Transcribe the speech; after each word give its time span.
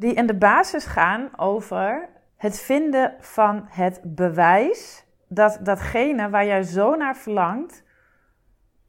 die 0.00 0.14
in 0.14 0.26
de 0.26 0.34
basis 0.34 0.84
gaan 0.84 1.30
over 1.36 2.08
het 2.36 2.60
vinden 2.60 3.14
van 3.18 3.64
het 3.68 4.00
bewijs 4.04 5.04
dat 5.28 5.58
datgene 5.62 6.30
waar 6.30 6.46
jij 6.46 6.62
zo 6.62 6.94
naar 6.94 7.16
verlangt, 7.16 7.82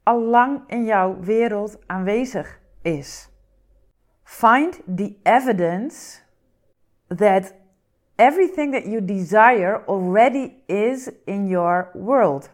al 0.02 0.20
lang 0.20 0.62
in 0.66 0.84
jouw 0.84 1.20
wereld 1.20 1.78
aanwezig 1.86 2.60
is. 2.82 3.28
Find 4.22 4.80
the 4.96 5.16
evidence 5.22 6.20
that 7.16 7.54
everything 8.16 8.72
that 8.72 8.84
you 8.84 9.04
desire 9.04 9.82
already 9.86 10.52
is 10.66 11.10
in 11.24 11.46
your 11.46 11.90
world. 11.92 12.50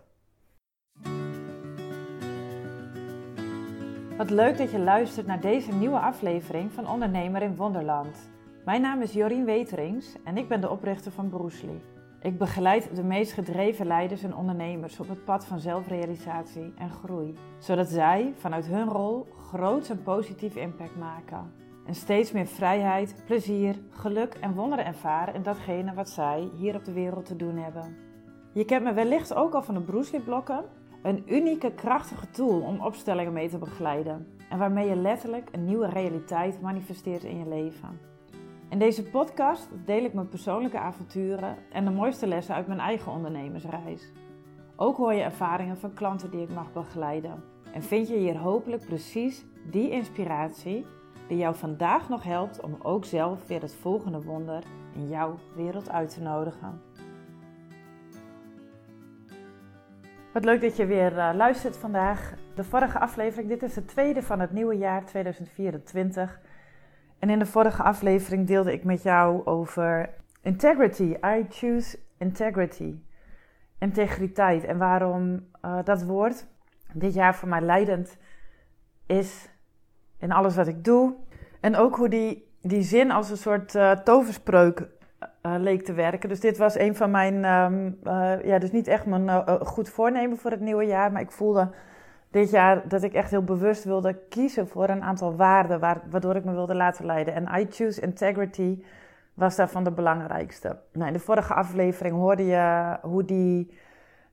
Wat 4.16 4.30
leuk 4.30 4.58
dat 4.58 4.70
je 4.70 4.78
luistert 4.78 5.26
naar 5.26 5.40
deze 5.40 5.72
nieuwe 5.72 5.98
aflevering 5.98 6.72
van 6.72 6.88
Ondernemer 6.88 7.42
in 7.42 7.56
Wonderland. 7.56 8.36
Mijn 8.68 8.80
naam 8.80 9.02
is 9.02 9.12
Jorien 9.12 9.44
Weterings 9.44 10.16
en 10.24 10.36
ik 10.36 10.48
ben 10.48 10.60
de 10.60 10.70
oprichter 10.70 11.12
van 11.12 11.28
Broesli. 11.28 11.80
Ik 12.20 12.38
begeleid 12.38 12.96
de 12.96 13.02
meest 13.02 13.32
gedreven 13.32 13.86
leiders 13.86 14.22
en 14.22 14.36
ondernemers 14.36 15.00
op 15.00 15.08
het 15.08 15.24
pad 15.24 15.46
van 15.46 15.60
zelfrealisatie 15.60 16.72
en 16.76 16.90
groei, 16.90 17.34
zodat 17.58 17.88
zij 17.88 18.32
vanuit 18.36 18.66
hun 18.66 18.88
rol 18.88 19.26
groot 19.36 19.88
en 19.88 20.02
positief 20.02 20.56
impact 20.56 20.96
maken. 20.96 21.52
En 21.86 21.94
steeds 21.94 22.32
meer 22.32 22.46
vrijheid, 22.46 23.22
plezier, 23.26 23.76
geluk 23.90 24.34
en 24.34 24.54
wonderen 24.54 24.86
ervaren 24.86 25.34
in 25.34 25.42
datgene 25.42 25.94
wat 25.94 26.08
zij 26.08 26.48
hier 26.56 26.74
op 26.74 26.84
de 26.84 26.92
wereld 26.92 27.26
te 27.26 27.36
doen 27.36 27.56
hebben. 27.56 27.96
Je 28.52 28.64
kent 28.64 28.84
me 28.84 28.92
wellicht 28.92 29.34
ook 29.34 29.54
al 29.54 29.62
van 29.62 29.74
de 29.74 29.80
Broesli-blokken, 29.80 30.64
een 31.02 31.22
unieke, 31.26 31.72
krachtige 31.72 32.30
tool 32.30 32.60
om 32.60 32.80
opstellingen 32.80 33.32
mee 33.32 33.48
te 33.48 33.58
begeleiden 33.58 34.26
en 34.50 34.58
waarmee 34.58 34.88
je 34.88 34.96
letterlijk 34.96 35.48
een 35.52 35.64
nieuwe 35.64 35.88
realiteit 35.88 36.60
manifesteert 36.60 37.24
in 37.24 37.38
je 37.38 37.48
leven. 37.48 38.07
In 38.70 38.78
deze 38.78 39.02
podcast 39.02 39.68
deel 39.84 40.04
ik 40.04 40.14
mijn 40.14 40.28
persoonlijke 40.28 40.78
avonturen 40.78 41.56
en 41.72 41.84
de 41.84 41.90
mooiste 41.90 42.26
lessen 42.26 42.54
uit 42.54 42.66
mijn 42.66 42.80
eigen 42.80 43.12
ondernemersreis. 43.12 44.12
Ook 44.76 44.96
hoor 44.96 45.12
je 45.12 45.22
ervaringen 45.22 45.76
van 45.76 45.94
klanten 45.94 46.30
die 46.30 46.42
ik 46.42 46.54
mag 46.54 46.72
begeleiden. 46.72 47.44
En 47.72 47.82
vind 47.82 48.08
je 48.08 48.16
hier 48.16 48.36
hopelijk 48.36 48.84
precies 48.84 49.44
die 49.70 49.90
inspiratie 49.90 50.86
die 51.28 51.36
jou 51.36 51.54
vandaag 51.54 52.08
nog 52.08 52.22
helpt 52.22 52.60
om 52.60 52.76
ook 52.82 53.04
zelf 53.04 53.46
weer 53.46 53.60
het 53.60 53.74
volgende 53.74 54.22
wonder 54.22 54.62
in 54.94 55.08
jouw 55.08 55.38
wereld 55.54 55.90
uit 55.90 56.14
te 56.14 56.22
nodigen. 56.22 56.80
Wat 60.32 60.44
leuk 60.44 60.60
dat 60.60 60.76
je 60.76 60.86
weer 60.86 61.12
uh, 61.12 61.30
luistert 61.34 61.76
vandaag. 61.76 62.34
De 62.54 62.64
vorige 62.64 62.98
aflevering, 62.98 63.48
dit 63.48 63.62
is 63.62 63.74
de 63.74 63.84
tweede 63.84 64.22
van 64.22 64.40
het 64.40 64.52
nieuwe 64.52 64.76
jaar 64.76 65.04
2024. 65.04 66.40
En 67.18 67.30
in 67.30 67.38
de 67.38 67.46
vorige 67.46 67.82
aflevering 67.82 68.46
deelde 68.46 68.72
ik 68.72 68.84
met 68.84 69.02
jou 69.02 69.46
over 69.46 70.10
integrity. 70.42 71.16
I 71.24 71.46
choose 71.48 71.98
integrity. 72.18 72.94
Integriteit. 73.78 74.64
En 74.64 74.78
waarom 74.78 75.46
uh, 75.64 75.78
dat 75.84 76.02
woord 76.02 76.46
dit 76.92 77.14
jaar 77.14 77.34
voor 77.34 77.48
mij 77.48 77.60
leidend 77.60 78.16
is 79.06 79.48
in 80.18 80.32
alles 80.32 80.56
wat 80.56 80.66
ik 80.66 80.84
doe. 80.84 81.14
En 81.60 81.76
ook 81.76 81.96
hoe 81.96 82.08
die, 82.08 82.52
die 82.60 82.82
zin 82.82 83.10
als 83.10 83.30
een 83.30 83.36
soort 83.36 83.74
uh, 83.74 83.90
toverspreuk 83.90 84.88
uh, 85.42 85.54
leek 85.58 85.84
te 85.84 85.92
werken. 85.92 86.28
Dus 86.28 86.40
dit 86.40 86.58
was 86.58 86.78
een 86.78 86.96
van 86.96 87.10
mijn, 87.10 87.44
um, 87.44 87.98
ja, 88.44 88.58
dus 88.58 88.72
niet 88.72 88.86
echt 88.86 89.06
mijn 89.06 89.48
goed 89.66 89.88
voornemen 89.88 90.38
voor 90.38 90.50
het 90.50 90.60
nieuwe 90.60 90.84
jaar. 90.84 91.12
Maar 91.12 91.22
ik 91.22 91.30
voelde 91.30 91.70
dit 92.30 92.50
jaar 92.50 92.88
dat 92.88 93.02
ik 93.02 93.12
echt 93.12 93.30
heel 93.30 93.44
bewust 93.44 93.84
wilde 93.84 94.18
kiezen 94.28 94.68
voor 94.68 94.88
een 94.88 95.02
aantal 95.02 95.36
waarden 95.36 95.80
waardoor 95.80 96.36
ik 96.36 96.44
me 96.44 96.52
wilde 96.52 96.74
laten 96.74 97.06
leiden. 97.06 97.34
En 97.34 97.60
I 97.60 97.66
choose 97.70 98.00
integrity 98.00 98.82
was 99.34 99.56
daarvan 99.56 99.84
de 99.84 99.90
belangrijkste. 99.90 100.78
Nou, 100.92 101.06
in 101.06 101.12
de 101.12 101.18
vorige 101.18 101.54
aflevering 101.54 102.14
hoorde 102.14 102.44
je 102.44 102.96
hoe 103.02 103.24
die, 103.24 103.78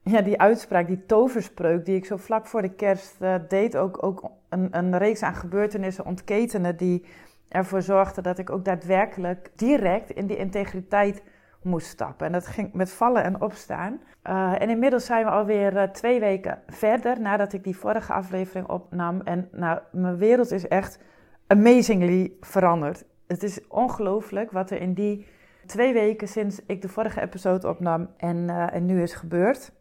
ja, 0.02 0.20
die 0.20 0.40
uitspraak, 0.40 0.86
die 0.86 1.06
toverspreuk 1.06 1.84
die 1.84 1.96
ik 1.96 2.04
zo 2.04 2.16
vlak 2.16 2.46
voor 2.46 2.62
de 2.62 2.74
kerst 2.74 3.16
uh, 3.20 3.34
deed, 3.48 3.76
ook, 3.76 4.02
ook 4.02 4.30
een, 4.48 4.68
een 4.70 4.98
reeks 4.98 5.22
aan 5.22 5.34
gebeurtenissen 5.34 6.04
ontketenen 6.06 6.76
die 6.76 7.04
ervoor 7.48 7.82
zorgden 7.82 8.22
dat 8.22 8.38
ik 8.38 8.50
ook 8.50 8.64
daadwerkelijk 8.64 9.50
direct 9.54 10.10
in 10.10 10.26
die 10.26 10.36
integriteit 10.36 11.22
moest 11.66 11.86
stappen. 11.86 12.26
En 12.26 12.32
dat 12.32 12.46
ging 12.46 12.72
met 12.72 12.92
vallen 12.92 13.24
en 13.24 13.40
opstaan. 13.40 14.00
Uh, 14.24 14.60
en 14.62 14.68
inmiddels 14.68 15.04
zijn 15.04 15.24
we 15.24 15.30
alweer 15.30 15.76
uh, 15.76 15.82
twee 15.82 16.20
weken 16.20 16.62
verder 16.66 17.20
nadat 17.20 17.52
ik 17.52 17.64
die 17.64 17.76
vorige 17.76 18.12
aflevering 18.12 18.68
opnam. 18.68 19.20
En 19.20 19.48
nou, 19.52 19.80
mijn 19.92 20.16
wereld 20.16 20.50
is 20.50 20.68
echt 20.68 20.98
amazingly 21.46 22.32
veranderd. 22.40 23.04
Het 23.26 23.42
is 23.42 23.66
ongelooflijk 23.68 24.50
wat 24.50 24.70
er 24.70 24.80
in 24.80 24.94
die 24.94 25.26
twee 25.66 25.92
weken 25.92 26.28
sinds 26.28 26.60
ik 26.66 26.82
de 26.82 26.88
vorige 26.88 27.20
episode 27.20 27.68
opnam 27.68 28.08
en, 28.16 28.36
uh, 28.36 28.74
en 28.74 28.86
nu 28.86 29.02
is 29.02 29.14
gebeurd. 29.14 29.72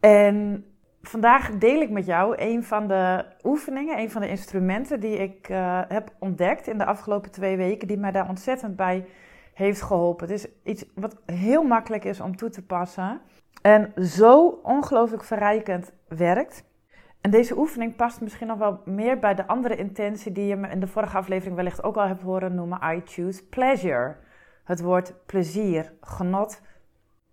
En 0.00 0.64
vandaag 1.02 1.50
deel 1.50 1.80
ik 1.80 1.90
met 1.90 2.06
jou 2.06 2.34
een 2.38 2.64
van 2.64 2.88
de 2.88 3.24
oefeningen, 3.42 3.98
een 3.98 4.10
van 4.10 4.20
de 4.20 4.28
instrumenten 4.28 5.00
die 5.00 5.16
ik 5.16 5.46
heb 5.88 6.12
ontdekt 6.18 6.66
in 6.66 6.78
de 6.78 6.84
afgelopen 6.84 7.30
twee 7.30 7.56
weken, 7.56 7.88
die 7.88 7.98
mij 7.98 8.10
daar 8.10 8.28
ontzettend 8.28 8.76
bij 8.76 9.04
heeft 9.54 9.82
geholpen. 9.82 10.28
Het 10.28 10.36
is 10.36 10.46
iets 10.62 10.84
wat 10.94 11.16
heel 11.26 11.62
makkelijk 11.62 12.04
is 12.04 12.20
om 12.20 12.36
toe 12.36 12.50
te 12.50 12.62
passen 12.62 13.20
en 13.62 13.92
zo 14.04 14.60
ongelooflijk 14.62 15.24
verrijkend 15.24 15.92
werkt. 16.08 16.64
En 17.20 17.30
deze 17.30 17.58
oefening 17.58 17.96
past 17.96 18.20
misschien 18.20 18.46
nog 18.46 18.58
wel 18.58 18.80
meer 18.84 19.18
bij 19.18 19.34
de 19.34 19.46
andere 19.46 19.76
intentie 19.76 20.32
die 20.32 20.46
je 20.46 20.56
me 20.56 20.68
in 20.68 20.80
de 20.80 20.86
vorige 20.86 21.16
aflevering 21.16 21.56
wellicht 21.56 21.82
ook 21.82 21.96
al 21.96 22.06
hebt 22.06 22.22
horen 22.22 22.54
noemen: 22.54 22.78
I 22.94 23.02
choose 23.04 23.44
pleasure. 23.44 24.16
Het 24.64 24.80
woord 24.80 25.14
plezier, 25.26 25.92
genot. 26.00 26.60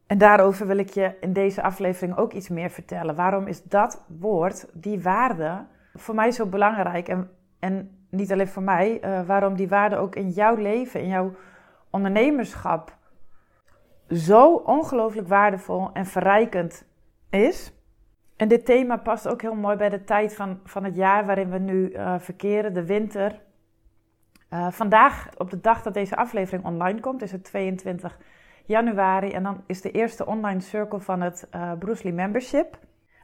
En 0.08 0.18
daarover 0.18 0.68
wil 0.68 0.78
ik 0.78 0.90
je 0.90 1.18
in 1.20 1.34
deze 1.34 1.62
aflevering 1.62 2.18
ook 2.18 2.34
iets 2.34 2.50
meer 2.50 2.70
vertellen. 2.70 3.16
Waarom 3.16 3.48
is 3.48 3.64
dat 3.64 4.06
woord, 4.20 4.68
die 4.74 5.02
waarde, 5.02 5.66
voor 5.94 6.16
mij 6.16 6.32
zo 6.32 6.46
belangrijk? 6.46 7.08
En, 7.08 7.30
en 7.60 8.06
niet 8.10 8.32
alleen 8.32 8.48
voor 8.48 8.64
mij, 8.64 9.04
uh, 9.04 9.26
waarom 9.26 9.56
die 9.56 9.68
waarde 9.68 9.96
ook 9.96 10.16
in 10.16 10.30
jouw 10.30 10.56
leven, 10.56 11.02
in 11.02 11.08
jouw 11.08 11.34
ondernemerschap 11.92 13.00
zo 14.12 14.54
ongelooflijk 14.54 15.28
waardevol 15.28 15.90
en 15.94 16.06
verrijkend 16.06 16.86
is. 17.30 17.74
En 18.36 18.48
dit 18.48 18.66
thema 18.66 18.98
past 18.98 19.28
ook 19.28 19.42
heel 19.42 19.56
mooi 19.56 19.76
bij 19.76 19.90
de 19.90 20.04
tijd 20.04 20.36
van, 20.36 20.60
van 20.64 20.84
het 20.84 20.96
jaar 20.96 21.26
waarin 21.26 21.50
we 21.50 21.58
nu 21.58 21.90
uh, 21.90 22.16
verkeren, 22.20 22.74
de 22.74 22.86
winter. 22.86 23.42
Uh, 24.54 24.72
vandaag, 24.72 25.30
op 25.38 25.50
de 25.50 25.60
dag 25.62 25.82
dat 25.82 25.94
deze 25.94 26.16
aflevering 26.16 26.66
online 26.66 27.00
komt, 27.00 27.22
is 27.22 27.32
het 27.32 27.44
22 27.44 28.18
januari. 28.66 29.32
En 29.32 29.44
dan 29.44 29.64
is 29.68 29.82
de 29.82 29.92
eerste 29.92 30.26
online 30.26 30.60
circle 30.60 31.00
van 31.00 31.22
het 31.22 31.48
uh, 31.56 31.72
Bruce 31.80 32.04
Lee 32.04 32.14
Membership. 32.14 32.78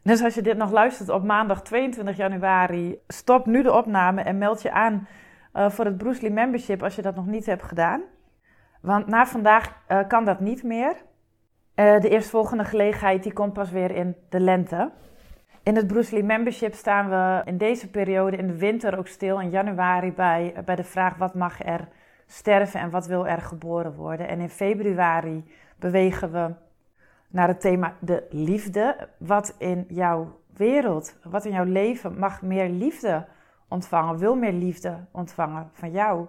Dus 0.04 0.24
als 0.24 0.36
je 0.36 0.42
dit 0.42 0.58
nog 0.58 0.72
luistert 0.72 1.10
op 1.10 1.24
maandag 1.24 1.62
22 1.62 2.18
januari, 2.18 3.00
stop 3.08 3.46
nu 3.46 3.64
de 3.64 3.74
opname 3.74 4.22
en 4.22 4.38
meld 4.38 4.62
je 4.62 4.72
aan 4.72 5.08
voor 5.54 5.86
het 5.86 5.98
Bruce 5.98 6.22
Lee 6.22 6.32
Membership 6.32 6.84
als 6.84 6.96
je 6.96 7.02
dat 7.02 7.16
nog 7.16 7.26
niet 7.26 7.46
hebt 7.46 7.64
gedaan. 7.64 8.02
Want 8.82 9.08
na 9.08 9.26
vandaag 9.26 9.84
uh, 9.92 10.00
kan 10.08 10.26
dat 10.26 10.40
niet 10.40 10.64
meer. 10.64 10.96
Uh, 11.76 12.00
de 12.00 12.10
eerstvolgende 12.10 12.64
gelegenheid 12.64 13.24
die 13.24 13.34
komt 13.34 13.54
pas 13.54 13.72
weer 13.72 13.92
in 13.92 14.16
de 14.30 14.40
lente. 14.40 14.92
In 15.64 15.76
het 15.76 15.88
Bruce 15.88 16.14
Lee 16.14 16.24
Membership 16.24 16.74
staan 16.74 17.10
we 17.10 17.42
in 17.46 17.58
deze 17.58 17.90
periode 17.90 18.38
in 18.38 18.48
de 18.48 18.58
winter 18.58 18.98
ook 18.98 19.08
stil 19.08 19.40
in 19.40 19.50
januari 19.50 20.12
bij, 20.12 20.54
bij 20.66 20.76
de 20.76 20.84
vraag 20.84 21.18
wat 21.18 21.34
mag 21.34 21.66
er 21.66 21.88
sterven 22.28 22.80
en 22.80 22.90
wat 22.90 23.06
wil 23.08 23.28
er 23.28 23.42
geboren 23.42 23.96
worden. 23.96 24.28
En 24.28 24.40
in 24.40 24.50
februari 24.50 25.44
bewegen 25.80 26.32
we 26.32 26.54
naar 27.28 27.48
het 27.48 27.62
thema 27.62 27.94
de 28.00 28.28
liefde. 28.30 29.08
Wat 29.18 29.56
in 29.58 29.86
jouw 29.88 30.40
wereld, 30.54 31.18
wat 31.24 31.46
in 31.46 31.52
jouw 31.52 31.66
leven 31.66 32.20
mag 32.20 32.42
meer 32.42 32.70
liefde 32.70 33.26
ontvangen, 33.68 34.18
wil 34.18 34.36
meer 34.36 34.54
liefde 34.54 35.06
ontvangen 35.12 35.70
van 35.74 35.92
jou. 35.92 36.28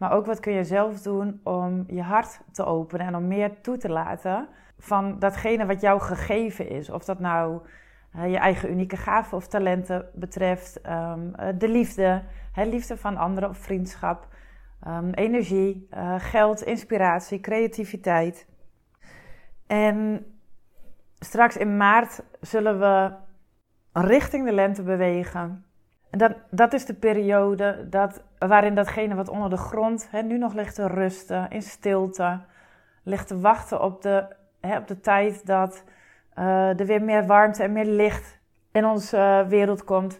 Maar 0.00 0.12
ook 0.12 0.26
wat 0.26 0.40
kun 0.40 0.52
je 0.52 0.64
zelf 0.64 1.02
doen 1.02 1.40
om 1.42 1.84
je 1.86 2.02
hart 2.02 2.40
te 2.52 2.64
openen 2.64 3.06
en 3.06 3.16
om 3.16 3.28
meer 3.28 3.60
toe 3.60 3.76
te 3.76 3.88
laten 3.88 4.48
van 4.78 5.18
datgene 5.18 5.66
wat 5.66 5.80
jou 5.80 6.00
gegeven 6.00 6.68
is. 6.68 6.90
Of 6.90 7.04
dat 7.04 7.18
nou 7.18 7.60
uh, 8.16 8.30
je 8.30 8.38
eigen 8.38 8.70
unieke 8.70 8.96
gaven 8.96 9.36
of 9.36 9.46
talenten 9.46 10.06
betreft, 10.14 10.80
um, 10.86 11.32
uh, 11.40 11.48
de 11.58 11.68
liefde, 11.68 12.22
liefde 12.54 12.96
van 12.96 13.16
anderen 13.16 13.48
of 13.48 13.58
vriendschap, 13.58 14.28
um, 14.86 15.12
energie, 15.12 15.88
uh, 15.94 16.14
geld, 16.18 16.62
inspiratie, 16.62 17.40
creativiteit. 17.40 18.46
En 19.66 20.26
straks 21.18 21.56
in 21.56 21.76
maart 21.76 22.22
zullen 22.40 22.78
we 22.78 23.12
richting 23.92 24.44
de 24.44 24.52
lente 24.52 24.82
bewegen. 24.82 25.64
En 26.10 26.18
dat, 26.18 26.32
dat 26.50 26.72
is 26.72 26.84
de 26.84 26.94
periode 26.94 27.86
dat, 27.90 28.22
waarin 28.38 28.74
datgene 28.74 29.14
wat 29.14 29.28
onder 29.28 29.50
de 29.50 29.56
grond 29.56 30.08
hè, 30.10 30.22
nu 30.22 30.38
nog 30.38 30.54
ligt 30.54 30.74
te 30.74 30.86
rusten, 30.86 31.50
in 31.50 31.62
stilte, 31.62 32.40
ligt 33.02 33.26
te 33.26 33.40
wachten 33.40 33.82
op 33.82 34.02
de, 34.02 34.26
hè, 34.60 34.78
op 34.78 34.88
de 34.88 35.00
tijd 35.00 35.46
dat 35.46 35.84
uh, 36.38 36.80
er 36.80 36.86
weer 36.86 37.02
meer 37.02 37.26
warmte 37.26 37.62
en 37.62 37.72
meer 37.72 37.84
licht 37.84 38.38
in 38.72 38.84
onze 38.84 39.16
uh, 39.16 39.48
wereld 39.48 39.84
komt. 39.84 40.18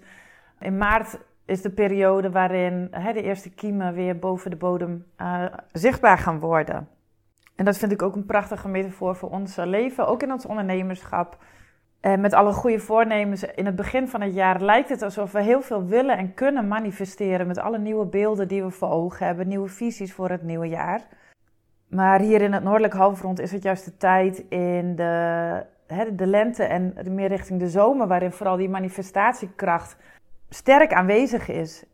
In 0.59 0.79
maart 0.79 1.19
is 1.45 1.63
de 1.63 1.71
periode 1.71 2.31
waarin 2.31 2.89
hè, 2.91 3.13
de 3.13 3.23
eerste 3.23 3.51
kiemen 3.51 3.95
weer 3.95 4.19
boven 4.19 4.51
de 4.51 4.57
bodem 4.57 5.07
uh, 5.19 5.45
zichtbaar 5.73 6.19
gaan 6.19 6.39
worden. 6.39 6.89
En 7.57 7.65
dat 7.65 7.79
vind 7.79 7.93
ik 7.93 8.03
ook 8.03 8.17
een 8.17 8.27
prachtige 8.27 8.69
metafoor 8.69 9.17
voor 9.17 9.31
ons 9.31 9.57
leven, 9.57 10.07
ook 10.07 10.23
in 10.23 10.33
ons 10.33 10.47
ondernemerschap. 10.47 11.39
Met 12.01 12.33
alle 12.33 12.53
goede 12.53 12.79
voornemens 12.79 13.45
in 13.45 13.67
het 13.67 13.77
begin 13.77 14.09
van 14.09 14.21
het 14.21 14.35
jaar 14.35 14.61
lijkt 14.61 14.89
het 14.89 15.03
alsof 15.03 15.33
we 15.33 15.43
heel 15.43 15.63
veel 15.63 15.85
willen 15.85 16.19
en 16.19 16.35
kunnen 16.35 16.69
manifesteren 16.69 17.47
met 17.47 17.59
alle 17.59 17.79
nieuwe 17.79 18.07
beelden 18.07 18.49
die 18.49 18.63
we 18.63 18.71
voor 18.71 18.91
ogen 18.91 19.27
hebben, 19.27 19.49
nieuwe 19.49 19.69
visies 19.69 20.13
voor 20.13 20.31
het 20.31 20.43
nieuwe 20.43 20.69
jaar. 20.69 21.03
Maar 21.89 22.21
hier 22.21 22.41
in 22.41 22.53
het 22.53 22.63
noordelijk 22.63 22.93
halfrond 22.93 23.41
is 23.41 23.53
het 23.53 23.63
juist 23.63 23.85
de 23.85 23.97
tijd 23.97 24.39
in 24.49 24.97
de, 24.97 25.67
hè, 25.87 26.15
de 26.15 26.27
lente 26.27 26.65
en 26.65 26.95
meer 27.15 27.29
richting 27.29 27.61
de 27.61 27.69
zomer, 27.69 28.07
waarin 28.07 28.33
vooral 28.33 28.57
die 28.57 28.69
manifestatiekracht 28.69 29.97
sterk 30.49 30.93
aanwezig 30.93 31.49
is. 31.49 31.85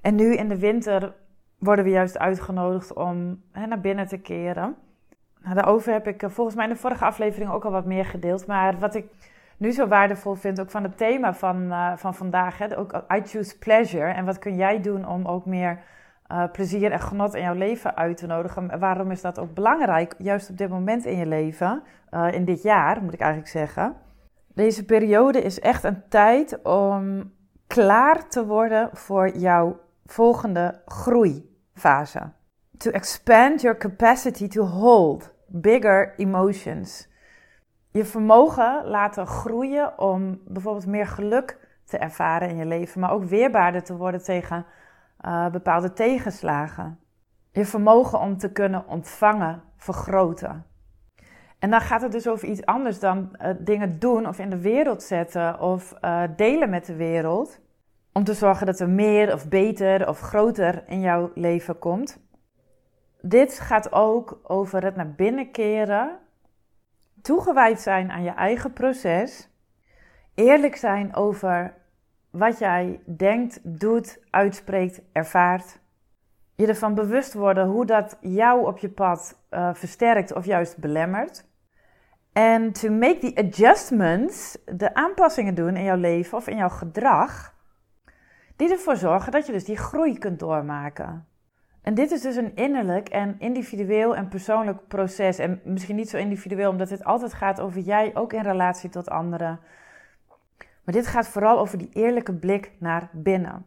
En 0.00 0.14
nu 0.14 0.34
in 0.34 0.48
de 0.48 0.58
winter 0.58 1.14
worden 1.58 1.84
we 1.84 1.90
juist 1.90 2.18
uitgenodigd 2.18 2.92
om 2.92 3.42
hè, 3.52 3.66
naar 3.66 3.80
binnen 3.80 4.06
te 4.06 4.18
keren. 4.18 4.76
Nou, 5.42 5.54
daarover 5.54 5.92
heb 5.92 6.06
ik 6.06 6.22
eh, 6.22 6.30
volgens 6.30 6.56
mij 6.56 6.66
in 6.66 6.72
de 6.72 6.78
vorige 6.78 7.04
aflevering 7.04 7.50
ook 7.50 7.64
al 7.64 7.70
wat 7.70 7.84
meer 7.84 8.04
gedeeld. 8.04 8.46
Maar 8.46 8.78
wat 8.78 8.94
ik 8.94 9.06
nu 9.56 9.70
zo 9.70 9.86
waardevol 9.86 10.34
vind, 10.34 10.60
ook 10.60 10.70
van 10.70 10.82
het 10.82 10.96
thema 10.96 11.34
van, 11.34 11.62
uh, 11.62 11.92
van 11.96 12.14
vandaag, 12.14 12.58
hè, 12.58 12.78
ook 12.78 13.04
I 13.14 13.20
choose 13.24 13.58
pleasure. 13.58 14.12
En 14.12 14.24
wat 14.24 14.38
kun 14.38 14.56
jij 14.56 14.80
doen 14.80 15.06
om 15.06 15.26
ook 15.26 15.46
meer 15.46 15.80
uh, 16.32 16.44
plezier 16.52 16.92
en 16.92 17.00
genot 17.00 17.34
in 17.34 17.42
jouw 17.42 17.54
leven 17.54 17.96
uit 17.96 18.16
te 18.16 18.26
nodigen? 18.26 18.78
Waarom 18.78 19.10
is 19.10 19.20
dat 19.20 19.38
ook 19.38 19.54
belangrijk, 19.54 20.14
juist 20.18 20.50
op 20.50 20.58
dit 20.58 20.68
moment 20.68 21.04
in 21.04 21.16
je 21.16 21.26
leven, 21.26 21.82
in 22.30 22.44
dit 22.44 22.62
jaar 22.62 23.02
moet 23.02 23.12
ik 23.12 23.20
eigenlijk 23.20 23.50
zeggen? 23.50 23.96
Deze 24.54 24.84
periode 24.84 25.42
is 25.42 25.60
echt 25.60 25.84
een 25.84 26.02
tijd 26.08 26.62
om 26.62 27.32
klaar 27.66 28.28
te 28.28 28.46
worden 28.46 28.88
voor 28.92 29.36
jouw 29.36 29.80
volgende 30.06 30.80
groeifase. 30.86 32.30
To 32.78 32.90
expand 32.90 33.60
your 33.60 33.76
capacity 33.76 34.48
to 34.48 34.64
hold 34.64 35.34
bigger 35.46 36.14
emotions. 36.16 37.08
Je 37.90 38.04
vermogen 38.04 38.84
laten 38.84 39.26
groeien 39.26 39.98
om 39.98 40.40
bijvoorbeeld 40.46 40.86
meer 40.86 41.06
geluk 41.06 41.58
te 41.84 41.98
ervaren 41.98 42.48
in 42.48 42.56
je 42.56 42.66
leven, 42.66 43.00
maar 43.00 43.12
ook 43.12 43.24
weerbaarder 43.24 43.82
te 43.82 43.96
worden 43.96 44.22
tegen 44.22 44.66
uh, 45.26 45.50
bepaalde 45.50 45.92
tegenslagen. 45.92 46.98
Je 47.52 47.64
vermogen 47.64 48.20
om 48.20 48.36
te 48.36 48.52
kunnen 48.52 48.88
ontvangen, 48.88 49.62
vergroten. 49.76 50.64
En 51.58 51.70
dan 51.70 51.80
gaat 51.80 52.02
het 52.02 52.12
dus 52.12 52.28
over 52.28 52.48
iets 52.48 52.64
anders 52.64 53.00
dan 53.00 53.36
uh, 53.42 53.50
dingen 53.58 53.98
doen 53.98 54.28
of 54.28 54.38
in 54.38 54.50
de 54.50 54.60
wereld 54.60 55.02
zetten 55.02 55.60
of 55.60 55.94
uh, 56.00 56.22
delen 56.36 56.70
met 56.70 56.86
de 56.86 56.96
wereld. 56.96 57.60
Om 58.12 58.24
te 58.24 58.34
zorgen 58.34 58.66
dat 58.66 58.80
er 58.80 58.88
meer 58.88 59.32
of 59.32 59.48
beter 59.48 60.08
of 60.08 60.20
groter 60.20 60.82
in 60.86 61.00
jouw 61.00 61.30
leven 61.34 61.78
komt. 61.78 62.27
Dit 63.20 63.60
gaat 63.60 63.92
ook 63.92 64.40
over 64.42 64.84
het 64.84 64.96
naar 64.96 65.12
binnen 65.12 65.50
keren, 65.50 66.18
toegewijd 67.22 67.80
zijn 67.80 68.10
aan 68.10 68.22
je 68.22 68.30
eigen 68.30 68.72
proces, 68.72 69.48
eerlijk 70.34 70.76
zijn 70.76 71.14
over 71.14 71.74
wat 72.30 72.58
jij 72.58 73.00
denkt, 73.16 73.60
doet, 73.62 74.20
uitspreekt, 74.30 75.00
ervaart. 75.12 75.78
Je 76.54 76.66
ervan 76.66 76.94
bewust 76.94 77.34
worden 77.34 77.66
hoe 77.66 77.86
dat 77.86 78.16
jou 78.20 78.66
op 78.66 78.78
je 78.78 78.88
pad 78.88 79.44
uh, 79.50 79.74
versterkt 79.74 80.32
of 80.32 80.44
juist 80.44 80.76
belemmert. 80.76 81.46
En 82.32 82.72
to 82.72 82.90
make 82.90 83.18
the 83.18 83.46
adjustments, 83.46 84.58
de 84.64 84.94
aanpassingen 84.94 85.54
doen 85.54 85.76
in 85.76 85.84
jouw 85.84 85.96
leven 85.96 86.38
of 86.38 86.46
in 86.46 86.56
jouw 86.56 86.68
gedrag, 86.68 87.54
die 88.56 88.70
ervoor 88.70 88.96
zorgen 88.96 89.32
dat 89.32 89.46
je 89.46 89.52
dus 89.52 89.64
die 89.64 89.76
groei 89.76 90.18
kunt 90.18 90.38
doormaken. 90.38 91.26
En 91.82 91.94
dit 91.94 92.10
is 92.10 92.20
dus 92.20 92.36
een 92.36 92.56
innerlijk 92.56 93.08
en 93.08 93.36
individueel 93.38 94.16
en 94.16 94.28
persoonlijk 94.28 94.88
proces. 94.88 95.38
En 95.38 95.60
misschien 95.64 95.96
niet 95.96 96.10
zo 96.10 96.16
individueel, 96.16 96.70
omdat 96.70 96.90
het 96.90 97.04
altijd 97.04 97.34
gaat 97.34 97.60
over 97.60 97.80
jij, 97.80 98.10
ook 98.14 98.32
in 98.32 98.42
relatie 98.42 98.90
tot 98.90 99.10
anderen. 99.10 99.60
Maar 100.84 100.94
dit 100.94 101.06
gaat 101.06 101.28
vooral 101.28 101.58
over 101.58 101.78
die 101.78 101.90
eerlijke 101.92 102.34
blik 102.34 102.72
naar 102.78 103.08
binnen. 103.12 103.66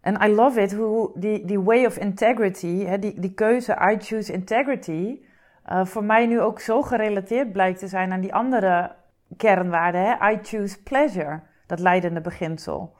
En 0.00 0.22
I 0.22 0.34
love 0.34 0.60
it 0.60 0.74
hoe 0.74 1.10
die, 1.14 1.44
die 1.44 1.60
way 1.60 1.84
of 1.84 1.96
integrity, 1.96 2.84
hè, 2.84 2.98
die, 2.98 3.20
die 3.20 3.34
keuze 3.34 3.72
I 3.92 3.96
choose 3.98 4.32
integrity, 4.32 5.20
uh, 5.68 5.84
voor 5.84 6.04
mij 6.04 6.26
nu 6.26 6.40
ook 6.40 6.60
zo 6.60 6.82
gerelateerd 6.82 7.52
blijkt 7.52 7.78
te 7.78 7.88
zijn 7.88 8.12
aan 8.12 8.20
die 8.20 8.34
andere 8.34 8.94
kernwaarden. 9.36 10.00
Hè? 10.00 10.30
I 10.32 10.38
choose 10.42 10.82
pleasure, 10.82 11.40
dat 11.66 11.80
leidende 11.80 12.20
beginsel. 12.20 12.95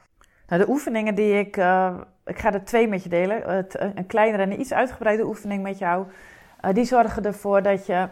Nou, 0.47 0.63
de 0.63 0.69
oefeningen 0.69 1.15
die 1.15 1.39
ik, 1.39 1.57
uh, 1.57 1.95
ik 2.25 2.39
ga 2.39 2.53
er 2.53 2.65
twee 2.65 2.89
met 2.89 3.03
je 3.03 3.09
delen, 3.09 3.67
een 3.97 4.07
kleinere 4.07 4.43
en 4.43 4.51
een 4.51 4.61
iets 4.61 4.73
uitgebreide 4.73 5.27
oefening 5.27 5.63
met 5.63 5.79
jou, 5.79 6.07
uh, 6.65 6.73
die 6.73 6.85
zorgen 6.85 7.25
ervoor 7.25 7.63
dat 7.63 7.87
je 7.87 8.09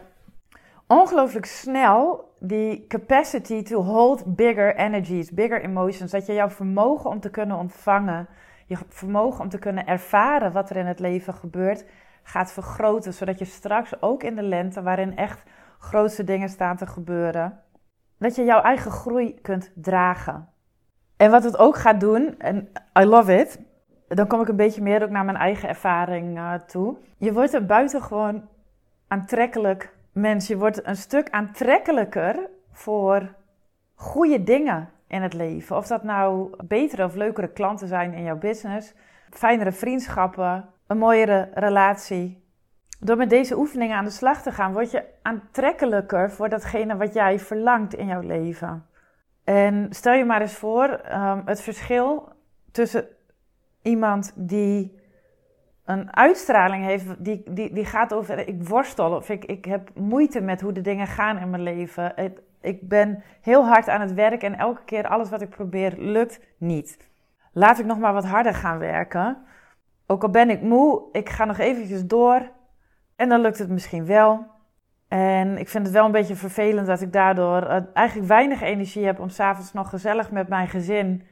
ongelooflijk 0.87 1.45
snel 1.45 2.33
die 2.39 2.87
capacity 2.87 3.63
to 3.63 3.81
hold 3.81 4.35
bigger 4.35 4.75
energies, 4.75 5.31
bigger 5.31 5.61
emotions, 5.61 6.11
dat 6.11 6.25
je 6.25 6.33
jouw 6.33 6.49
vermogen 6.49 7.09
om 7.09 7.19
te 7.19 7.29
kunnen 7.29 7.57
ontvangen, 7.57 8.27
je 8.65 8.77
vermogen 8.89 9.43
om 9.43 9.49
te 9.49 9.59
kunnen 9.59 9.85
ervaren 9.85 10.51
wat 10.51 10.69
er 10.69 10.75
in 10.75 10.85
het 10.85 10.99
leven 10.99 11.33
gebeurt, 11.33 11.85
gaat 12.23 12.51
vergroten, 12.51 13.13
zodat 13.13 13.39
je 13.39 13.45
straks 13.45 14.01
ook 14.01 14.23
in 14.23 14.35
de 14.35 14.43
lente, 14.43 14.81
waarin 14.81 15.17
echt 15.17 15.43
grootste 15.79 16.23
dingen 16.23 16.49
staan 16.49 16.77
te 16.77 16.87
gebeuren, 16.87 17.59
dat 18.17 18.35
je 18.35 18.43
jouw 18.43 18.61
eigen 18.61 18.91
groei 18.91 19.41
kunt 19.41 19.71
dragen. 19.75 20.49
En 21.17 21.31
wat 21.31 21.43
het 21.43 21.57
ook 21.57 21.77
gaat 21.77 21.99
doen, 21.99 22.35
en 22.37 22.69
I 22.99 23.05
love 23.05 23.39
it, 23.39 23.59
dan 24.07 24.27
kom 24.27 24.41
ik 24.41 24.47
een 24.47 24.55
beetje 24.55 24.81
meer 24.81 25.03
ook 25.03 25.09
naar 25.09 25.25
mijn 25.25 25.37
eigen 25.37 25.69
ervaring 25.69 26.37
uh, 26.37 26.53
toe. 26.53 26.97
Je 27.17 27.33
wordt 27.33 27.53
een 27.53 27.65
buitengewoon 27.65 28.47
aantrekkelijk 29.07 29.93
mens. 30.11 30.47
Je 30.47 30.57
wordt 30.57 30.87
een 30.87 30.95
stuk 30.95 31.29
aantrekkelijker 31.29 32.49
voor 32.71 33.35
goede 33.93 34.43
dingen 34.43 34.89
in 35.07 35.21
het 35.21 35.33
leven. 35.33 35.75
Of 35.75 35.87
dat 35.87 36.03
nou 36.03 36.55
betere 36.63 37.05
of 37.05 37.15
leukere 37.15 37.51
klanten 37.51 37.87
zijn 37.87 38.13
in 38.13 38.23
jouw 38.23 38.37
business, 38.37 38.93
fijnere 39.29 39.71
vriendschappen, 39.71 40.65
een 40.87 40.97
mooiere 40.97 41.49
relatie. 41.53 42.43
Door 42.99 43.17
met 43.17 43.29
deze 43.29 43.57
oefeningen 43.57 43.97
aan 43.97 44.05
de 44.05 44.09
slag 44.09 44.41
te 44.41 44.51
gaan, 44.51 44.73
word 44.73 44.91
je 44.91 45.03
aantrekkelijker 45.21 46.31
voor 46.31 46.49
datgene 46.49 46.97
wat 46.97 47.13
jij 47.13 47.39
verlangt 47.39 47.93
in 47.93 48.07
jouw 48.07 48.21
leven. 48.21 48.85
En 49.45 49.87
stel 49.89 50.13
je 50.13 50.25
maar 50.25 50.41
eens 50.41 50.55
voor 50.55 51.01
um, 51.13 51.41
het 51.45 51.61
verschil 51.61 52.29
tussen 52.71 53.07
iemand 53.81 54.33
die 54.35 54.99
een 55.85 56.15
uitstraling 56.15 56.83
heeft, 56.85 57.23
die, 57.23 57.43
die, 57.49 57.73
die 57.73 57.85
gaat 57.85 58.13
over 58.13 58.47
ik 58.47 58.67
worstel 58.67 59.15
of 59.15 59.29
ik, 59.29 59.45
ik 59.45 59.65
heb 59.65 59.89
moeite 59.95 60.41
met 60.41 60.61
hoe 60.61 60.71
de 60.71 60.81
dingen 60.81 61.07
gaan 61.07 61.37
in 61.37 61.49
mijn 61.49 61.63
leven. 61.63 62.17
Ik, 62.17 62.39
ik 62.61 62.87
ben 62.87 63.23
heel 63.41 63.65
hard 63.65 63.89
aan 63.89 64.01
het 64.01 64.13
werk 64.13 64.43
en 64.43 64.57
elke 64.57 64.83
keer 64.85 65.07
alles 65.07 65.29
wat 65.29 65.41
ik 65.41 65.49
probeer 65.49 65.93
lukt 65.97 66.39
niet. 66.57 67.09
Laat 67.51 67.79
ik 67.79 67.85
nog 67.85 67.99
maar 67.99 68.13
wat 68.13 68.25
harder 68.25 68.53
gaan 68.53 68.77
werken. 68.77 69.37
Ook 70.07 70.23
al 70.23 70.29
ben 70.29 70.49
ik 70.49 70.61
moe, 70.61 71.03
ik 71.11 71.29
ga 71.29 71.45
nog 71.45 71.57
eventjes 71.57 72.05
door 72.05 72.51
en 73.15 73.29
dan 73.29 73.41
lukt 73.41 73.59
het 73.59 73.69
misschien 73.69 74.05
wel. 74.05 74.53
En 75.15 75.57
ik 75.57 75.69
vind 75.69 75.85
het 75.85 75.93
wel 75.93 76.05
een 76.05 76.11
beetje 76.11 76.35
vervelend 76.35 76.87
dat 76.87 77.01
ik 77.01 77.13
daardoor 77.13 77.63
uh, 77.63 77.77
eigenlijk 77.93 78.27
weinig 78.27 78.61
energie 78.61 79.05
heb 79.05 79.19
om 79.19 79.29
s'avonds 79.29 79.73
nog 79.73 79.89
gezellig 79.89 80.31
met 80.31 80.47
mijn 80.47 80.67
gezin 80.67 81.23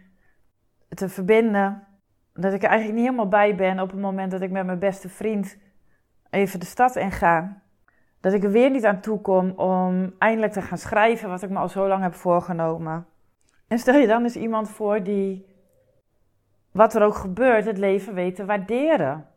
te 0.90 1.10
verbinden. 1.10 1.88
Dat 2.34 2.54
ik 2.54 2.64
er 2.64 2.70
eigenlijk 2.70 2.98
niet 2.98 3.06
helemaal 3.10 3.28
bij 3.28 3.56
ben 3.56 3.80
op 3.80 3.92
het 3.92 4.00
moment 4.00 4.32
dat 4.32 4.42
ik 4.42 4.52
met 4.52 4.66
mijn 4.66 4.80
beste 4.80 5.10
vriend 5.10 5.58
even 6.30 6.60
de 6.60 6.66
stad 6.66 6.96
in 6.96 7.12
ga. 7.12 7.62
Dat 8.22 8.34
ik 8.34 8.44
er 8.44 8.52
weer 8.52 8.70
niet 8.70 8.86
aan 8.86 9.00
toe 9.00 9.22
kom 9.22 9.50
om 9.50 10.14
eindelijk 10.18 10.54
te 10.54 10.62
gaan 10.62 10.78
schrijven 10.78 11.30
wat 11.30 11.44
ik 11.44 11.50
me 11.50 11.60
al 11.60 11.70
zo 11.70 11.88
lang 11.88 12.04
heb 12.04 12.14
voorgenomen. 12.14 13.06
En 13.68 13.80
stel 13.80 13.96
je 13.96 14.08
dan 14.08 14.24
eens 14.24 14.36
iemand 14.36 14.70
voor 14.70 15.04
die, 15.04 15.46
wat 16.72 16.96
er 16.96 17.04
ook 17.04 17.16
gebeurt, 17.16 17.66
het 17.66 17.78
leven 17.78 18.14
weet 18.14 18.36
te 18.36 18.46
waarderen 18.46 19.33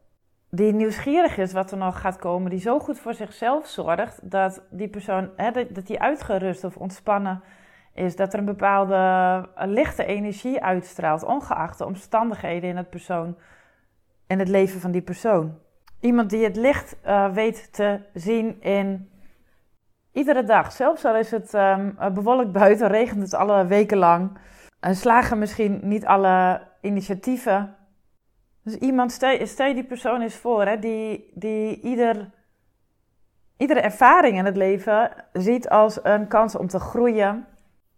die 0.57 0.73
nieuwsgierig 0.73 1.39
is 1.39 1.53
wat 1.53 1.71
er 1.71 1.77
nog 1.77 2.01
gaat 2.01 2.19
komen, 2.19 2.51
die 2.51 2.61
zo 2.61 2.79
goed 2.79 2.99
voor 2.99 3.15
zichzelf 3.15 3.67
zorgt 3.67 4.31
dat 4.31 4.63
die 4.71 4.89
persoon 4.89 5.31
hè, 5.37 5.51
dat, 5.51 5.87
die 5.87 6.01
uitgerust 6.01 6.65
of 6.65 6.77
ontspannen 6.77 7.43
is, 7.95 8.17
dat 8.17 8.33
er 8.33 8.39
een 8.39 8.45
bepaalde 8.45 9.49
lichte 9.57 10.05
energie 10.05 10.63
uitstraalt, 10.63 11.25
ongeacht 11.25 11.79
de 11.79 11.87
omstandigheden 11.87 12.69
in 12.69 12.77
het 12.77 12.91
persoon 12.91 13.37
en 14.27 14.39
het 14.39 14.49
leven 14.49 14.81
van 14.81 14.91
die 14.91 15.03
persoon. 15.03 15.59
Iemand 16.01 16.31
die 16.31 16.45
het 16.45 16.57
licht 16.57 16.97
uh, 17.07 17.33
weet 17.33 17.73
te 17.73 18.01
zien 18.15 18.63
in 18.63 19.11
iedere 20.13 20.45
dag. 20.45 20.73
Zelfs 20.73 21.05
al 21.05 21.17
is 21.17 21.31
het 21.31 21.55
um, 21.55 21.97
bewolkt 22.15 22.53
buiten, 22.53 22.89
regent 22.89 23.23
het 23.23 23.35
alle 23.35 23.67
weken 23.67 23.99
lang. 23.99 24.39
En 24.81 24.97
slagen 24.97 25.39
misschien 25.39 25.81
niet 25.83 26.07
alle 26.07 26.63
initiatieven 26.81 27.77
dus 28.67 28.75
iemand, 28.75 29.13
stel, 29.13 29.67
je 29.67 29.75
die 29.75 29.85
persoon 29.85 30.21
eens 30.21 30.35
voor, 30.35 30.67
hè, 30.67 30.79
die, 30.79 31.31
die 31.35 31.81
ieder, 31.81 32.31
iedere 33.57 33.81
ervaring 33.81 34.39
in 34.39 34.45
het 34.45 34.57
leven 34.57 35.11
ziet 35.33 35.69
als 35.69 35.99
een 36.03 36.29
kans 36.29 36.57
om 36.57 36.67
te 36.67 36.79
groeien, 36.79 37.47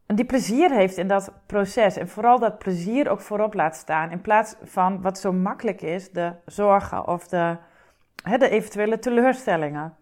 die 0.07 0.25
plezier 0.25 0.71
heeft 0.71 0.97
in 0.97 1.09
dat 1.09 1.33
proces. 1.47 1.97
En 1.97 2.09
vooral 2.09 2.39
dat 2.39 2.59
plezier 2.59 3.09
ook 3.09 3.21
voorop 3.21 3.55
laat 3.55 3.77
staan. 3.77 4.11
In 4.11 4.21
plaats 4.21 4.55
van 4.63 5.03
wat 5.03 5.19
zo 5.19 5.33
makkelijk 5.33 5.83
is, 5.83 6.11
de 6.11 6.33
zorgen 6.45 7.07
of 7.07 7.29
de, 7.29 7.57
hè, 8.23 8.39
de 8.39 8.49
eventuele 8.49 8.99
teleurstellingen. 8.99 9.97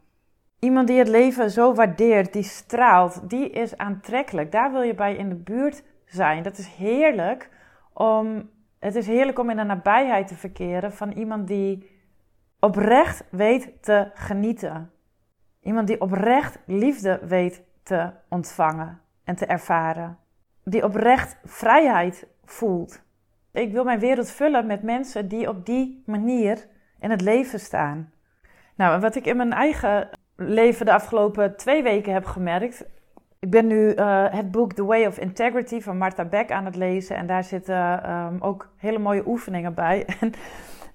Iemand 0.58 0.87
die 0.87 0.99
het 0.99 1.08
leven 1.08 1.50
zo 1.50 1.75
waardeert, 1.75 2.32
die 2.32 2.42
straalt, 2.42 3.30
die 3.30 3.50
is 3.50 3.76
aantrekkelijk. 3.76 4.52
Daar 4.52 4.73
wil 4.73 4.82
je 4.82 4.94
bij 4.94 5.14
in 5.14 5.28
de 5.28 5.35
buurt 5.35 5.82
zijn. 6.04 6.42
Dat 6.42 6.58
is 6.58 6.66
heerlijk 6.66 7.50
om, 7.92 8.50
het 8.78 8.95
is 8.95 9.06
heerlijk 9.06 9.38
om 9.38 9.50
in 9.50 9.56
de 9.56 9.62
nabijheid 9.62 10.26
te 10.26 10.35
verkeren 10.35 10.92
van 10.92 11.12
iemand 11.12 11.49
die 11.49 11.90
oprecht 12.61 13.25
weet 13.30 13.83
te 13.83 14.11
genieten. 14.14 14.90
Iemand 15.61 15.87
die 15.87 16.00
oprecht 16.00 16.59
liefde 16.66 17.21
weet 17.23 17.62
te 17.83 18.11
ontvangen 18.28 19.00
en 19.25 19.37
te 19.37 19.47
ervaren. 19.47 20.18
Die 20.64 20.85
oprecht 20.85 21.37
vrijheid 21.45 22.26
voelt. 22.45 23.02
Ik 23.52 23.73
wil 23.73 23.85
mijn 23.85 23.99
wereld 23.99 24.30
vullen 24.30 24.66
met 24.66 24.83
mensen 24.83 25.28
die 25.28 25.49
op 25.49 25.66
die 25.66 26.02
manier 26.06 26.66
in 27.00 27.11
het 27.11 27.21
leven 27.21 27.61
staan. 27.61 28.12
Nou, 28.75 28.95
en 28.95 29.00
wat 29.00 29.14
ik 29.14 29.26
in 29.26 29.37
mijn 29.37 29.52
eigen 29.52 30.09
leven 30.37 30.87
de 30.87 30.92
afgelopen 30.92 31.56
twee 31.56 31.83
weken 31.83 32.12
heb 32.12 32.25
gemerkt. 32.25 32.85
Ik 33.46 33.52
ben 33.52 33.66
nu 33.66 33.94
uh, 33.94 34.24
het 34.30 34.50
boek 34.50 34.72
The 34.72 34.84
Way 34.84 35.06
of 35.06 35.18
Integrity 35.18 35.80
van 35.80 35.98
Martha 35.98 36.24
Beck 36.24 36.50
aan 36.50 36.64
het 36.64 36.76
lezen. 36.76 37.16
En 37.16 37.26
daar 37.26 37.44
zitten 37.44 38.10
um, 38.10 38.40
ook 38.40 38.72
hele 38.76 38.98
mooie 38.98 39.26
oefeningen 39.26 39.74
bij. 39.74 40.06
En, 40.20 40.32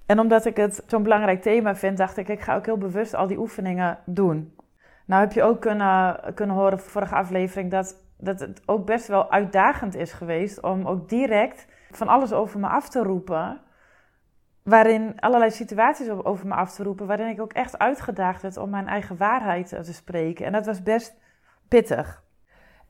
en 0.06 0.18
omdat 0.18 0.44
ik 0.44 0.56
het 0.56 0.82
zo'n 0.86 1.02
belangrijk 1.02 1.42
thema 1.42 1.76
vind, 1.76 1.96
dacht 1.96 2.16
ik, 2.16 2.28
ik 2.28 2.40
ga 2.40 2.54
ook 2.54 2.66
heel 2.66 2.78
bewust 2.78 3.14
al 3.14 3.26
die 3.26 3.38
oefeningen 3.38 3.98
doen. 4.04 4.56
Nou 5.06 5.20
heb 5.20 5.32
je 5.32 5.42
ook 5.42 5.60
kunnen, 5.60 6.20
kunnen 6.34 6.56
horen 6.56 6.80
vorige 6.80 7.14
aflevering 7.14 7.70
dat, 7.70 8.04
dat 8.18 8.40
het 8.40 8.62
ook 8.66 8.86
best 8.86 9.06
wel 9.06 9.30
uitdagend 9.30 9.94
is 9.94 10.12
geweest 10.12 10.62
om 10.62 10.86
ook 10.86 11.08
direct 11.08 11.66
van 11.90 12.08
alles 12.08 12.32
over 12.32 12.60
me 12.60 12.68
af 12.68 12.88
te 12.88 13.02
roepen. 13.02 13.60
Waarin 14.62 15.20
allerlei 15.20 15.50
situaties 15.50 16.08
over 16.08 16.46
me 16.46 16.54
af 16.54 16.74
te 16.74 16.82
roepen, 16.82 17.06
waarin 17.06 17.28
ik 17.28 17.40
ook 17.40 17.52
echt 17.52 17.78
uitgedaagd 17.78 18.42
werd 18.42 18.56
om 18.56 18.70
mijn 18.70 18.88
eigen 18.88 19.16
waarheid 19.16 19.68
te 19.68 19.92
spreken. 19.92 20.46
En 20.46 20.52
dat 20.52 20.66
was 20.66 20.82
best 20.82 21.14
pittig. 21.68 22.21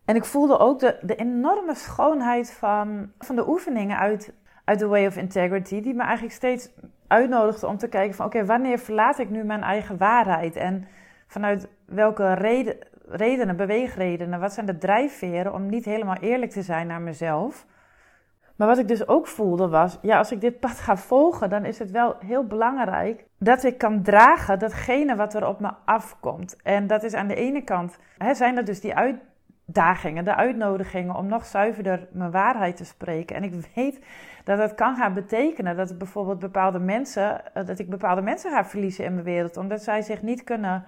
En 0.05 0.17
ik 0.17 0.25
voelde 0.25 0.59
ook 0.59 0.79
de, 0.79 0.99
de 1.03 1.15
enorme 1.15 1.75
schoonheid 1.75 2.53
van, 2.53 3.13
van 3.19 3.37
de 3.37 3.49
oefeningen 3.49 3.99
uit, 3.99 4.35
uit 4.65 4.79
The 4.79 4.87
Way 4.87 5.07
of 5.07 5.17
Integrity, 5.17 5.81
die 5.81 5.95
me 5.95 6.03
eigenlijk 6.03 6.35
steeds 6.35 6.71
uitnodigde 7.07 7.67
om 7.67 7.79
te 7.79 7.89
kijken 7.89 8.15
van 8.15 8.27
oké, 8.27 8.45
wanneer 8.45 8.79
verlaat 8.79 9.19
ik 9.19 9.31
nu 9.31 9.45
mijn 9.45 9.63
eigen 9.63 9.97
waarheid? 9.97 10.57
En 10.57 10.89
vanuit 11.27 11.69
welke 11.87 12.33
reden, 12.33 12.77
redenen, 13.09 13.57
beweegredenen, 13.57 14.41
wat 14.41 14.53
zijn 14.53 14.67
de 14.67 14.79
drijfveren 14.79 15.53
om 15.53 15.67
niet 15.67 15.85
helemaal 15.85 16.17
eerlijk 16.21 16.51
te 16.51 16.63
zijn 16.63 16.87
naar 16.87 17.01
mezelf? 17.01 17.67
Maar 18.57 18.69
wat 18.69 18.79
ik 18.79 18.89
dus 18.89 19.09
ook 19.09 19.27
voelde 19.27 19.69
was, 19.69 19.99
ja, 20.03 20.19
als 20.19 20.33
ik 20.33 20.41
dit 20.41 20.61
pad 20.61 20.79
ga 20.79 20.97
volgen, 20.97 21.51
dan 21.51 21.65
is 21.65 21.79
het 21.79 21.91
wel 21.91 22.17
heel 22.19 22.47
belangrijk 22.47 23.25
dat 23.39 23.65
ik 23.65 23.79
kan 23.79 24.03
dragen 24.03 24.59
datgene 24.59 25.17
wat 25.17 25.35
er 25.35 25.47
op 25.47 25.61
me 25.61 25.71
afkomt. 25.85 26.57
En 26.63 26.87
dat 26.87 27.03
is 27.03 27.15
aan 27.15 27.27
de 27.27 27.35
ene 27.35 27.63
kant, 27.63 27.99
hè, 28.19 28.35
zijn 28.35 28.55
dat 28.55 28.67
dus 28.67 28.81
die 28.81 28.95
de 29.73 30.35
uitnodigingen 30.35 31.15
om 31.15 31.27
nog 31.27 31.45
zuiverder 31.45 32.09
mijn 32.13 32.31
waarheid 32.31 32.77
te 32.77 32.85
spreken. 32.85 33.37
En 33.37 33.43
ik 33.43 33.55
weet 33.75 34.01
dat 34.45 34.59
dat 34.59 34.75
kan 34.75 34.97
gaan 34.97 35.15
betekenen 35.15 35.77
dat 35.77 35.99
bijvoorbeeld 35.99 36.39
bepaalde 36.39 36.79
mensen, 36.79 37.55
eh, 37.55 37.67
dat 37.67 37.79
ik 37.79 37.91
bepaalde 37.91 38.23
mensen 38.23 38.51
ga 38.51 38.65
verliezen 38.65 39.05
in 39.05 39.13
mijn 39.13 39.25
wereld, 39.25 39.57
omdat 39.57 39.83
zij 39.83 40.03
zich 40.03 40.23
niet 40.23 40.45
kunnen 40.45 40.85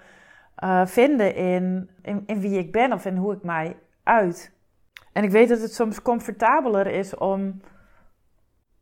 uh, 0.65 0.87
vinden 0.87 1.35
in, 1.35 1.91
in, 2.27 2.41
wie 2.41 2.59
ik 2.59 2.73
ben 2.73 2.93
of 2.93 3.05
in 3.05 3.17
hoe 3.17 3.35
ik 3.35 3.43
mij 3.43 3.77
uit. 4.03 4.53
En 5.13 5.25
ik 5.25 5.31
weet 5.31 5.49
dat 5.49 5.61
het 5.61 5.75
soms 5.75 6.03
comfortabeler 6.03 6.87
is 6.87 7.17
om 7.17 7.61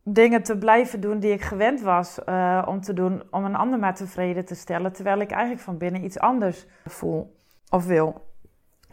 dingen 0.03 0.43
te 0.43 0.57
blijven 0.57 1.01
doen 1.01 1.19
die 1.19 1.31
ik 1.31 1.41
gewend 1.41 1.81
was 1.81 2.19
uh, 2.25 2.63
om 2.65 2.81
te 2.81 2.93
doen, 2.93 3.23
om 3.31 3.45
een 3.45 3.55
ander 3.55 3.79
maar 3.79 3.95
tevreden 3.95 4.45
te 4.45 4.55
stellen, 4.55 4.93
terwijl 4.93 5.19
ik 5.19 5.31
eigenlijk 5.31 5.61
van 5.61 5.77
binnen 5.77 6.03
iets 6.03 6.19
anders 6.19 6.67
voel 6.85 7.35
of 7.69 7.85
wil. 7.85 8.32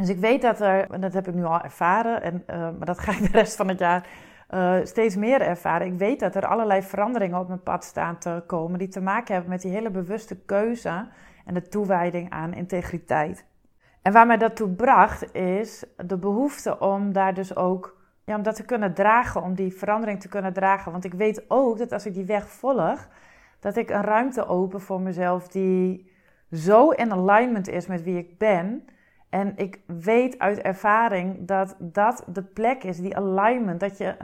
Dus 0.00 0.08
ik 0.08 0.18
weet 0.18 0.42
dat 0.42 0.60
er, 0.60 0.90
en 0.90 1.00
dat 1.00 1.12
heb 1.12 1.28
ik 1.28 1.34
nu 1.34 1.44
al 1.44 1.60
ervaren, 1.60 2.22
en, 2.22 2.42
uh, 2.50 2.56
maar 2.56 2.86
dat 2.86 2.98
ga 2.98 3.12
ik 3.12 3.32
de 3.32 3.38
rest 3.38 3.56
van 3.56 3.68
het 3.68 3.78
jaar 3.78 4.06
uh, 4.50 4.74
steeds 4.82 5.16
meer 5.16 5.40
ervaren. 5.40 5.86
Ik 5.86 5.98
weet 5.98 6.20
dat 6.20 6.34
er 6.34 6.46
allerlei 6.46 6.82
veranderingen 6.82 7.38
op 7.38 7.48
mijn 7.48 7.62
pad 7.62 7.84
staan 7.84 8.18
te 8.18 8.42
komen 8.46 8.78
die 8.78 8.88
te 8.88 9.00
maken 9.00 9.32
hebben 9.32 9.50
met 9.50 9.62
die 9.62 9.70
hele 9.70 9.90
bewuste 9.90 10.36
keuze 10.36 11.08
en 11.44 11.54
de 11.54 11.68
toewijding 11.68 12.30
aan 12.30 12.54
integriteit. 12.54 13.44
En 14.02 14.12
waar 14.12 14.26
mij 14.26 14.36
dat 14.36 14.56
toe 14.56 14.68
bracht 14.68 15.34
is 15.34 15.84
de 15.96 16.16
behoefte 16.16 16.78
om 16.78 17.12
daar 17.12 17.34
dus 17.34 17.56
ook, 17.56 17.96
ja, 18.24 18.36
om 18.36 18.42
dat 18.42 18.56
te 18.56 18.64
kunnen 18.64 18.94
dragen, 18.94 19.42
om 19.42 19.54
die 19.54 19.76
verandering 19.76 20.20
te 20.20 20.28
kunnen 20.28 20.52
dragen. 20.52 20.92
Want 20.92 21.04
ik 21.04 21.14
weet 21.14 21.44
ook 21.48 21.78
dat 21.78 21.92
als 21.92 22.06
ik 22.06 22.14
die 22.14 22.24
weg 22.24 22.48
volg, 22.48 23.08
dat 23.58 23.76
ik 23.76 23.90
een 23.90 24.02
ruimte 24.02 24.46
open 24.46 24.80
voor 24.80 25.00
mezelf 25.00 25.48
die 25.48 26.10
zo 26.52 26.90
in 26.90 27.12
alignment 27.12 27.68
is 27.68 27.86
met 27.86 28.02
wie 28.02 28.18
ik 28.18 28.38
ben. 28.38 28.84
En 29.30 29.52
ik 29.56 29.80
weet 29.86 30.38
uit 30.38 30.58
ervaring 30.58 31.46
dat 31.46 31.76
dat 31.78 32.24
de 32.26 32.42
plek 32.42 32.84
is, 32.84 32.98
die 32.98 33.16
alignment, 33.16 33.80
dat 33.80 33.98
je 33.98 34.16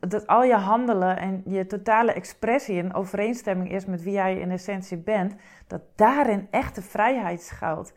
dat, 0.00 0.26
al 0.26 0.44
je 0.44 0.54
handelen 0.54 1.16
en 1.16 1.42
je 1.46 1.66
totale 1.66 2.12
expressie 2.12 2.76
in 2.76 2.94
overeenstemming 2.94 3.72
is 3.72 3.86
met 3.86 4.02
wie 4.02 4.12
jij 4.12 4.38
in 4.38 4.50
essentie 4.50 4.96
bent, 4.96 5.34
dat 5.66 5.82
daarin 5.94 6.48
echte 6.50 6.82
vrijheid 6.82 7.42
schuilt. 7.42 7.94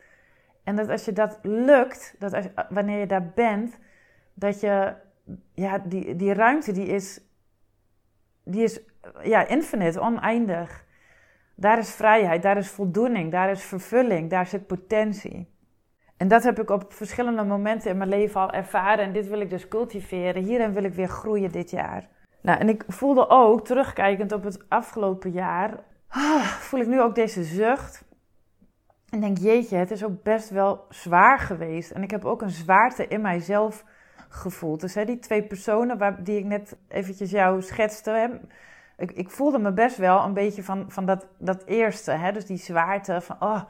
En 0.64 0.76
dat 0.76 0.88
als 0.88 1.04
je 1.04 1.12
dat 1.12 1.38
lukt, 1.42 2.14
dat 2.18 2.34
als, 2.34 2.46
wanneer 2.68 2.98
je 2.98 3.06
daar 3.06 3.32
bent, 3.34 3.78
dat 4.34 4.60
je, 4.60 4.94
ja, 5.54 5.78
die, 5.78 6.16
die 6.16 6.32
ruimte 6.32 6.72
die 6.72 6.86
is, 6.86 7.20
die 8.44 8.62
is 8.62 8.80
ja, 9.22 9.46
infinite, 9.46 10.00
oneindig. 10.00 10.84
Daar 11.54 11.78
is 11.78 11.90
vrijheid, 11.90 12.42
daar 12.42 12.56
is 12.56 12.70
voldoening, 12.70 13.30
daar 13.30 13.50
is 13.50 13.62
vervulling, 13.62 14.30
daar 14.30 14.46
zit 14.46 14.66
potentie. 14.66 15.54
En 16.16 16.28
dat 16.28 16.42
heb 16.42 16.60
ik 16.60 16.70
op 16.70 16.92
verschillende 16.92 17.44
momenten 17.44 17.90
in 17.90 17.96
mijn 17.96 18.08
leven 18.10 18.40
al 18.40 18.50
ervaren. 18.50 19.04
En 19.04 19.12
dit 19.12 19.28
wil 19.28 19.40
ik 19.40 19.50
dus 19.50 19.68
cultiveren. 19.68 20.42
Hierin 20.42 20.72
wil 20.72 20.84
ik 20.84 20.94
weer 20.94 21.08
groeien 21.08 21.52
dit 21.52 21.70
jaar. 21.70 22.08
Nou, 22.42 22.58
en 22.58 22.68
ik 22.68 22.84
voelde 22.88 23.28
ook, 23.28 23.64
terugkijkend 23.64 24.32
op 24.32 24.44
het 24.44 24.64
afgelopen 24.68 25.30
jaar, 25.30 25.82
ah, 26.08 26.42
voel 26.42 26.80
ik 26.80 26.86
nu 26.86 27.00
ook 27.00 27.14
deze 27.14 27.44
zucht. 27.44 28.04
En 29.10 29.20
denk, 29.20 29.38
jeetje, 29.38 29.76
het 29.76 29.90
is 29.90 30.04
ook 30.04 30.22
best 30.22 30.50
wel 30.50 30.84
zwaar 30.88 31.38
geweest. 31.38 31.90
En 31.90 32.02
ik 32.02 32.10
heb 32.10 32.24
ook 32.24 32.42
een 32.42 32.50
zwaarte 32.50 33.06
in 33.08 33.20
mijzelf 33.20 33.84
gevoeld. 34.28 34.80
Dus 34.80 34.94
hè, 34.94 35.04
die 35.04 35.18
twee 35.18 35.42
personen 35.42 35.98
waar, 35.98 36.24
die 36.24 36.38
ik 36.38 36.44
net 36.44 36.76
eventjes 36.88 37.30
jou 37.30 37.62
schetste, 37.62 38.40
ik, 38.96 39.12
ik, 39.12 39.30
voelde 39.30 39.58
me 39.58 39.72
best 39.72 39.96
wel 39.96 40.24
een 40.24 40.34
beetje 40.34 40.62
van, 40.62 40.84
van 40.88 41.06
dat, 41.06 41.26
dat 41.38 41.64
eerste. 41.64 42.10
Hè, 42.12 42.32
dus 42.32 42.46
die 42.46 42.56
zwaarte 42.56 43.20
van, 43.20 43.36
oh, 43.40 43.62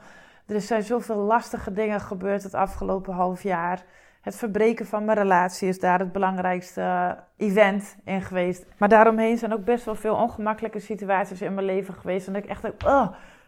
er 0.47 0.61
zijn 0.61 0.83
zoveel 0.83 1.15
lastige 1.15 1.73
dingen 1.73 2.01
gebeurd 2.01 2.43
het 2.43 2.53
afgelopen 2.53 3.13
half 3.13 3.43
jaar. 3.43 3.83
Het 4.21 4.35
verbreken 4.35 4.85
van 4.85 5.05
mijn 5.05 5.17
relatie 5.17 5.67
is 5.67 5.79
daar 5.79 5.99
het 5.99 6.11
belangrijkste 6.11 6.81
eh, 6.81 7.11
event 7.47 7.97
in 8.03 8.21
geweest. 8.21 8.65
Maar 8.77 8.89
daaromheen 8.89 9.37
zijn 9.37 9.53
ook 9.53 9.63
best 9.63 9.85
wel 9.85 9.95
veel 9.95 10.15
ongemakkelijke 10.15 10.79
situaties 10.79 11.41
in 11.41 11.53
mijn 11.53 11.65
leven 11.65 11.93
geweest. 11.93 12.27
En 12.27 12.35
ik 12.35 12.45
echt 12.45 12.85
oh, 12.85 13.07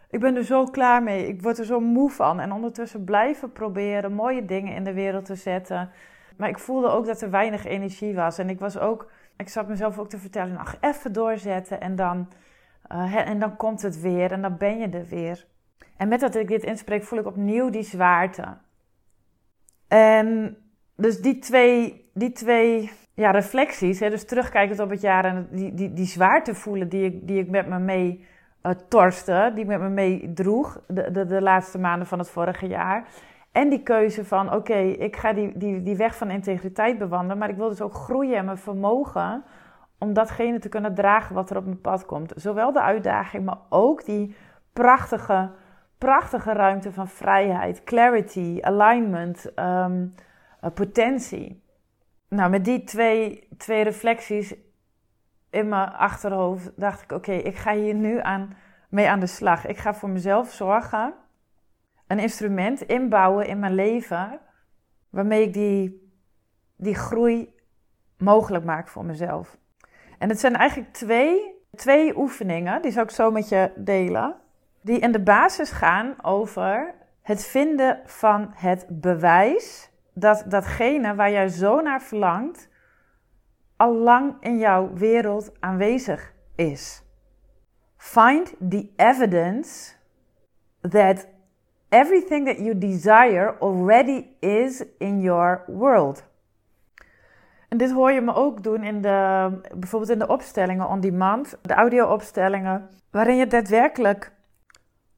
ik 0.10 0.20
ben 0.20 0.36
er 0.36 0.44
zo 0.44 0.64
klaar 0.64 1.04
mee. 1.04 1.28
Ik 1.28 1.42
word 1.42 1.58
er 1.58 1.66
zo 1.66 1.80
moe 1.80 2.10
van. 2.10 2.40
En 2.40 2.52
ondertussen 2.52 3.04
blijven 3.04 3.52
proberen 3.52 4.14
mooie 4.14 4.46
dingen 4.46 4.76
in 4.76 4.84
de 4.84 4.94
wereld 4.94 5.26
te 5.26 5.36
zetten. 5.36 5.90
Maar 6.38 6.50
ik 6.50 6.60
voelde 6.60 6.88
ook 6.88 7.06
dat 7.06 7.22
er 7.22 7.30
weinig 7.30 7.66
energie 7.66 8.16
was. 8.16 8.38
En 8.38 8.50
ik 8.50 8.60
was 8.60 8.78
ook, 8.78 9.12
ik 9.38 9.50
zat 9.50 9.68
mezelf 9.68 10.00
ook 10.00 10.10
te 10.10 10.18
vertellen, 10.18 10.58
ach, 10.58 10.76
even 10.80 11.14
doorzetten. 11.14 11.82
En 11.82 11.96
dan, 11.96 12.30
uh, 12.92 13.16
en 13.16 13.40
dan 13.40 13.56
komt 13.56 13.82
het 13.82 14.02
weer. 14.02 14.32
En 14.32 14.42
dan 14.42 14.58
ben 14.58 14.80
je 14.80 14.90
er 14.90 15.06
weer. 15.06 15.46
En 15.98 16.08
met 16.08 16.20
dat 16.20 16.36
ik 16.36 16.48
dit 16.48 16.64
inspreek, 16.64 17.04
voel 17.04 17.20
ik 17.20 17.26
opnieuw 17.26 17.70
die 17.70 17.84
zwaarte. 17.84 18.58
En 19.88 20.58
dus 20.96 21.22
die 21.22 21.40
twee, 21.40 22.10
die 22.14 22.32
twee 22.32 22.92
ja, 23.14 23.32
reflecties, 23.32 24.00
hè, 24.00 24.10
dus 24.10 24.26
terugkijkend 24.26 24.80
op 24.80 24.90
het 24.90 25.02
jaar 25.02 25.26
en 25.26 25.48
die, 25.52 25.74
die, 25.74 25.94
die 25.94 26.06
zwaarte 26.06 26.56
voelen 26.56 26.90
die 26.90 27.06
ik, 27.06 27.28
die 27.28 27.40
ik 27.40 27.50
met 27.50 27.68
me 27.68 27.80
mee 27.80 28.26
uh, 28.64 28.72
torste, 28.88 29.52
die 29.54 29.64
ik 29.64 29.70
met 29.70 29.80
me 29.80 29.90
mee 29.90 30.34
droeg 30.34 30.82
de, 30.88 31.12
de, 31.12 31.26
de 31.26 31.42
laatste 31.42 31.80
maanden 31.80 32.08
van 32.08 32.20
het 32.20 32.30
vorige 32.30 32.68
jaar. 32.68 33.08
En 33.52 33.70
die 33.70 33.84
keuze 33.84 34.26
van, 34.26 34.54
oké, 34.54 34.78
ik 34.78 35.16
ga 35.16 35.34
die, 35.34 35.58
die, 35.58 35.84
die 35.84 35.96
weg 35.96 36.16
van 36.16 36.30
integriteit 36.30 36.98
bewandelen, 36.98 37.38
maar 37.38 37.50
ik 37.50 37.56
wil 37.56 37.70
dus 37.70 37.82
ook 37.82 37.94
groeien 37.94 38.38
in 38.38 38.46
mijn 38.46 38.58
vermogen 38.58 39.44
om 39.98 40.14
datgene 40.14 40.60
te 40.60 40.70
kunnen 40.70 40.94
dragen 40.94 41.36
wat 41.36 41.50
er 41.50 41.58
op 41.58 41.66
mijn 41.66 41.82
pad 41.82 42.06
komt. 42.06 42.34
Zowel 42.36 42.72
de 42.72 42.82
uitdaging, 42.82 43.46
maar 43.46 43.60
ook 43.70 44.06
die 44.06 44.36
prachtige 44.74 45.52
prachtige 46.00 46.54
ruimte 46.54 46.92
van 46.92 47.08
vrijheid, 47.08 47.84
clarity, 47.84 48.58
alignment, 48.62 49.52
um, 49.56 50.16
potentie. 50.74 51.64
Nou, 52.28 52.50
met 52.50 52.66
die 52.66 52.84
twee, 52.84 53.48
twee 53.58 53.84
reflecties 53.84 54.56
in 55.50 55.68
mijn 55.68 55.90
achterhoofd 55.90 56.72
dacht 56.76 57.02
ik: 57.02 57.12
oké, 57.12 57.32
ik 57.32 57.56
ga 57.56 57.74
hier 57.74 57.94
nu 57.94 58.20
aan, 58.22 58.58
mee 58.90 59.10
aan 59.10 59.20
de 59.20 59.28
slag. 59.28 59.66
Ik 59.66 59.78
ga 59.78 59.94
voor 59.94 60.10
mezelf 60.10 60.52
zorgen, 60.52 61.14
een 62.08 62.20
instrument 62.20 62.82
inbouwen 62.82 63.48
in 63.48 63.60
mijn 63.60 63.76
leven 63.76 64.40
waarmee 65.10 65.44
ik 65.44 65.54
die, 65.54 66.12
die 66.76 66.96
groei 66.96 67.54
mogelijk 68.18 68.66
maak 68.66 68.88
voor 68.88 69.06
mezelf. 69.06 69.58
En 70.18 70.30
het 70.30 70.40
zijn 70.40 70.56
eigenlijk 70.56 70.94
twee, 70.94 71.56
twee 71.76 72.18
oefeningen, 72.18 72.82
die 72.82 72.92
zou 72.92 73.06
ik 73.06 73.12
zo 73.12 73.32
met 73.32 73.50
je 73.50 73.72
delen, 73.76 74.36
die 74.82 75.00
in 75.00 75.12
de 75.12 75.24
basis 75.24 75.72
gaan 75.72 76.16
over 76.22 76.94
het 77.22 77.46
vinden 77.46 78.00
van 78.06 78.52
het 78.54 78.86
bewijs 78.90 79.90
dat 80.14 80.44
datgene 80.48 81.16
waar 81.16 81.32
jij 81.32 81.48
zo 81.48 81.82
naar 81.82 82.02
verlangt, 82.02 82.70
al 83.78 83.96
lang 83.96 84.36
in 84.40 84.58
jouw 84.58 84.94
wereld 84.94 85.52
aanwezig 85.60 86.34
is. 86.56 87.04
Find 87.98 88.56
the 88.70 88.90
evidence 88.96 89.94
that 90.90 91.28
everything 91.90 92.46
that 92.46 92.58
you 92.58 92.78
desire 92.78 93.56
already 93.60 94.26
is 94.40 94.84
in 94.98 95.22
your 95.22 95.64
world. 95.68 96.28
En 97.70 97.78
dit 97.78 97.92
hoor 97.92 98.12
je 98.12 98.22
me 98.22 98.34
ook 98.34 98.64
doen 98.64 98.84
in 98.84 99.02
de, 99.02 99.50
bijvoorbeeld 99.76 100.12
in 100.12 100.20
de 100.20 100.28
opstellingen 100.28 100.88
on 100.88 101.00
demand, 101.00 101.58
de 101.62 101.74
audio-opstellingen, 101.74 102.90
waarin 103.12 103.36
je 103.36 103.48
daadwerkelijk 103.48 104.32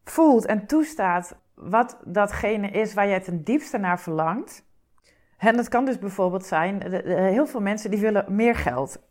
voelt 0.03 0.46
en 0.46 0.67
toestaat 0.67 1.39
wat 1.55 2.00
datgene 2.05 2.70
is 2.70 2.93
waar 2.93 3.08
jij 3.08 3.20
ten 3.20 3.43
diepste 3.43 3.77
naar 3.77 4.00
verlangt. 4.00 4.70
En 5.38 5.55
dat 5.55 5.67
kan 5.67 5.86
dus 5.86 6.00
bijvoorbeeld 6.00 6.46
zijn, 6.46 6.81
heel 7.05 7.48
veel 7.48 7.62
mensen 7.62 7.91
die 7.91 8.00
willen 8.00 8.36
meer 8.36 8.55
geld. 8.55 9.10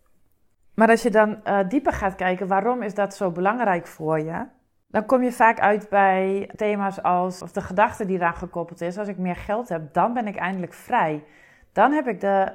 Maar 0.75 0.88
als 0.88 1.02
je 1.02 1.11
dan 1.11 1.40
uh, 1.44 1.59
dieper 1.68 1.92
gaat 1.92 2.14
kijken, 2.14 2.47
waarom 2.47 2.82
is 2.82 2.94
dat 2.94 3.14
zo 3.14 3.30
belangrijk 3.30 3.87
voor 3.87 4.20
je? 4.20 4.47
Dan 4.88 5.06
kom 5.06 5.23
je 5.23 5.32
vaak 5.32 5.61
uit 5.61 5.88
bij 5.88 6.50
thema's 6.56 7.02
als, 7.02 7.42
of 7.42 7.52
de 7.52 7.61
gedachte 7.61 8.06
die 8.06 8.16
eraan 8.16 8.35
gekoppeld 8.35 8.80
is, 8.80 8.99
als 8.99 9.09
ik 9.09 9.18
meer 9.18 9.37
geld 9.37 9.68
heb, 9.68 9.92
dan 9.92 10.12
ben 10.14 10.26
ik 10.26 10.37
eindelijk 10.37 10.73
vrij. 10.73 11.25
Dan 11.73 11.92
heb 11.92 12.06
ik 12.06 12.20
de 12.20 12.52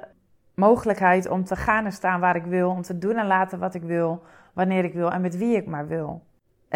mogelijkheid 0.54 1.28
om 1.28 1.44
te 1.44 1.56
gaan 1.56 1.84
en 1.84 1.92
staan 1.92 2.20
waar 2.20 2.36
ik 2.36 2.44
wil, 2.44 2.70
om 2.70 2.82
te 2.82 2.98
doen 2.98 3.16
en 3.16 3.26
laten 3.26 3.58
wat 3.58 3.74
ik 3.74 3.82
wil, 3.82 4.22
wanneer 4.52 4.84
ik 4.84 4.92
wil 4.92 5.12
en 5.12 5.20
met 5.20 5.36
wie 5.36 5.56
ik 5.56 5.66
maar 5.66 5.86
wil. 5.86 6.22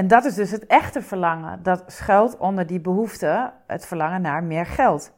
En 0.00 0.08
dat 0.08 0.24
is 0.24 0.34
dus 0.34 0.50
het 0.50 0.66
echte 0.66 1.02
verlangen. 1.02 1.62
Dat 1.62 1.84
schuilt 1.86 2.36
onder 2.36 2.66
die 2.66 2.80
behoefte, 2.80 3.52
het 3.66 3.86
verlangen 3.86 4.22
naar 4.22 4.44
meer 4.44 4.66
geld. 4.66 5.12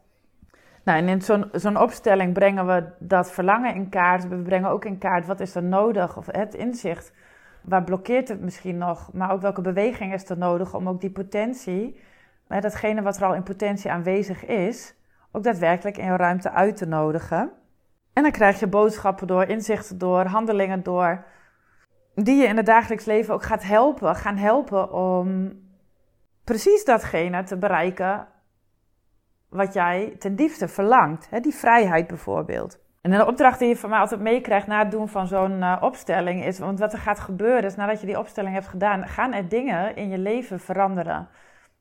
Nou, 0.85 0.99
en 0.99 1.09
in 1.09 1.23
zo'n 1.23 1.49
zo'n 1.53 1.77
opstelling 1.77 2.33
brengen 2.33 2.67
we 2.67 2.85
dat 2.99 3.33
verlangen 3.33 3.75
in 3.75 3.89
kaart. 3.89 4.29
We 4.29 4.37
brengen 4.37 4.71
ook 4.71 4.85
in 4.85 4.99
kaart 4.99 5.27
wat 5.27 5.41
is 5.41 5.55
er 5.55 5.63
nodig, 5.63 6.17
of 6.17 6.27
het 6.27 6.55
inzicht. 6.55 7.13
Waar 7.61 7.85
blokkeert 7.85 8.29
het 8.29 8.41
misschien 8.41 8.79
nog? 8.79 9.13
Maar 9.13 9.31
ook 9.33 9.41
welke 9.41 9.61
beweging 9.61 10.13
is 10.13 10.31
er 10.31 10.39
nodig 10.39 10.75
om 10.75 10.89
ook 10.89 11.01
die 11.01 11.11
potentie, 11.11 12.01
datgene 12.47 13.03
wat 13.03 13.17
er 13.17 13.25
al 13.25 13.35
in 13.35 13.43
potentie 13.43 13.91
aanwezig 13.91 14.45
is, 14.45 14.95
ook 15.33 15.43
daadwerkelijk 15.43 15.97
in 15.97 16.17
ruimte 16.17 16.51
uit 16.51 16.77
te 16.77 16.87
nodigen. 16.87 17.51
En 18.13 18.23
dan 18.23 18.33
krijg 18.33 18.61
je 18.61 18.67
boodschappen 18.67 19.27
door, 19.27 19.45
inzichten 19.45 19.99
door, 19.99 20.25
handelingen 20.25 20.83
door, 20.83 21.25
die 22.15 22.37
je 22.37 22.47
in 22.47 22.57
het 22.57 22.67
dagelijks 22.67 23.05
leven 23.05 23.35
ook 23.35 23.43
gaat 23.43 23.63
helpen, 23.63 24.17
gaan 24.17 24.37
helpen 24.37 24.93
om 24.93 25.53
precies 26.45 26.85
datgene 26.85 27.43
te 27.43 27.57
bereiken 27.57 28.27
wat 29.49 29.73
jij 29.73 30.15
ten 30.19 30.37
diepste 30.37 30.69
verlangt. 30.69 31.31
Hè? 31.31 31.41
Die 31.41 31.55
vrijheid 31.55 32.07
bijvoorbeeld. 32.07 32.81
En 33.01 33.13
een 33.13 33.27
opdracht 33.27 33.59
die 33.59 33.69
je 33.69 33.77
van 33.77 33.91
mij 33.91 33.99
altijd 33.99 34.21
meekrijgt 34.21 34.67
na 34.67 34.79
het 34.79 34.91
doen 34.91 35.09
van 35.09 35.27
zo'n 35.27 35.61
uh, 35.61 35.77
opstelling 35.81 36.45
is, 36.45 36.59
want 36.59 36.79
wat 36.79 36.93
er 36.93 36.99
gaat 36.99 37.21
gebeuren 37.21 37.65
is 37.65 37.77
nadat 37.77 38.01
je 38.01 38.07
die 38.07 38.19
opstelling 38.19 38.55
hebt 38.55 38.69
gedaan, 38.69 39.09
gaan 39.09 39.33
er 39.33 39.49
dingen 39.49 39.97
in 39.97 40.09
je 40.09 40.19
leven 40.19 40.61
veranderen. 40.61 41.29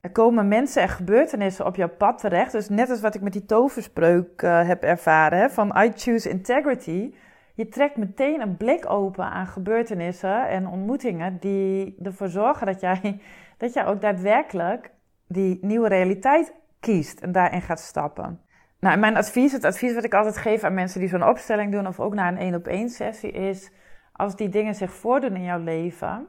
Er 0.02 0.12
komen 0.12 0.48
mensen 0.48 0.82
en 0.82 0.90
gebeurtenissen 0.90 1.66
op 1.66 1.76
jouw 1.76 1.90
pad 1.90 2.18
terecht. 2.18 2.52
Dus 2.52 2.70
net 2.70 2.90
als 2.90 3.02
wat 3.02 3.16
ik 3.16 3.22
met 3.22 3.34
die 3.34 3.46
toverspreuk 3.46 4.42
uh, 4.42 4.68
heb 4.68 4.84
ervaren, 4.84 5.40
hè, 5.40 5.50
van 5.50 5.74
I 5.78 5.92
choose 5.96 6.30
integrity. 6.30 7.14
Je 7.54 7.68
trekt 7.68 7.98
meteen 7.98 8.42
een 8.42 8.58
blik 8.58 8.90
open 8.90 9.26
aan 9.26 9.48
gebeurtenissen 9.48 10.48
en 10.48 10.68
ontmoetingen 10.68 11.38
die 11.40 11.96
ervoor 12.04 12.28
zorgen 12.30 12.66
dat 12.66 12.82
jij, 12.82 13.22
dat 13.58 13.74
jij 13.74 13.86
ook 13.86 14.02
daadwerkelijk 14.02 14.92
die 15.28 15.58
nieuwe 15.62 15.88
realiteit 15.88 16.54
kiest 16.80 17.20
en 17.20 17.32
daarin 17.32 17.62
gaat 17.62 17.80
stappen. 17.80 18.42
Nou, 18.80 18.98
mijn 18.98 19.18
advies, 19.18 19.52
het 19.52 19.66
advies 19.66 19.94
wat 19.94 20.04
ik 20.04 20.14
altijd 20.14 20.38
geef 20.38 20.64
aan 20.64 20.74
mensen 20.74 21.00
die 21.00 21.10
zo'n 21.10 21.28
opstelling 21.28 21.72
doen 21.72 21.88
of 21.88 22.00
ook 22.00 22.14
na 22.14 22.28
een 22.28 22.38
één 22.38 22.56
op 22.56 22.68
één 22.68 22.90
sessie 22.90 23.32
is, 23.32 23.72
als 24.12 24.36
die 24.36 24.50
dingen 24.50 24.76
zich 24.76 24.94
voordoen 24.94 25.36
in 25.36 25.44
jouw 25.44 25.60
leven, 25.60 26.28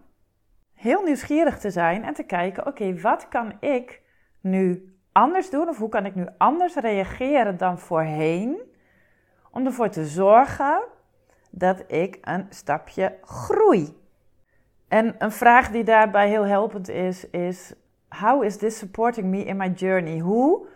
heel 0.75 1.03
nieuwsgierig 1.03 1.59
te 1.59 1.71
zijn 1.71 2.05
en 2.05 2.15
te 2.15 2.23
kijken, 2.23 2.67
oké, 2.67 3.01
wat 3.01 3.29
kan 3.29 3.53
ik 3.61 4.03
nu 4.41 4.95
anders 5.13 5.51
doen 5.51 5.69
of 5.69 5.79
hoe 5.79 5.89
kan 5.89 6.07
ik 6.07 6.15
nu 6.15 6.27
anders 6.39 6.75
reageren 6.75 7.57
dan 7.57 7.79
voorheen 7.79 8.61
om 9.51 9.67
ervoor 9.67 9.89
te 9.89 10.07
zorgen 10.07 10.83
dat 11.55 11.85
ik 11.87 12.19
een 12.21 12.47
stapje 12.49 13.19
groei. 13.23 13.97
En 14.89 15.15
een 15.19 15.33
vraag 15.33 15.71
die 15.71 15.85
daarbij 15.85 16.29
heel 16.29 16.47
helpend 16.47 16.89
is, 16.89 17.31
is: 17.31 17.75
How 18.09 18.45
is 18.45 18.57
this 18.57 18.79
supporting 18.79 19.27
me 19.27 19.45
in 19.45 19.57
my 19.57 19.69
journey? 19.69 20.19
Hoe 20.19 20.67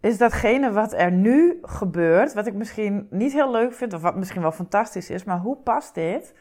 is 0.00 0.18
datgene 0.18 0.72
wat 0.72 0.92
er 0.92 1.12
nu 1.12 1.58
gebeurt, 1.62 2.34
wat 2.34 2.46
ik 2.46 2.54
misschien 2.54 3.06
niet 3.10 3.32
heel 3.32 3.50
leuk 3.50 3.72
vind, 3.72 3.92
of 3.92 4.02
wat 4.02 4.16
misschien 4.16 4.42
wel 4.42 4.52
fantastisch 4.52 5.10
is, 5.10 5.24
maar 5.24 5.38
hoe 5.38 5.56
past 5.56 5.94
dit 5.94 6.34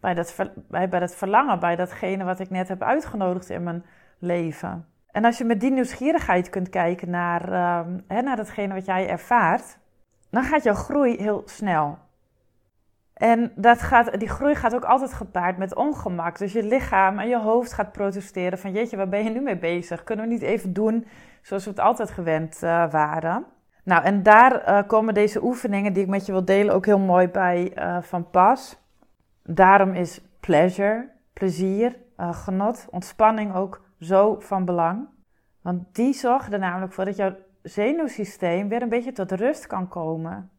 bij 0.00 0.14
dat, 0.14 0.36
bij, 0.68 0.88
dat 0.88 1.14
verlangen, 1.14 1.60
bij 1.60 1.76
datgene 1.76 2.24
wat 2.24 2.40
ik 2.40 2.50
net 2.50 2.68
heb 2.68 2.82
uitgenodigd 2.82 3.50
in 3.50 3.62
mijn 3.62 3.84
leven? 4.18 4.86
En 5.10 5.24
als 5.24 5.38
je 5.38 5.44
met 5.44 5.60
die 5.60 5.70
nieuwsgierigheid 5.70 6.48
kunt 6.48 6.68
kijken 6.68 7.10
naar, 7.10 7.52
uh, 7.52 7.80
hè, 8.08 8.22
naar 8.22 8.36
datgene 8.36 8.74
wat 8.74 8.84
jij 8.84 9.08
ervaart, 9.08 9.78
dan 10.30 10.42
gaat 10.42 10.62
jouw 10.62 10.74
groei 10.74 11.16
heel 11.16 11.42
snel. 11.44 11.98
En 13.14 13.52
dat 13.54 13.82
gaat, 13.82 14.18
die 14.18 14.28
groei 14.28 14.54
gaat 14.54 14.74
ook 14.74 14.84
altijd 14.84 15.12
gepaard 15.12 15.56
met 15.56 15.74
ongemak. 15.74 16.38
Dus 16.38 16.52
je 16.52 16.62
lichaam 16.62 17.18
en 17.18 17.28
je 17.28 17.38
hoofd 17.38 17.72
gaat 17.72 17.92
protesteren 17.92 18.58
van 18.58 18.72
jeetje, 18.72 18.96
waar 18.96 19.08
ben 19.08 19.24
je 19.24 19.30
nu 19.30 19.40
mee 19.40 19.58
bezig? 19.58 20.04
Kunnen 20.04 20.24
we 20.24 20.32
niet 20.32 20.42
even 20.42 20.72
doen 20.72 21.06
zoals 21.42 21.64
we 21.64 21.70
het 21.70 21.80
altijd 21.80 22.10
gewend 22.10 22.60
uh, 22.62 22.90
waren? 22.90 23.44
Nou, 23.84 24.04
en 24.04 24.22
daar 24.22 24.68
uh, 24.68 24.82
komen 24.86 25.14
deze 25.14 25.44
oefeningen 25.44 25.92
die 25.92 26.02
ik 26.02 26.08
met 26.08 26.26
je 26.26 26.32
wil 26.32 26.44
delen 26.44 26.74
ook 26.74 26.86
heel 26.86 26.98
mooi 26.98 27.28
bij 27.28 27.72
uh, 27.78 28.02
van 28.02 28.30
pas. 28.30 28.82
Daarom 29.42 29.94
is 29.94 30.20
pleasure, 30.40 31.10
plezier, 31.32 31.96
genot, 32.16 32.86
ontspanning 32.90 33.54
ook 33.54 33.82
zo 34.00 34.40
van 34.40 34.64
belang. 34.64 35.08
Want 35.62 35.94
die 35.94 36.12
zorgen 36.12 36.52
er 36.52 36.58
namelijk 36.58 36.92
voor 36.92 37.04
dat 37.04 37.16
jouw 37.16 37.34
zenuwsysteem 37.62 38.68
weer 38.68 38.82
een 38.82 38.88
beetje 38.88 39.12
tot 39.12 39.32
rust 39.32 39.66
kan 39.66 39.88
komen 39.88 40.50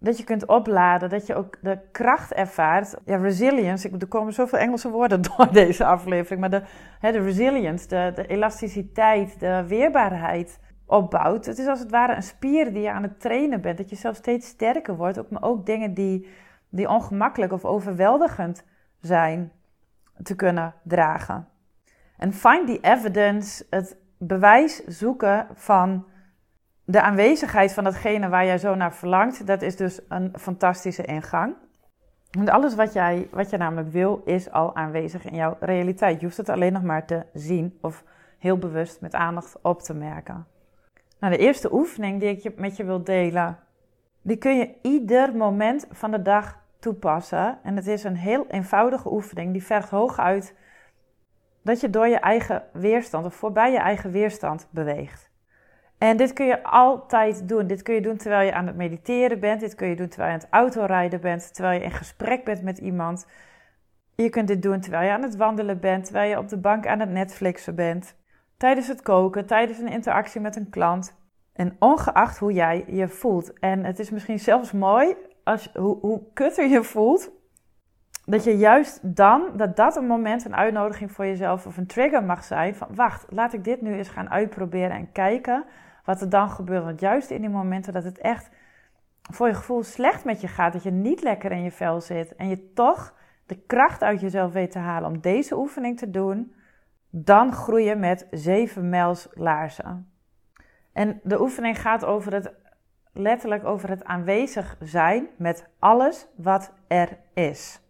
dat 0.00 0.18
je 0.18 0.24
kunt 0.24 0.46
opladen, 0.46 1.08
dat 1.08 1.26
je 1.26 1.34
ook 1.34 1.56
de 1.60 1.78
kracht 1.92 2.32
ervaart. 2.32 2.96
Ja, 3.04 3.16
resilience, 3.16 3.88
ik, 3.88 4.02
er 4.02 4.08
komen 4.08 4.32
zoveel 4.32 4.58
Engelse 4.58 4.90
woorden 4.90 5.22
door 5.36 5.52
deze 5.52 5.84
aflevering, 5.84 6.40
maar 6.40 6.50
de, 6.50 6.62
hè, 7.00 7.12
de 7.12 7.22
resilience, 7.22 7.88
de, 7.88 8.12
de 8.14 8.26
elasticiteit, 8.26 9.40
de 9.40 9.64
weerbaarheid 9.66 10.60
opbouwt. 10.86 11.46
Het 11.46 11.58
is 11.58 11.66
als 11.66 11.78
het 11.78 11.90
ware 11.90 12.14
een 12.14 12.22
spier 12.22 12.72
die 12.72 12.82
je 12.82 12.90
aan 12.90 13.02
het 13.02 13.20
trainen 13.20 13.60
bent, 13.60 13.78
dat 13.78 13.90
je 13.90 13.96
zelf 13.96 14.16
steeds 14.16 14.46
sterker 14.46 14.96
wordt, 14.96 15.18
ook, 15.18 15.30
maar 15.30 15.42
ook 15.42 15.66
dingen 15.66 15.94
die, 15.94 16.28
die 16.68 16.88
ongemakkelijk 16.88 17.52
of 17.52 17.64
overweldigend 17.64 18.64
zijn 19.00 19.52
te 20.22 20.34
kunnen 20.34 20.74
dragen. 20.82 21.48
En 22.16 22.32
find 22.32 22.66
the 22.66 22.78
evidence, 22.80 23.66
het 23.70 23.96
bewijs 24.18 24.84
zoeken 24.84 25.46
van 25.54 26.04
de 26.90 27.02
aanwezigheid 27.02 27.72
van 27.72 27.84
datgene 27.84 28.28
waar 28.28 28.44
jij 28.44 28.58
zo 28.58 28.74
naar 28.74 28.94
verlangt, 28.94 29.46
dat 29.46 29.62
is 29.62 29.76
dus 29.76 30.00
een 30.08 30.32
fantastische 30.38 31.04
ingang. 31.04 31.54
Want 32.30 32.50
alles 32.50 32.74
wat 32.74 32.92
jij, 32.92 33.28
wat 33.30 33.50
je 33.50 33.56
namelijk 33.56 33.92
wil, 33.92 34.22
is 34.24 34.50
al 34.50 34.76
aanwezig 34.76 35.24
in 35.24 35.34
jouw 35.34 35.56
realiteit. 35.60 36.20
Je 36.20 36.26
hoeft 36.26 36.36
het 36.36 36.48
alleen 36.48 36.72
nog 36.72 36.82
maar 36.82 37.06
te 37.06 37.26
zien 37.32 37.78
of 37.80 38.04
heel 38.38 38.58
bewust 38.58 39.00
met 39.00 39.14
aandacht 39.14 39.56
op 39.62 39.82
te 39.82 39.94
merken. 39.94 40.46
Nou, 41.20 41.32
de 41.32 41.38
eerste 41.38 41.72
oefening 41.72 42.20
die 42.20 42.40
ik 42.42 42.58
met 42.58 42.76
je 42.76 42.84
wil 42.84 43.04
delen, 43.04 43.58
die 44.22 44.36
kun 44.36 44.56
je 44.56 44.74
ieder 44.82 45.36
moment 45.36 45.86
van 45.90 46.10
de 46.10 46.22
dag 46.22 46.58
toepassen. 46.78 47.58
En 47.62 47.76
het 47.76 47.86
is 47.86 48.04
een 48.04 48.16
heel 48.16 48.46
eenvoudige 48.46 49.12
oefening, 49.12 49.52
die 49.52 49.64
vergt 49.64 49.90
hooguit 49.90 50.54
dat 51.62 51.80
je 51.80 51.90
door 51.90 52.08
je 52.08 52.18
eigen 52.18 52.62
weerstand 52.72 53.26
of 53.26 53.34
voorbij 53.34 53.72
je 53.72 53.78
eigen 53.78 54.10
weerstand 54.10 54.68
beweegt. 54.70 55.29
En 56.00 56.16
dit 56.16 56.32
kun 56.32 56.46
je 56.46 56.62
altijd 56.62 57.48
doen. 57.48 57.66
Dit 57.66 57.82
kun 57.82 57.94
je 57.94 58.00
doen 58.00 58.16
terwijl 58.16 58.46
je 58.46 58.54
aan 58.54 58.66
het 58.66 58.76
mediteren 58.76 59.40
bent. 59.40 59.60
Dit 59.60 59.74
kun 59.74 59.88
je 59.88 59.96
doen 59.96 60.08
terwijl 60.08 60.30
je 60.30 60.36
aan 60.36 60.42
het 60.42 60.52
autorijden 60.52 61.20
bent. 61.20 61.54
Terwijl 61.54 61.78
je 61.78 61.84
in 61.84 61.90
gesprek 61.90 62.44
bent 62.44 62.62
met 62.62 62.78
iemand. 62.78 63.26
Je 64.14 64.28
kunt 64.28 64.48
dit 64.48 64.62
doen 64.62 64.80
terwijl 64.80 65.04
je 65.04 65.12
aan 65.12 65.22
het 65.22 65.36
wandelen 65.36 65.80
bent. 65.80 66.04
Terwijl 66.04 66.30
je 66.30 66.38
op 66.38 66.48
de 66.48 66.58
bank 66.58 66.86
aan 66.86 67.00
het 67.00 67.10
Netflixen 67.10 67.74
bent. 67.74 68.16
Tijdens 68.56 68.88
het 68.88 69.02
koken, 69.02 69.46
tijdens 69.46 69.78
een 69.78 69.88
interactie 69.88 70.40
met 70.40 70.56
een 70.56 70.70
klant. 70.70 71.14
En 71.52 71.76
ongeacht 71.78 72.38
hoe 72.38 72.52
jij 72.52 72.84
je 72.86 73.08
voelt. 73.08 73.58
En 73.58 73.84
het 73.84 73.98
is 73.98 74.10
misschien 74.10 74.38
zelfs 74.38 74.72
mooi 74.72 75.16
als, 75.44 75.70
hoe, 75.74 75.98
hoe 76.00 76.22
kutter 76.32 76.66
je 76.66 76.82
voelt. 76.82 77.30
Dat 78.24 78.44
je 78.44 78.56
juist 78.56 79.16
dan, 79.16 79.42
dat 79.56 79.76
dat 79.76 79.96
een 79.96 80.06
moment, 80.06 80.44
een 80.44 80.56
uitnodiging 80.56 81.12
voor 81.12 81.26
jezelf 81.26 81.66
of 81.66 81.76
een 81.76 81.86
trigger 81.86 82.24
mag 82.24 82.44
zijn. 82.44 82.74
Van 82.74 82.88
wacht, 82.94 83.26
laat 83.28 83.52
ik 83.52 83.64
dit 83.64 83.80
nu 83.80 83.94
eens 83.94 84.08
gaan 84.08 84.30
uitproberen 84.30 84.96
en 84.96 85.12
kijken 85.12 85.64
wat 86.04 86.20
er 86.20 86.28
dan 86.28 86.50
gebeurt. 86.50 86.84
Want 86.84 87.00
juist 87.00 87.30
in 87.30 87.40
die 87.40 87.50
momenten 87.50 87.92
dat 87.92 88.04
het 88.04 88.18
echt 88.18 88.50
voor 89.22 89.46
je 89.46 89.54
gevoel 89.54 89.82
slecht 89.82 90.24
met 90.24 90.40
je 90.40 90.48
gaat, 90.48 90.72
dat 90.72 90.82
je 90.82 90.90
niet 90.90 91.22
lekker 91.22 91.52
in 91.52 91.62
je 91.62 91.70
vel 91.70 92.00
zit 92.00 92.36
en 92.36 92.48
je 92.48 92.72
toch 92.72 93.14
de 93.46 93.56
kracht 93.66 94.02
uit 94.02 94.20
jezelf 94.20 94.52
weet 94.52 94.70
te 94.70 94.78
halen 94.78 95.08
om 95.08 95.20
deze 95.20 95.56
oefening 95.56 95.98
te 95.98 96.10
doen, 96.10 96.54
dan 97.10 97.52
groei 97.52 97.84
je 97.84 97.94
met 97.94 98.26
7 98.30 98.88
mijls 98.88 99.28
laarzen. 99.32 100.12
En 100.92 101.20
de 101.22 101.40
oefening 101.40 101.80
gaat 101.80 102.04
over 102.04 102.32
het, 102.32 102.52
letterlijk 103.12 103.64
over 103.64 103.88
het 103.88 104.04
aanwezig 104.04 104.76
zijn 104.80 105.28
met 105.36 105.68
alles 105.78 106.26
wat 106.36 106.72
er 106.88 107.18
is. 107.34 107.80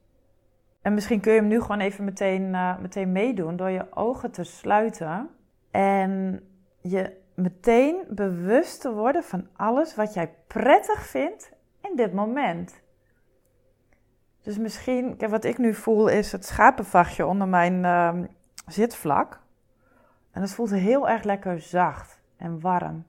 En 0.83 0.95
misschien 0.95 1.21
kun 1.21 1.33
je 1.33 1.39
hem 1.39 1.49
nu 1.49 1.61
gewoon 1.61 1.81
even 1.81 2.05
meteen, 2.05 2.43
uh, 2.43 2.79
meteen 2.79 3.13
meedoen 3.13 3.57
door 3.57 3.71
je 3.71 3.87
ogen 3.95 4.31
te 4.31 4.45
sluiten 4.45 5.29
en 5.71 6.43
je 6.81 7.20
meteen 7.43 8.05
bewust 8.09 8.81
te 8.81 8.93
worden 8.93 9.25
van 9.25 9.49
alles 9.57 9.95
wat 9.95 10.15
jij 10.15 10.35
prettig 10.47 11.07
vindt 11.07 11.53
in 11.81 11.97
dit 11.97 12.13
moment. 12.13 12.81
Dus 14.43 14.59
misschien, 14.59 15.17
wat 15.29 15.45
ik 15.45 15.59
nu 15.59 15.75
voel 15.75 16.09
is 16.09 16.33
het 16.33 16.47
schapenvachtje 16.47 17.27
onder 17.27 17.49
mijn 17.49 17.85
uh, 17.85 18.29
zitvlak. 18.67 19.41
En 20.31 20.41
het 20.41 20.53
voelt 20.53 20.71
heel 20.71 21.09
erg 21.09 21.23
lekker 21.23 21.61
zacht 21.61 22.21
en 22.37 22.61
warm. 22.61 23.05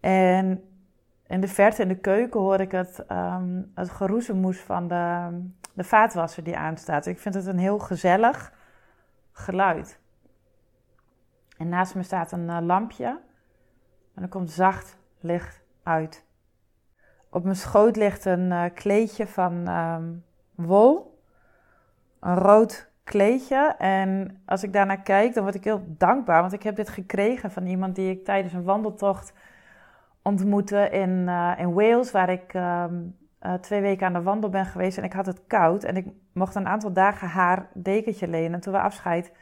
En 0.00 0.64
in 1.26 1.40
de 1.40 1.48
verte 1.48 1.82
in 1.82 1.88
de 1.88 1.98
keuken 1.98 2.40
hoor 2.40 2.60
ik 2.60 2.72
het, 2.72 3.04
um, 3.12 3.72
het 3.74 3.90
geroezemoes 3.90 4.60
van 4.60 4.88
de, 4.88 5.28
de 5.72 5.84
vaatwasser 5.84 6.44
die 6.44 6.56
aanstaat. 6.56 7.06
Ik 7.06 7.18
vind 7.18 7.34
het 7.34 7.46
een 7.46 7.58
heel 7.58 7.78
gezellig 7.78 8.52
geluid. 9.32 10.00
En 11.62 11.68
naast 11.68 11.94
me 11.94 12.02
staat 12.02 12.32
een 12.32 12.48
uh, 12.48 12.58
lampje. 12.60 13.20
En 14.14 14.22
er 14.22 14.28
komt 14.28 14.50
zacht 14.50 14.98
licht 15.20 15.62
uit. 15.82 16.26
Op 17.30 17.44
mijn 17.44 17.56
schoot 17.56 17.96
ligt 17.96 18.24
een 18.24 18.50
uh, 18.50 18.64
kleedje 18.74 19.26
van 19.26 19.68
um, 19.68 20.24
wol. 20.54 21.18
Een 22.20 22.34
rood 22.34 22.90
kleedje. 23.04 23.74
En 23.78 24.42
als 24.46 24.62
ik 24.62 24.72
daarnaar 24.72 25.02
kijk, 25.02 25.34
dan 25.34 25.42
word 25.42 25.54
ik 25.54 25.64
heel 25.64 25.84
dankbaar. 25.88 26.40
Want 26.40 26.52
ik 26.52 26.62
heb 26.62 26.76
dit 26.76 26.88
gekregen 26.88 27.50
van 27.50 27.66
iemand 27.66 27.94
die 27.94 28.10
ik 28.10 28.24
tijdens 28.24 28.52
een 28.52 28.64
wandeltocht 28.64 29.32
ontmoette 30.22 30.88
in, 30.88 31.10
uh, 31.10 31.52
in 31.56 31.72
Wales. 31.72 32.10
Waar 32.10 32.30
ik 32.30 32.54
uh, 32.54 32.84
twee 33.60 33.80
weken 33.80 34.06
aan 34.06 34.12
de 34.12 34.22
wandel 34.22 34.50
ben 34.50 34.66
geweest. 34.66 34.98
En 34.98 35.04
ik 35.04 35.12
had 35.12 35.26
het 35.26 35.46
koud. 35.46 35.84
En 35.84 35.96
ik 35.96 36.06
mocht 36.32 36.54
een 36.54 36.68
aantal 36.68 36.92
dagen 36.92 37.28
haar 37.28 37.68
dekentje 37.74 38.28
lenen. 38.28 38.52
En 38.52 38.60
toen 38.60 38.72
we 38.72 38.80
afscheid 38.80 39.32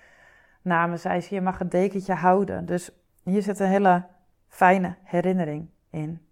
namen, 0.62 0.98
zei 0.98 1.20
ze: 1.20 1.34
Je 1.34 1.40
mag 1.40 1.58
het 1.58 1.70
dekentje 1.70 2.14
houden. 2.14 2.66
Dus 2.66 2.90
hier 3.22 3.42
zit 3.42 3.60
een 3.60 3.66
hele 3.66 4.04
fijne 4.48 4.96
herinnering 5.02 5.68
in. 5.90 6.28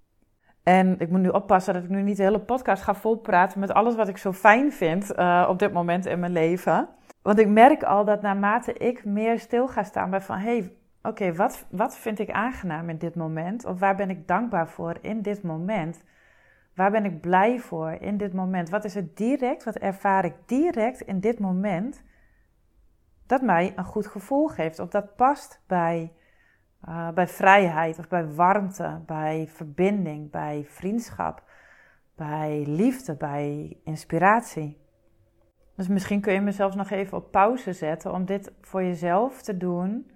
En 0.62 0.98
ik 0.98 1.10
moet 1.10 1.20
nu 1.20 1.28
oppassen 1.28 1.74
dat 1.74 1.82
ik 1.82 1.88
nu 1.88 2.02
niet 2.02 2.16
de 2.16 2.22
hele 2.22 2.40
podcast 2.40 2.82
ga 2.82 2.94
volpraten 2.94 3.60
met 3.60 3.72
alles 3.72 3.94
wat 3.94 4.08
ik 4.08 4.16
zo 4.16 4.32
fijn 4.32 4.72
vind 4.72 5.18
uh, 5.18 5.46
op 5.48 5.58
dit 5.58 5.72
moment 5.72 6.06
in 6.06 6.18
mijn 6.18 6.32
leven. 6.32 6.88
Want 7.22 7.38
ik 7.38 7.48
merk 7.48 7.82
al 7.82 8.04
dat 8.04 8.22
naarmate 8.22 8.72
ik 8.72 9.04
meer 9.04 9.38
stil 9.38 9.68
ga 9.68 9.82
staan 9.82 10.10
bij 10.10 10.20
van... 10.20 10.38
hé, 10.38 10.58
hey, 10.58 10.72
oké, 11.02 11.34
wat, 11.34 11.66
wat 11.70 11.96
vind 11.96 12.18
ik 12.18 12.30
aangenaam 12.30 12.88
in 12.88 12.98
dit 12.98 13.14
moment? 13.14 13.64
Of 13.64 13.78
waar 13.78 13.96
ben 13.96 14.10
ik 14.10 14.28
dankbaar 14.28 14.68
voor 14.68 14.98
in 15.00 15.22
dit 15.22 15.42
moment? 15.42 16.02
Waar 16.74 16.90
ben 16.90 17.04
ik 17.04 17.20
blij 17.20 17.58
voor 17.58 17.90
in 18.00 18.16
dit 18.16 18.32
moment? 18.32 18.68
Wat 18.68 18.84
is 18.84 18.94
het 18.94 19.16
direct, 19.16 19.64
wat 19.64 19.76
ervaar 19.76 20.24
ik 20.24 20.34
direct 20.46 21.00
in 21.00 21.20
dit 21.20 21.38
moment... 21.38 22.02
dat 23.28 23.42
mij 23.42 23.72
een 23.76 23.84
goed 23.84 24.06
gevoel 24.06 24.48
geeft? 24.48 24.78
Of 24.78 24.88
dat 24.88 25.16
past 25.16 25.62
bij 25.66 26.12
uh, 26.88 27.10
bij 27.10 27.28
vrijheid 27.28 27.98
of 27.98 28.08
bij 28.08 28.34
warmte, 28.34 29.00
bij 29.06 29.48
verbinding, 29.48 30.30
bij 30.30 30.64
vriendschap, 30.68 31.42
bij 32.16 32.64
liefde, 32.66 33.16
bij 33.16 33.76
inspiratie. 33.84 34.80
Dus 35.76 35.88
misschien 35.88 36.20
kun 36.20 36.32
je 36.32 36.40
mezelf 36.40 36.74
nog 36.74 36.90
even 36.90 37.16
op 37.16 37.30
pauze 37.30 37.72
zetten 37.72 38.12
om 38.12 38.24
dit 38.24 38.52
voor 38.60 38.82
jezelf 38.82 39.42
te 39.42 39.56
doen. 39.56 40.10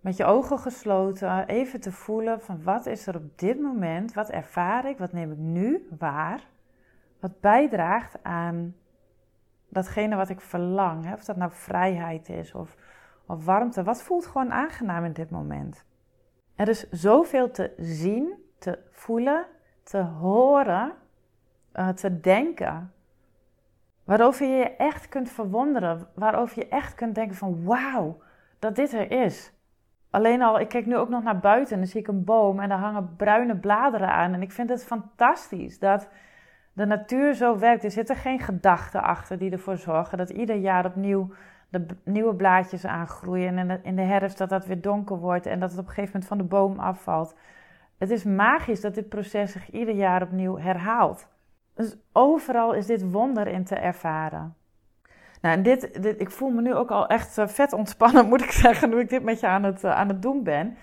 Met 0.00 0.16
je 0.16 0.24
ogen 0.24 0.58
gesloten, 0.58 1.46
even 1.46 1.80
te 1.80 1.92
voelen 1.92 2.40
van 2.40 2.62
wat 2.62 2.86
is 2.86 3.06
er 3.06 3.16
op 3.16 3.38
dit 3.38 3.60
moment, 3.60 4.12
wat 4.12 4.30
ervaar 4.30 4.88
ik, 4.88 4.98
wat 4.98 5.12
neem 5.12 5.32
ik 5.32 5.38
nu 5.38 5.88
waar, 5.98 6.46
wat 7.20 7.40
bijdraagt 7.40 8.22
aan 8.22 8.74
datgene 9.76 10.16
wat 10.16 10.28
ik 10.28 10.40
verlang. 10.40 11.04
Hè? 11.04 11.12
Of 11.12 11.24
dat 11.24 11.36
nou 11.36 11.50
vrijheid 11.52 12.28
is 12.28 12.54
of 12.54 12.76
of 13.26 13.44
warmte. 13.44 13.82
Wat 13.82 14.02
voelt 14.02 14.26
gewoon 14.26 14.52
aangenaam 14.52 15.04
in 15.04 15.12
dit 15.12 15.30
moment? 15.30 15.84
Er 16.54 16.68
is 16.68 16.90
zoveel 16.90 17.50
te 17.50 17.72
zien, 17.76 18.34
te 18.58 18.78
voelen, 18.90 19.46
te 19.82 19.98
horen, 19.98 20.92
uh, 21.74 21.88
te 21.88 22.20
denken. 22.20 22.92
Waarover 24.04 24.46
je 24.46 24.56
je 24.56 24.76
echt 24.76 25.08
kunt 25.08 25.30
verwonderen. 25.30 26.08
Waarover 26.14 26.58
je 26.58 26.68
echt 26.68 26.94
kunt 26.94 27.14
denken 27.14 27.36
van 27.36 27.64
wauw, 27.64 28.22
dat 28.58 28.76
dit 28.76 28.92
er 28.92 29.10
is. 29.10 29.52
Alleen 30.10 30.42
al, 30.42 30.60
ik 30.60 30.68
kijk 30.68 30.86
nu 30.86 30.96
ook 30.96 31.08
nog 31.08 31.22
naar 31.22 31.40
buiten 31.40 31.72
en 31.72 31.78
dan 31.78 31.90
zie 31.90 32.00
ik 32.00 32.08
een 32.08 32.24
boom 32.24 32.60
en 32.60 32.68
daar 32.68 32.78
hangen 32.78 33.16
bruine 33.16 33.56
bladeren 33.56 34.08
aan. 34.08 34.32
En 34.32 34.42
ik 34.42 34.52
vind 34.52 34.68
het 34.68 34.84
fantastisch 34.84 35.78
dat 35.78 36.08
de 36.76 36.86
natuur 36.86 37.34
zo 37.34 37.58
werkt. 37.58 37.84
Er 37.84 37.90
zitten 37.90 38.16
geen 38.16 38.40
gedachten 38.40 39.02
achter 39.02 39.38
die 39.38 39.50
ervoor 39.50 39.76
zorgen 39.76 40.18
dat 40.18 40.30
ieder 40.30 40.56
jaar 40.56 40.84
opnieuw 40.84 41.30
de 41.68 41.86
nieuwe 42.04 42.34
blaadjes 42.34 42.84
aangroeien 42.84 43.58
en 43.58 43.84
in 43.84 43.96
de 43.96 44.02
herfst 44.02 44.38
dat 44.38 44.48
dat 44.48 44.66
weer 44.66 44.80
donker 44.80 45.16
wordt 45.18 45.46
en 45.46 45.60
dat 45.60 45.70
het 45.70 45.78
op 45.78 45.86
een 45.86 45.92
gegeven 45.92 46.10
moment 46.12 46.28
van 46.28 46.38
de 46.38 46.44
boom 46.44 46.78
afvalt. 46.78 47.34
Het 47.98 48.10
is 48.10 48.24
magisch 48.24 48.80
dat 48.80 48.94
dit 48.94 49.08
proces 49.08 49.52
zich 49.52 49.70
ieder 49.70 49.94
jaar 49.94 50.22
opnieuw 50.22 50.58
herhaalt. 50.58 51.28
Dus 51.74 51.96
overal 52.12 52.72
is 52.72 52.86
dit 52.86 53.10
wonder 53.10 53.46
in 53.46 53.64
te 53.64 53.74
ervaren. 53.74 54.54
Nou, 55.40 55.56
en 55.56 55.62
dit, 55.62 56.06
ik 56.18 56.30
voel 56.30 56.50
me 56.50 56.62
nu 56.62 56.74
ook 56.74 56.90
al 56.90 57.06
echt 57.06 57.38
eh, 57.38 57.46
vet 57.46 57.72
ontspannen, 57.72 58.28
moet 58.28 58.42
ik 58.42 58.50
zeggen, 58.50 58.88
nu 58.90 58.98
ik 58.98 59.08
dit 59.08 59.22
met 59.22 59.40
je 59.40 59.46
aan 59.46 59.62
het, 59.62 59.84
eh, 59.84 59.90
aan 59.90 60.08
het 60.08 60.22
doen 60.22 60.42
ben. 60.42 60.76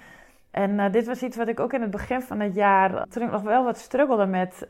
En 0.51 0.71
uh, 0.71 0.91
dit 0.91 1.05
was 1.05 1.23
iets 1.23 1.37
wat 1.37 1.47
ik 1.47 1.59
ook 1.59 1.73
in 1.73 1.81
het 1.81 1.91
begin 1.91 2.21
van 2.21 2.39
het 2.39 2.55
jaar, 2.55 3.07
toen 3.07 3.23
ik 3.23 3.31
nog 3.31 3.41
wel 3.41 3.63
wat 3.63 3.77
struggelde 3.77 4.25
met 4.25 4.67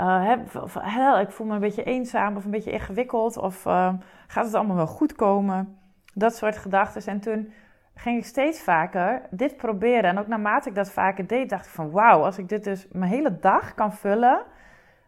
uh, 0.00 0.36
hè, 0.72 1.20
ik 1.20 1.30
voel 1.30 1.46
me 1.46 1.54
een 1.54 1.60
beetje 1.60 1.84
eenzaam 1.84 2.36
of 2.36 2.44
een 2.44 2.50
beetje 2.50 2.70
ingewikkeld 2.70 3.36
of 3.36 3.64
uh, 3.64 3.92
gaat 4.26 4.44
het 4.44 4.54
allemaal 4.54 4.76
wel 4.76 4.86
goed 4.86 5.14
komen? 5.14 5.78
Dat 6.14 6.36
soort 6.36 6.56
gedachten. 6.56 7.12
En 7.12 7.20
toen 7.20 7.52
ging 7.94 8.18
ik 8.18 8.24
steeds 8.24 8.60
vaker 8.60 9.22
dit 9.30 9.56
proberen. 9.56 10.10
En 10.10 10.18
ook 10.18 10.26
naarmate 10.26 10.68
ik 10.68 10.74
dat 10.74 10.90
vaker 10.90 11.26
deed, 11.26 11.48
dacht 11.50 11.66
ik 11.66 11.72
van 11.72 11.90
wauw, 11.90 12.22
als 12.24 12.38
ik 12.38 12.48
dit 12.48 12.64
dus 12.64 12.88
mijn 12.92 13.10
hele 13.10 13.38
dag 13.38 13.74
kan 13.74 13.92
vullen 13.92 14.42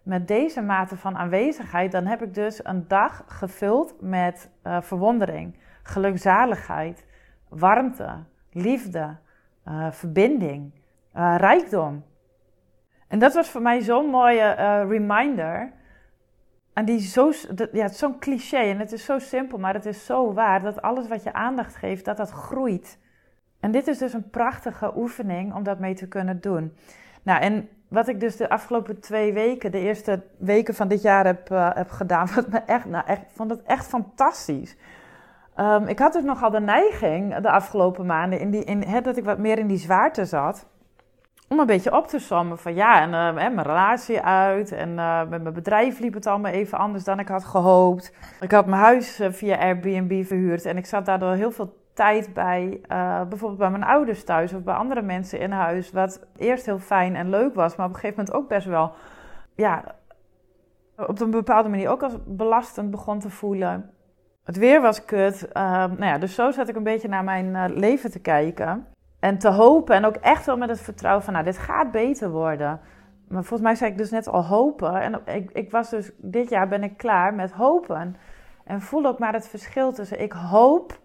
met 0.02 0.28
deze 0.28 0.62
mate 0.62 0.96
van 0.96 1.16
aanwezigheid, 1.16 1.92
dan 1.92 2.06
heb 2.06 2.22
ik 2.22 2.34
dus 2.34 2.64
een 2.64 2.88
dag 2.88 3.24
gevuld 3.26 3.94
met 4.00 4.50
uh, 4.66 4.80
verwondering, 4.80 5.58
gelukzaligheid, 5.82 7.06
warmte, 7.48 8.14
liefde, 8.52 9.16
verbinding, 9.90 10.72
rijkdom. 11.36 12.04
En 13.08 13.18
dat 13.18 13.34
was 13.34 13.50
voor 13.50 13.62
mij 13.62 13.80
zo'n 13.80 14.06
mooie 14.06 14.56
uh, 14.58 14.90
reminder. 14.90 15.72
En 16.72 16.84
die 16.84 17.00
zo, 17.00 17.32
ja, 17.72 17.88
zo'n 17.88 18.18
cliché 18.18 18.56
en 18.58 18.78
het 18.78 18.92
is 18.92 19.04
zo 19.04 19.18
simpel, 19.18 19.58
maar 19.58 19.74
het 19.74 19.86
is 19.86 20.06
zo 20.06 20.32
waar 20.32 20.62
dat 20.62 20.82
alles 20.82 21.08
wat 21.08 21.22
je 21.22 21.32
aandacht 21.32 21.76
geeft, 21.76 22.04
dat 22.04 22.16
dat 22.16 22.30
groeit. 22.30 22.98
En 23.60 23.70
dit 23.70 23.86
is 23.86 23.98
dus 23.98 24.12
een 24.12 24.30
prachtige 24.30 24.92
oefening 24.96 25.54
om 25.54 25.62
dat 25.62 25.78
mee 25.78 25.94
te 25.94 26.08
kunnen 26.08 26.40
doen. 26.40 26.76
Nou, 27.22 27.40
en 27.40 27.68
wat 27.88 28.08
ik 28.08 28.20
dus 28.20 28.36
de 28.36 28.48
afgelopen 28.48 29.00
twee 29.00 29.32
weken, 29.32 29.70
de 29.70 29.78
eerste 29.78 30.22
weken 30.36 30.74
van 30.74 30.88
dit 30.88 31.02
jaar 31.02 31.26
heb, 31.26 31.50
uh, 31.50 31.70
heb 31.74 31.90
gedaan, 31.90 32.28
wat 32.34 32.48
me 32.48 32.58
echt, 32.58 32.84
nou, 32.84 33.06
echt, 33.06 33.22
vond 33.32 33.50
het 33.50 33.62
echt 33.62 33.86
fantastisch. 33.86 34.76
Um, 35.56 35.86
ik 35.86 35.98
had 35.98 36.12
dus 36.12 36.24
nogal 36.24 36.50
de 36.50 36.60
neiging 36.60 37.36
de 37.36 37.50
afgelopen 37.50 38.06
maanden, 38.06 38.40
in 38.40 38.50
die, 38.50 38.64
in, 38.64 38.82
hè, 38.82 39.00
dat 39.00 39.16
ik 39.16 39.24
wat 39.24 39.38
meer 39.38 39.58
in 39.58 39.66
die 39.66 39.78
zwaarte 39.78 40.24
zat 40.24 40.66
om 41.48 41.58
een 41.58 41.66
beetje 41.66 41.96
op 41.96 42.06
te 42.06 42.18
sommen 42.18 42.58
van 42.58 42.74
ja, 42.74 43.00
en 43.00 43.08
uh, 43.08 43.54
mijn 43.54 43.62
relatie 43.62 44.20
uit 44.20 44.72
en 44.72 44.88
uh, 44.88 45.28
met 45.28 45.42
mijn 45.42 45.54
bedrijf 45.54 45.98
liep 45.98 46.14
het 46.14 46.26
allemaal 46.26 46.52
even 46.52 46.78
anders 46.78 47.04
dan 47.04 47.18
ik 47.18 47.28
had 47.28 47.44
gehoopt. 47.44 48.12
Ik 48.40 48.50
had 48.50 48.66
mijn 48.66 48.82
huis 48.82 49.20
uh, 49.20 49.28
via 49.30 49.58
Airbnb 49.58 50.24
verhuurd 50.24 50.64
en 50.64 50.76
ik 50.76 50.86
zat 50.86 51.06
daardoor 51.06 51.32
heel 51.32 51.50
veel 51.50 51.76
tijd 51.94 52.34
bij, 52.34 52.80
bijvoorbeeld 53.28 53.58
bij 53.58 53.70
mijn 53.70 53.84
ouders 53.84 54.24
thuis 54.24 54.52
of 54.52 54.62
bij 54.62 54.74
andere 54.74 55.02
mensen 55.02 55.40
in 55.40 55.50
huis, 55.50 55.90
wat 55.90 56.26
eerst 56.36 56.66
heel 56.66 56.78
fijn 56.78 57.16
en 57.16 57.30
leuk 57.30 57.54
was, 57.54 57.76
maar 57.76 57.86
op 57.86 57.94
een 57.94 58.00
gegeven 58.00 58.24
moment 58.24 58.42
ook 58.42 58.48
best 58.48 58.66
wel, 58.66 58.92
ja, 59.54 59.84
op 60.96 61.20
een 61.20 61.30
bepaalde 61.30 61.68
manier 61.68 61.88
ook 61.88 62.02
als 62.02 62.16
belastend 62.26 62.90
begon 62.90 63.18
te 63.18 63.30
voelen. 63.30 63.90
Het 64.44 64.56
weer 64.56 64.80
was 64.80 65.04
kut. 65.04 65.48
nou 65.52 66.04
ja, 66.04 66.18
dus 66.18 66.34
zo 66.34 66.50
zat 66.50 66.68
ik 66.68 66.76
een 66.76 66.82
beetje 66.82 67.08
naar 67.08 67.24
mijn 67.24 67.72
leven 67.74 68.10
te 68.10 68.20
kijken. 68.20 68.86
En 69.18 69.38
te 69.38 69.48
hopen 69.48 69.94
en 69.94 70.04
ook 70.04 70.16
echt 70.16 70.46
wel 70.46 70.56
met 70.56 70.68
het 70.68 70.80
vertrouwen 70.80 71.24
van, 71.24 71.32
nou, 71.32 71.44
dit 71.44 71.58
gaat 71.58 71.90
beter 71.90 72.30
worden. 72.30 72.80
Maar 73.28 73.44
volgens 73.44 73.68
mij 73.68 73.74
zei 73.74 73.90
ik 73.90 73.98
dus 73.98 74.10
net 74.10 74.28
al 74.28 74.44
hopen. 74.44 75.00
En 75.00 75.20
ik, 75.24 75.50
ik 75.50 75.70
was 75.70 75.90
dus, 75.90 76.10
dit 76.16 76.48
jaar 76.48 76.68
ben 76.68 76.82
ik 76.82 76.96
klaar 76.96 77.34
met 77.34 77.52
hopen. 77.52 78.16
En 78.64 78.80
voel 78.80 79.06
ook 79.06 79.18
maar 79.18 79.32
het 79.32 79.48
verschil 79.48 79.92
tussen 79.92 80.20
ik 80.20 80.32
hoop 80.32 81.00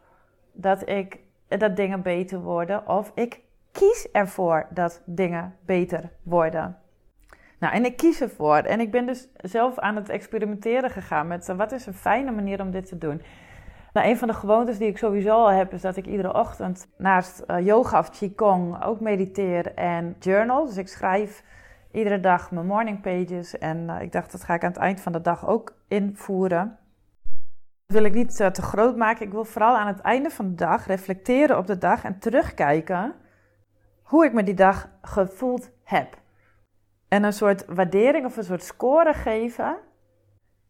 dat, 0.52 0.90
ik, 0.90 1.20
dat 1.48 1.76
dingen 1.76 2.02
beter 2.02 2.40
worden 2.40 2.88
of 2.88 3.12
ik 3.16 3.40
kies 3.72 4.12
ervoor 4.12 4.66
dat 4.70 5.02
dingen 5.06 5.56
beter 5.66 6.10
worden. 6.24 6.78
Nou, 7.60 7.74
en 7.74 7.86
ik 7.86 7.98
kies 7.98 8.22
ervoor. 8.22 8.58
En 8.58 8.80
ik 8.80 8.92
ben 8.92 9.06
dus 9.06 9.28
zelf 9.36 9.80
aan 9.80 9.96
het 9.96 10.10
experimenteren 10.10 10.90
gegaan 10.90 11.28
met 11.28 11.48
wat 11.48 11.72
is 11.72 11.86
een 11.86 11.94
fijne 11.94 12.32
manier 12.32 12.62
om 12.62 12.72
dit 12.72 12.86
te 12.86 12.98
doen. 12.98 13.22
Nou, 13.94 14.08
een 14.08 14.18
van 14.18 14.28
de 14.28 14.34
gewoontes 14.34 14.78
die 14.78 14.88
ik 14.88 14.98
sowieso 14.98 15.30
al 15.30 15.52
heb, 15.52 15.74
is 15.74 15.82
dat 15.82 15.96
ik 15.96 16.06
iedere 16.06 16.34
ochtend 16.34 16.88
naast 16.98 17.44
uh, 17.48 17.66
yoga 17.66 18.00
of 18.00 18.10
qigong 18.10 18.84
ook 18.84 19.00
mediteer 19.00 19.74
en 19.74 20.16
journal. 20.20 20.66
Dus 20.66 20.78
ik 20.78 20.88
schrijf 20.88 21.44
iedere 21.92 22.20
dag 22.20 22.52
mijn 22.52 22.66
morning 22.66 23.02
pages. 23.02 23.58
En 23.58 23.78
uh, 23.78 24.02
ik 24.02 24.12
dacht, 24.12 24.32
dat 24.32 24.44
ga 24.44 24.54
ik 24.54 24.64
aan 24.64 24.70
het 24.72 24.80
eind 24.80 25.02
van 25.02 25.12
de 25.12 25.22
dag 25.22 25.48
ook 25.48 25.76
invoeren. 25.88 26.78
Dat 27.86 27.98
wil 27.98 28.04
ik 28.04 28.14
niet 28.14 28.40
uh, 28.40 28.48
te 28.48 28.62
groot 28.62 28.98
maken. 28.98 29.26
Ik 29.26 29.32
wil 29.32 29.46
vooral 29.46 29.78
aan 29.78 29.88
het 29.88 30.00
einde 30.00 30.30
van 30.30 30.50
de 30.50 30.56
dag 30.56 30.88
reflecteren 30.88 31.58
op 31.58 31.68
de 31.68 31.78
dag 31.78 32.04
en 32.04 32.20
terugkijken 32.20 33.14
hoe 34.04 34.26
ik 34.26 34.34
me 34.34 34.44
die 34.44 34.54
dag 34.54 34.90
gevoeld 35.02 35.72
heb. 35.84 36.18
En 37.08 37.24
een 37.24 37.34
soort 37.34 37.66
waardering 37.66 38.26
of 38.26 38.38
een 38.38 38.44
soort 38.44 38.64
score 38.64 39.14
geven 39.14 39.78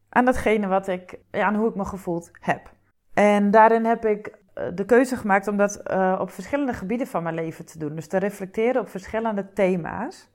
aan 0.09 0.25
datgene 0.25 0.67
wat 0.67 0.87
ik, 0.87 1.19
ja, 1.31 1.45
aan 1.45 1.55
hoe 1.55 1.69
ik 1.69 1.75
me 1.75 1.85
gevoeld 1.85 2.31
heb. 2.39 2.71
En 3.13 3.51
daarin 3.51 3.85
heb 3.85 4.05
ik 4.05 4.27
uh, 4.55 4.63
de 4.73 4.85
keuze 4.85 5.17
gemaakt 5.17 5.47
om 5.47 5.57
dat 5.57 5.81
uh, 5.91 6.17
op 6.19 6.31
verschillende 6.31 6.73
gebieden 6.73 7.07
van 7.07 7.23
mijn 7.23 7.35
leven 7.35 7.65
te 7.65 7.79
doen. 7.79 7.95
Dus 7.95 8.07
te 8.07 8.17
reflecteren 8.17 8.81
op 8.81 8.89
verschillende 8.89 9.53
thema's. 9.53 10.29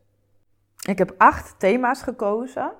Ik 0.87 0.99
heb 0.99 1.14
acht 1.19 1.59
thema's 1.59 2.03
gekozen. 2.03 2.73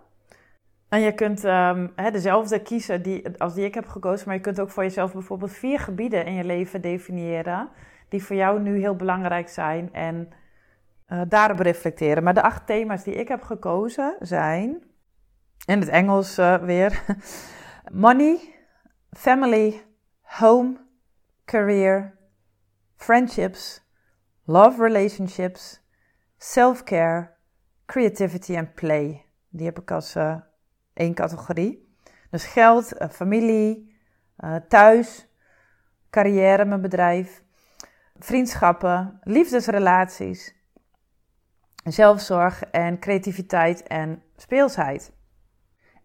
En 0.89 1.01
je 1.01 1.15
kunt 1.15 1.45
um, 1.45 1.93
he, 1.97 2.11
dezelfde 2.11 2.63
kiezen 2.63 3.03
die, 3.03 3.39
als 3.39 3.55
die 3.55 3.65
ik 3.65 3.75
heb 3.75 3.87
gekozen, 3.87 4.27
maar 4.27 4.37
je 4.37 4.43
kunt 4.43 4.61
ook 4.61 4.71
voor 4.71 4.83
jezelf 4.83 5.13
bijvoorbeeld 5.13 5.53
vier 5.53 5.79
gebieden 5.79 6.27
in 6.27 6.35
je 6.35 6.45
leven 6.45 6.81
definiëren 6.81 7.69
die 8.09 8.25
voor 8.25 8.37
jou 8.37 8.61
nu 8.61 8.79
heel 8.79 8.97
belangrijk 8.97 9.49
zijn 9.49 9.93
en 9.93 10.29
uh, 11.09 11.21
daarop 11.29 11.59
reflecteren. 11.59 12.23
Maar 12.23 12.35
de 12.35 12.43
acht 12.43 12.67
thema's 12.67 13.05
die 13.05 13.15
ik 13.15 13.29
heb 13.29 13.43
gekozen 13.43 14.17
zijn, 14.21 14.83
in 15.67 15.81
het 15.81 15.89
Engels 15.89 16.37
weer, 16.61 17.03
money, 17.93 18.39
family, 19.11 19.83
home, 20.29 20.77
career, 21.45 22.19
friendships, 22.97 23.81
love 24.45 24.83
relationships, 24.83 25.81
self-care, 26.39 27.37
creativity 27.87 28.55
en 28.55 28.73
play. 28.75 29.25
Die 29.49 29.67
heb 29.67 29.79
ik 29.79 29.91
als 29.91 30.17
uh, 30.17 30.37
één 30.95 31.15
categorie. 31.15 31.87
Dus 32.31 32.45
geld, 32.45 32.95
familie, 33.11 33.97
thuis, 34.69 35.29
carrière, 36.11 36.65
mijn 36.65 36.81
bedrijf, 36.81 37.43
vriendschappen, 38.19 39.21
liefdesrelaties, 39.23 40.55
zelfzorg 41.85 42.63
en 42.63 42.99
creativiteit 42.99 43.83
en 43.83 44.23
speelsheid. 44.37 45.13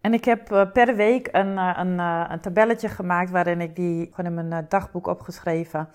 En 0.04 0.12
ik 0.12 0.24
heb 0.24 0.52
uh, 0.52 0.72
per 0.72 0.96
week 0.96 1.28
een, 1.32 1.52
uh, 1.52 1.74
een, 1.76 1.98
uh, 1.98 2.24
een, 2.28 2.40
tabelletje 2.40 2.88
gemaakt 2.88 3.30
waarin 3.30 3.60
ik 3.60 3.76
die 3.76 4.10
gewoon 4.14 4.38
in 4.38 4.48
mijn 4.48 4.66
dagboek 4.68 5.06
opgeschreven. 5.06 5.88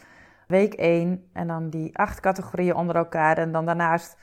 Week 0.47 0.73
1 0.73 1.29
en 1.33 1.47
dan 1.47 1.69
die 1.69 1.97
acht 1.97 2.19
categorieën 2.19 2.75
onder 2.75 2.95
elkaar. 2.95 3.37
En 3.37 3.51
dan 3.51 3.65
daarnaast 3.65 4.17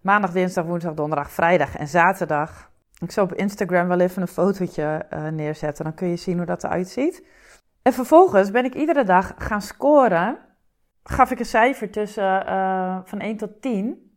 maandag, 0.00 0.32
dinsdag, 0.32 0.64
woensdag, 0.64 0.94
donderdag, 0.94 1.30
vrijdag 1.30 1.76
en 1.76 1.88
zaterdag. 1.88 2.70
Ik 2.98 3.10
zal 3.10 3.24
op 3.24 3.34
Instagram 3.34 3.88
wel 3.88 4.00
even 4.00 4.22
een 4.22 4.28
fotootje 4.28 5.06
neerzetten. 5.32 5.84
Dan 5.84 5.94
kun 5.94 6.08
je 6.08 6.16
zien 6.16 6.36
hoe 6.36 6.46
dat 6.46 6.64
eruit 6.64 6.88
ziet. 6.88 7.26
En 7.82 7.92
vervolgens 7.92 8.50
ben 8.50 8.64
ik 8.64 8.74
iedere 8.74 9.04
dag 9.04 9.34
gaan 9.36 9.62
scoren 9.62 10.38
gaf 11.02 11.30
ik 11.30 11.38
een 11.38 11.44
cijfer 11.44 11.90
tussen 11.90 12.44
van 13.04 13.20
1 13.20 13.36
tot 13.36 13.62
10 13.62 14.11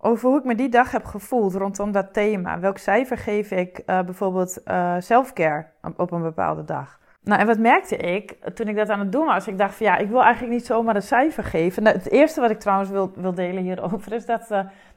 over 0.00 0.28
hoe 0.28 0.38
ik 0.38 0.44
me 0.44 0.54
die 0.54 0.68
dag 0.68 0.90
heb 0.90 1.04
gevoeld 1.04 1.54
rondom 1.54 1.92
dat 1.92 2.12
thema. 2.12 2.60
Welk 2.60 2.78
cijfer 2.78 3.18
geef 3.18 3.50
ik 3.50 3.82
uh, 3.86 4.02
bijvoorbeeld 4.02 4.60
uh, 4.66 4.94
selfcare 4.98 5.66
op, 5.96 6.12
een 6.12 6.22
bepaalde 6.22 6.64
dag? 6.64 6.98
Nou, 7.22 7.40
en 7.40 7.46
wat 7.46 7.58
merkte 7.58 7.96
ik 7.96 8.30
toen 8.54 8.68
ik 8.68 8.76
dat 8.76 8.88
aan 8.88 8.98
het 8.98 9.12
doen 9.12 9.26
was? 9.26 9.48
Ik 9.48 9.58
dacht 9.58 9.74
van 9.74 9.86
ja, 9.86 9.96
ik 9.96 10.08
wil 10.08 10.22
eigenlijk 10.22 10.52
niet 10.52 10.66
zomaar 10.66 10.94
een 10.94 11.02
cijfer 11.02 11.44
geven. 11.44 11.82
Nou, 11.82 11.96
het 11.96 12.10
eerste 12.10 12.40
wat 12.40 12.50
ik 12.50 12.60
trouwens 12.60 12.90
wil, 12.90 13.12
wil 13.14 13.34
delen 13.34 13.62
hierover 13.62 14.12
is 14.12 14.26
dat, 14.26 14.50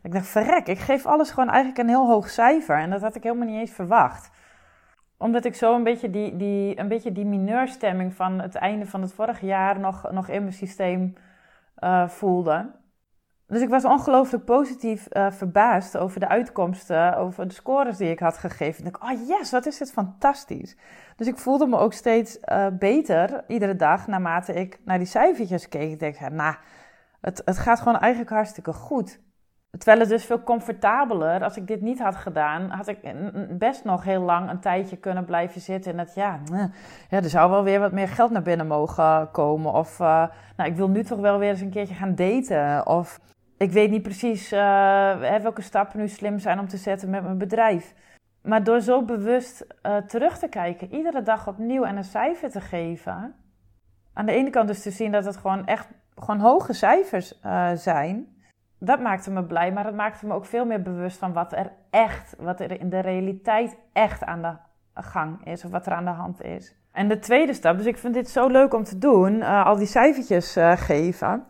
ik 0.04 0.12
dacht 0.12 0.28
verrek, 0.28 0.68
ik 0.68 0.80
geef 0.80 1.06
alles 1.06 1.32
gewoon 1.32 1.50
eigenlijk 1.50 1.78
een 1.78 1.88
heel 1.88 2.08
hoog 2.08 2.30
cijfer. 2.30 2.78
En 2.78 2.90
dat 2.90 3.02
had 3.02 3.16
ik 3.16 3.24
helemaal 3.24 3.48
niet 3.48 3.60
eens 3.60 3.72
verwacht 3.72 4.32
omdat 5.18 5.46
ik 5.46 5.56
zo 5.56 5.76
een 5.76 5.84
beetje 5.84 6.10
die, 6.10 6.36
die, 6.36 6.80
een 6.80 6.88
beetje 6.88 7.12
die 7.12 7.26
mineurstemming 7.26 8.14
van 8.14 8.40
het 8.40 8.56
einde 8.56 8.86
van 8.86 9.02
het 9.02 9.14
vorige 9.14 9.46
jaar 9.46 9.80
nog, 9.80 10.12
nog 10.12 10.28
in 10.28 10.42
mijn 10.42 10.54
systeem 10.54 11.14
voelde. 12.08 12.72
Dus 13.54 13.62
ik 13.62 13.70
was 13.70 13.86
ongelooflijk 13.86 14.46
positief 14.46 15.08
uh, 15.12 15.32
verbaasd 15.32 15.98
over 15.98 16.20
de 16.20 16.28
uitkomsten, 16.28 17.18
over 17.18 17.48
de 17.48 17.54
scores 17.54 17.98
die 17.98 18.10
ik 18.10 18.20
had 18.20 18.38
gegeven. 18.38 18.86
Ik 18.86 18.92
dacht, 18.92 19.14
oh 19.14 19.28
yes, 19.28 19.52
wat 19.52 19.66
is 19.66 19.78
dit 19.78 19.92
fantastisch. 19.92 20.78
Dus 21.16 21.28
ik 21.28 21.38
voelde 21.38 21.68
me 21.68 21.78
ook 21.78 21.94
steeds 21.94 22.38
uh, 22.46 22.68
beter 22.80 23.44
iedere 23.48 23.76
dag 23.76 24.08
naarmate 24.08 24.54
ik 24.54 24.80
naar 24.86 24.98
die 24.98 25.08
cijfertjes 25.08 25.70
keek. 25.70 25.92
Ik 25.92 26.00
denk, 26.00 26.20
nou, 26.20 26.56
het, 27.22 27.42
het 27.46 27.58
gaat 27.58 27.80
gewoon 27.80 28.00
eigenlijk 28.00 28.32
hartstikke 28.32 28.74
goed. 28.74 29.20
Terwijl 29.78 30.00
het 30.00 30.10
dus 30.10 30.26
veel 30.26 30.44
comfortabeler, 30.44 31.44
als 31.44 31.58
ik 31.58 31.68
dit 31.68 31.82
niet 31.82 32.00
had 32.00 32.16
gedaan, 32.16 32.70
had 32.70 32.88
ik 32.88 32.98
best 33.58 33.84
nog 33.84 34.04
heel 34.04 34.22
lang 34.22 34.50
een 34.50 34.60
tijdje 34.60 34.98
kunnen 34.98 35.26
blijven 35.26 35.62
zitten. 35.62 35.92
En 35.92 35.98
dat 35.98 36.14
ja, 36.14 36.40
ja 37.10 37.18
er 37.18 37.30
zou 37.30 37.50
wel 37.50 37.64
weer 37.64 37.80
wat 37.80 37.92
meer 37.92 38.08
geld 38.08 38.32
naar 38.32 38.42
binnen 38.42 38.68
mogen 38.68 39.32
komen. 39.32 39.74
Of 39.74 40.00
uh, 40.00 40.28
nou, 40.58 40.70
ik 40.70 40.76
wil 40.76 40.90
nu 40.90 41.04
toch 41.04 41.20
wel 41.20 41.38
weer 41.38 41.50
eens 41.50 41.62
een 41.62 41.70
keertje 41.70 41.96
gaan 41.96 42.16
daten. 42.16 42.88
Of 42.88 43.20
ik 43.58 43.72
weet 43.72 43.90
niet 43.90 44.02
precies 44.02 44.54
uh, 44.54 44.60
welke 45.20 45.62
stappen 45.62 46.00
nu 46.00 46.08
slim 46.08 46.40
zijn 46.40 46.60
om 46.60 46.68
te 46.68 46.78
zetten 46.78 47.10
met 47.10 47.24
mijn 47.24 47.38
bedrijf. 47.38 47.94
Maar 48.42 48.64
door 48.64 48.82
zo 48.82 49.04
bewust 49.04 49.68
uh, 49.84 49.98
terug 49.98 50.38
te 50.38 50.48
kijken, 50.48 50.94
iedere 50.94 51.22
dag 51.22 51.48
opnieuw 51.48 51.84
en 51.84 51.98
een 51.98 52.04
cijfer 52.04 52.50
te 52.50 52.62
geven. 52.62 53.36
Aan 54.14 54.26
de 54.26 54.32
ene 54.32 54.50
kant 54.50 54.68
dus 54.68 54.82
te 54.82 54.92
zien 54.92 55.12
dat 55.12 55.26
het 55.26 55.38
gewoon 55.38 55.66
echt 55.66 55.88
gewoon 56.16 56.40
hoge 56.40 56.74
cijfers 56.74 57.40
zijn 57.74 58.34
dat 58.86 59.00
maakte 59.00 59.32
me 59.32 59.44
blij, 59.44 59.72
maar 59.72 59.86
het 59.86 59.96
maakte 59.96 60.26
me 60.26 60.34
ook 60.34 60.46
veel 60.46 60.66
meer 60.66 60.82
bewust 60.82 61.18
van 61.18 61.34
wat 61.34 61.54
er 61.54 61.72
echt, 61.90 62.36
wat 62.38 62.60
er 62.60 62.80
in 62.80 62.90
de 62.90 63.00
realiteit 63.00 63.78
echt 63.94 64.24
aan 64.24 64.42
de 64.42 64.56
gang 65.02 65.46
is 65.46 65.66
of 65.66 65.72
wat 65.72 65.86
er 65.86 65.94
aan 65.94 66.06
de 66.06 66.12
hand 66.12 66.42
is. 66.42 66.76
En 66.92 67.08
de 67.08 67.20
tweede 67.20 67.54
stap, 67.54 67.78
dus 67.78 67.86
ik 67.86 67.98
vind 67.98 68.14
dit 68.14 68.30
zo 68.30 68.48
leuk 68.48 68.74
om 68.74 68.84
te 68.84 68.98
doen, 68.98 69.42
al 69.42 69.76
die 69.76 69.88
cijfertjes 69.88 70.58
geven, 70.76 71.46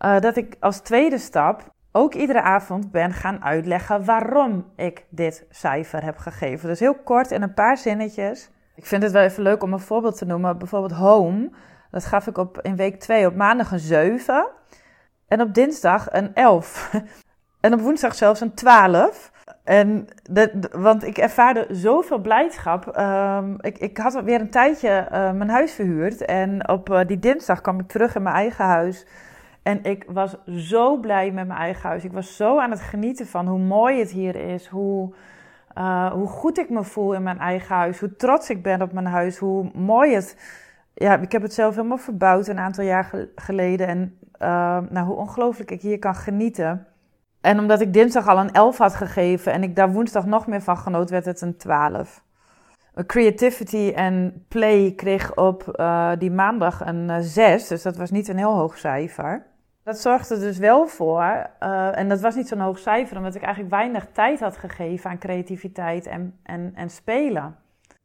uh, 0.00 0.20
dat 0.20 0.36
ik 0.36 0.56
als 0.60 0.80
tweede 0.80 1.18
stap 1.18 1.72
ook 1.92 2.14
iedere 2.14 2.42
avond 2.42 2.90
ben 2.90 3.12
gaan 3.12 3.44
uitleggen 3.44 4.04
waarom 4.04 4.72
ik 4.76 5.04
dit 5.10 5.46
cijfer 5.50 6.04
heb 6.04 6.16
gegeven. 6.16 6.68
Dus 6.68 6.80
heel 6.80 6.94
kort 6.94 7.30
in 7.30 7.42
een 7.42 7.54
paar 7.54 7.76
zinnetjes. 7.76 8.50
Ik 8.74 8.86
vind 8.86 9.02
het 9.02 9.12
wel 9.12 9.22
even 9.22 9.42
leuk 9.42 9.62
om 9.62 9.72
een 9.72 9.80
voorbeeld 9.80 10.18
te 10.18 10.24
noemen. 10.24 10.58
Bijvoorbeeld 10.58 10.92
home, 10.92 11.50
dat 11.90 12.04
gaf 12.04 12.26
ik 12.26 12.38
op, 12.38 12.60
in 12.62 12.76
week 12.76 13.00
2 13.00 13.26
op 13.26 13.34
maandag 13.34 13.72
een 13.72 13.78
7. 13.78 14.46
En 15.28 15.40
op 15.40 15.54
dinsdag 15.54 16.06
een 16.10 16.34
11. 16.34 16.90
en 17.60 17.72
op 17.72 17.80
woensdag 17.80 18.14
zelfs 18.14 18.40
een 18.40 18.54
12. 18.54 19.32
En 19.64 20.06
want 20.70 21.04
ik 21.04 21.18
ervaarde 21.18 21.66
zoveel 21.70 22.18
blijdschap. 22.18 22.98
Um, 22.98 23.56
ik, 23.60 23.78
ik 23.78 23.98
had 23.98 24.22
weer 24.22 24.40
een 24.40 24.50
tijdje 24.50 25.08
uh, 25.12 25.32
mijn 25.32 25.50
huis 25.50 25.72
verhuurd. 25.72 26.24
En 26.24 26.68
op 26.68 26.90
uh, 26.90 27.00
die 27.06 27.18
dinsdag 27.18 27.60
kwam 27.60 27.80
ik 27.80 27.88
terug 27.88 28.14
in 28.14 28.22
mijn 28.22 28.34
eigen 28.34 28.64
huis. 28.64 29.06
En 29.68 29.82
ik 29.82 30.04
was 30.08 30.36
zo 30.46 30.96
blij 30.96 31.30
met 31.30 31.46
mijn 31.46 31.58
eigen 31.58 31.88
huis. 31.88 32.04
Ik 32.04 32.12
was 32.12 32.36
zo 32.36 32.58
aan 32.58 32.70
het 32.70 32.80
genieten 32.80 33.26
van 33.26 33.46
hoe 33.46 33.58
mooi 33.58 33.98
het 33.98 34.10
hier 34.10 34.36
is. 34.36 34.66
Hoe, 34.66 35.14
uh, 35.78 36.12
hoe 36.12 36.26
goed 36.26 36.58
ik 36.58 36.70
me 36.70 36.84
voel 36.84 37.14
in 37.14 37.22
mijn 37.22 37.38
eigen 37.38 37.76
huis. 37.76 38.00
Hoe 38.00 38.16
trots 38.16 38.50
ik 38.50 38.62
ben 38.62 38.82
op 38.82 38.92
mijn 38.92 39.06
huis. 39.06 39.38
Hoe 39.38 39.70
mooi 39.74 40.14
het. 40.14 40.36
Ja, 40.94 41.16
ik 41.16 41.32
heb 41.32 41.42
het 41.42 41.54
zelf 41.54 41.74
helemaal 41.74 41.98
verbouwd 41.98 42.46
een 42.46 42.58
aantal 42.58 42.84
jaar 42.84 43.28
geleden. 43.34 43.86
En 43.86 44.18
uh, 44.42 44.78
nou, 44.90 45.06
hoe 45.06 45.16
ongelooflijk 45.16 45.70
ik 45.70 45.80
hier 45.80 45.98
kan 45.98 46.14
genieten. 46.14 46.86
En 47.40 47.58
omdat 47.58 47.80
ik 47.80 47.92
dinsdag 47.92 48.28
al 48.28 48.38
een 48.38 48.52
11 48.52 48.78
had 48.78 48.94
gegeven 48.94 49.52
en 49.52 49.62
ik 49.62 49.76
daar 49.76 49.92
woensdag 49.92 50.26
nog 50.26 50.46
meer 50.46 50.62
van 50.62 50.76
genoot, 50.76 51.10
werd 51.10 51.24
het 51.24 51.40
een 51.40 51.56
12. 51.56 52.22
Creativity 53.06 53.92
en 53.94 54.44
play 54.48 54.92
kreeg 54.96 55.36
op 55.36 55.76
uh, 55.80 56.12
die 56.18 56.30
maandag 56.30 56.86
een 56.86 57.08
uh, 57.08 57.16
eh, 57.16 57.22
6, 57.22 57.68
dus 57.68 57.82
dat 57.82 57.96
was 57.96 58.10
niet 58.10 58.28
een 58.28 58.36
heel 58.36 58.54
hoog 58.54 58.78
cijfer. 58.78 59.46
Dat 59.88 60.00
zorgde 60.00 60.38
dus 60.38 60.58
wel 60.58 60.86
voor, 60.86 61.50
uh, 61.60 61.98
en 61.98 62.08
dat 62.08 62.20
was 62.20 62.34
niet 62.34 62.48
zo'n 62.48 62.60
hoog 62.60 62.78
cijfer, 62.78 63.16
omdat 63.16 63.34
ik 63.34 63.42
eigenlijk 63.42 63.74
weinig 63.74 64.06
tijd 64.12 64.40
had 64.40 64.56
gegeven 64.56 65.10
aan 65.10 65.18
creativiteit 65.18 66.06
en, 66.06 66.38
en, 66.42 66.72
en 66.74 66.90
spelen. 66.90 67.56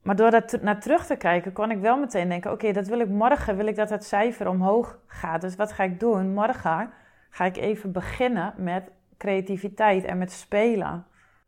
Maar 0.01 0.15
door 0.15 0.31
dat 0.31 0.57
naar 0.61 0.79
terug 0.79 1.05
te 1.05 1.15
kijken, 1.15 1.53
kon 1.53 1.71
ik 1.71 1.79
wel 1.79 1.97
meteen 1.97 2.29
denken: 2.29 2.51
oké, 2.51 2.71
dat 2.71 2.87
wil 2.87 2.99
ik 2.99 3.09
morgen, 3.09 3.55
wil 3.57 3.67
ik 3.67 3.75
dat 3.75 3.89
het 3.89 4.05
cijfer 4.05 4.47
omhoog 4.47 4.99
gaat. 5.07 5.41
Dus 5.41 5.55
wat 5.55 5.71
ga 5.71 5.83
ik 5.83 5.99
doen? 5.99 6.33
Morgen 6.33 6.89
ga 7.29 7.45
ik 7.45 7.57
even 7.57 7.91
beginnen 7.91 8.53
met 8.57 8.91
creativiteit 9.17 10.03
en 10.03 10.17
met 10.17 10.31
spelen. 10.31 11.05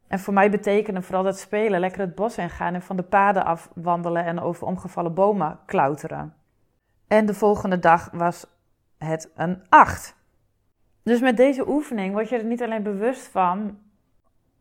En 0.08 0.19
voor 0.19 0.34
mij 0.34 0.50
betekende 0.50 1.02
vooral 1.02 1.24
dat 1.24 1.39
spelen 1.39 1.80
lekker 1.80 2.02
het 2.02 2.15
bos 2.15 2.38
ingaan 2.38 2.74
en 2.74 2.82
van 2.82 2.95
de 2.95 3.04
paden 3.04 3.45
afwandelen 3.45 4.26
en 4.26 4.39
over 4.39 4.67
omgevallen 4.67 5.13
bomen 5.13 5.60
klauteren. 5.65 6.34
En 7.08 7.26
de 7.26 7.34
volgende 7.34 7.80
dag 7.80 8.10
was 8.12 8.45
het 8.98 9.32
een 9.36 9.63
8. 9.69 10.14
Dus 11.05 11.19
met 11.19 11.37
deze 11.37 11.69
oefening 11.69 12.13
word 12.13 12.29
je 12.29 12.37
er 12.37 12.45
niet 12.45 12.61
alleen 12.61 12.83
bewust 12.83 13.27
van 13.27 13.77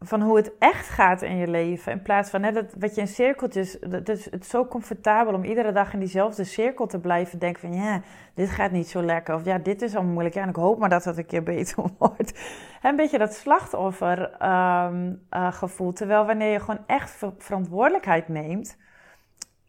van 0.00 0.22
hoe 0.22 0.36
het 0.36 0.52
echt 0.58 0.88
gaat 0.88 1.22
in 1.22 1.36
je 1.36 1.48
leven. 1.48 1.92
In 1.92 2.02
plaats 2.02 2.30
van 2.30 2.40
net 2.40 2.54
dat, 2.54 2.74
wat 2.78 2.94
je 2.94 3.00
in 3.00 3.08
cirkeltjes. 3.08 3.76
Het 3.90 4.08
is, 4.08 4.30
het 4.30 4.42
is 4.42 4.48
zo 4.48 4.66
comfortabel 4.66 5.34
om 5.34 5.44
iedere 5.44 5.72
dag 5.72 5.92
in 5.92 5.98
diezelfde 5.98 6.44
cirkel 6.44 6.86
te 6.86 7.00
blijven 7.00 7.38
denken: 7.38 7.60
van 7.60 7.74
ja, 7.74 8.00
dit 8.34 8.48
gaat 8.48 8.70
niet 8.70 8.88
zo 8.88 9.02
lekker. 9.02 9.34
Of 9.34 9.44
ja, 9.44 9.58
dit 9.58 9.82
is 9.82 9.96
al 9.96 10.02
moeilijk. 10.02 10.34
En 10.34 10.48
ik 10.48 10.56
hoop 10.56 10.78
maar 10.78 10.88
dat 10.88 11.04
het 11.04 11.18
een 11.18 11.26
keer 11.26 11.42
beter 11.42 11.84
wordt. 11.98 12.40
een 12.82 12.96
beetje 12.96 13.18
dat 13.18 13.34
slachtoffergevoel. 13.34 15.88
Um, 15.88 15.94
terwijl 15.94 16.26
wanneer 16.26 16.52
je 16.52 16.60
gewoon 16.60 16.84
echt 16.86 17.24
verantwoordelijkheid 17.38 18.28
neemt. 18.28 18.76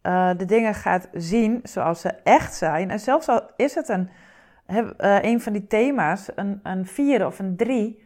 Uh, 0.02 0.30
de 0.36 0.44
dingen 0.44 0.74
gaat 0.74 1.08
zien 1.12 1.60
zoals 1.62 2.00
ze 2.00 2.08
echt 2.08 2.54
zijn. 2.54 2.90
En 2.90 3.00
zelfs 3.00 3.28
al 3.28 3.50
is 3.56 3.74
het 3.74 3.88
een, 3.88 4.10
uh, 4.68 5.22
een 5.22 5.40
van 5.40 5.52
die 5.52 5.66
thema's, 5.66 6.30
een, 6.34 6.60
een 6.62 6.86
vier 6.86 7.26
of 7.26 7.38
een 7.38 7.56
drie 7.56 8.04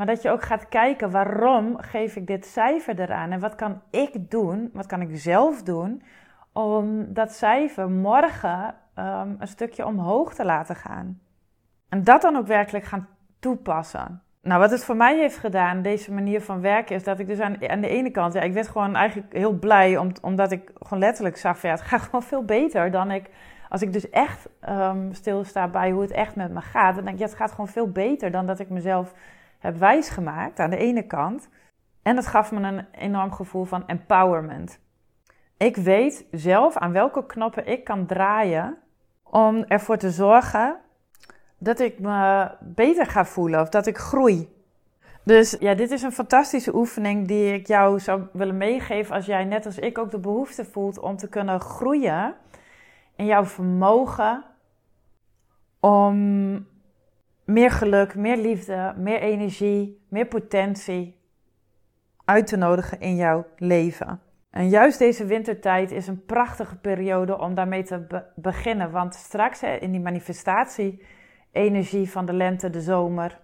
maar 0.00 0.08
dat 0.08 0.22
je 0.22 0.30
ook 0.30 0.42
gaat 0.42 0.68
kijken 0.68 1.10
waarom 1.10 1.76
geef 1.78 2.16
ik 2.16 2.26
dit 2.26 2.46
cijfer 2.46 3.00
eraan 3.00 3.30
en 3.30 3.40
wat 3.40 3.54
kan 3.54 3.82
ik 3.90 4.30
doen, 4.30 4.70
wat 4.72 4.86
kan 4.86 5.00
ik 5.00 5.08
zelf 5.12 5.62
doen 5.62 6.02
om 6.52 7.12
dat 7.12 7.32
cijfer 7.32 7.90
morgen 7.90 8.74
um, 8.98 9.36
een 9.38 9.48
stukje 9.48 9.86
omhoog 9.86 10.34
te 10.34 10.44
laten 10.44 10.76
gaan. 10.76 11.20
En 11.88 12.04
dat 12.04 12.22
dan 12.22 12.36
ook 12.36 12.46
werkelijk 12.46 12.84
gaan 12.84 13.08
toepassen. 13.38 14.22
Nou, 14.42 14.60
wat 14.60 14.70
het 14.70 14.84
voor 14.84 14.96
mij 14.96 15.18
heeft 15.18 15.36
gedaan, 15.36 15.82
deze 15.82 16.12
manier 16.12 16.40
van 16.40 16.60
werken, 16.60 16.96
is 16.96 17.04
dat 17.04 17.18
ik 17.18 17.26
dus 17.26 17.40
aan, 17.40 17.68
aan 17.70 17.80
de 17.80 17.88
ene 17.88 18.10
kant, 18.10 18.32
ja, 18.32 18.40
ik 18.40 18.52
werd 18.52 18.68
gewoon 18.68 18.96
eigenlijk 18.96 19.32
heel 19.32 19.58
blij, 19.58 19.96
om, 19.96 20.12
omdat 20.22 20.50
ik 20.52 20.70
gewoon 20.74 20.98
letterlijk 20.98 21.36
zag, 21.36 21.62
ja, 21.62 21.70
het 21.70 21.80
gaat 21.80 22.00
gewoon 22.02 22.22
veel 22.22 22.44
beter 22.44 22.90
dan 22.90 23.10
ik, 23.10 23.30
als 23.70 23.82
ik 23.82 23.92
dus 23.92 24.10
echt 24.10 24.48
um, 24.68 25.12
stilsta 25.12 25.68
bij 25.68 25.90
hoe 25.90 26.02
het 26.02 26.10
echt 26.10 26.36
met 26.36 26.52
me 26.52 26.60
gaat, 26.60 26.94
dan 26.94 27.04
denk 27.04 27.16
ik, 27.16 27.22
het 27.22 27.34
gaat 27.34 27.50
gewoon 27.50 27.68
veel 27.68 27.90
beter 27.90 28.30
dan 28.30 28.46
dat 28.46 28.58
ik 28.58 28.68
mezelf 28.68 29.14
heb 29.58 29.76
wijsgemaakt 29.76 30.58
aan 30.58 30.70
de 30.70 30.76
ene 30.76 31.02
kant. 31.02 31.48
En 32.02 32.14
dat 32.14 32.26
gaf 32.26 32.52
me 32.52 32.60
een 32.60 32.86
enorm 32.92 33.32
gevoel 33.32 33.64
van 33.64 33.86
empowerment. 33.86 34.80
Ik 35.56 35.76
weet 35.76 36.26
zelf 36.30 36.76
aan 36.76 36.92
welke 36.92 37.26
knoppen 37.26 37.66
ik 37.66 37.84
kan 37.84 38.06
draaien 38.06 38.76
om 39.22 39.64
ervoor 39.68 39.96
te 39.96 40.10
zorgen 40.10 40.76
dat 41.58 41.80
ik 41.80 41.98
me 41.98 42.50
beter 42.60 43.06
ga 43.06 43.24
voelen 43.24 43.60
of 43.60 43.68
dat 43.68 43.86
ik 43.86 43.98
groei. 43.98 44.48
Dus 45.24 45.56
ja, 45.60 45.74
dit 45.74 45.90
is 45.90 46.02
een 46.02 46.12
fantastische 46.12 46.74
oefening 46.74 47.28
die 47.28 47.52
ik 47.52 47.66
jou 47.66 48.00
zou 48.00 48.22
willen 48.32 48.56
meegeven 48.56 49.14
als 49.14 49.26
jij 49.26 49.44
net 49.44 49.66
als 49.66 49.78
ik 49.78 49.98
ook 49.98 50.10
de 50.10 50.18
behoefte 50.18 50.64
voelt 50.64 50.98
om 50.98 51.16
te 51.16 51.28
kunnen 51.28 51.60
groeien 51.60 52.34
in 53.20 53.26
jouw 53.26 53.44
vermogen 53.44 54.44
om 55.80 56.16
meer 57.44 57.70
geluk, 57.70 58.14
meer 58.14 58.36
liefde, 58.36 58.94
meer 58.96 59.20
energie, 59.20 60.06
meer 60.08 60.26
potentie 60.26 61.20
uit 62.24 62.46
te 62.46 62.56
nodigen 62.56 63.00
in 63.00 63.16
jouw 63.16 63.46
leven. 63.56 64.20
En 64.50 64.68
juist 64.68 64.98
deze 64.98 65.24
wintertijd 65.24 65.90
is 65.90 66.06
een 66.06 66.24
prachtige 66.24 66.76
periode 66.76 67.38
om 67.38 67.54
daarmee 67.54 67.82
te 67.82 68.24
beginnen. 68.34 68.90
Want 68.90 69.14
straks 69.14 69.62
in 69.62 69.90
die 69.90 70.00
manifestatie, 70.00 71.02
energie 71.52 72.10
van 72.10 72.26
de 72.26 72.32
lente, 72.32 72.70
de 72.70 72.80
zomer, 72.80 73.40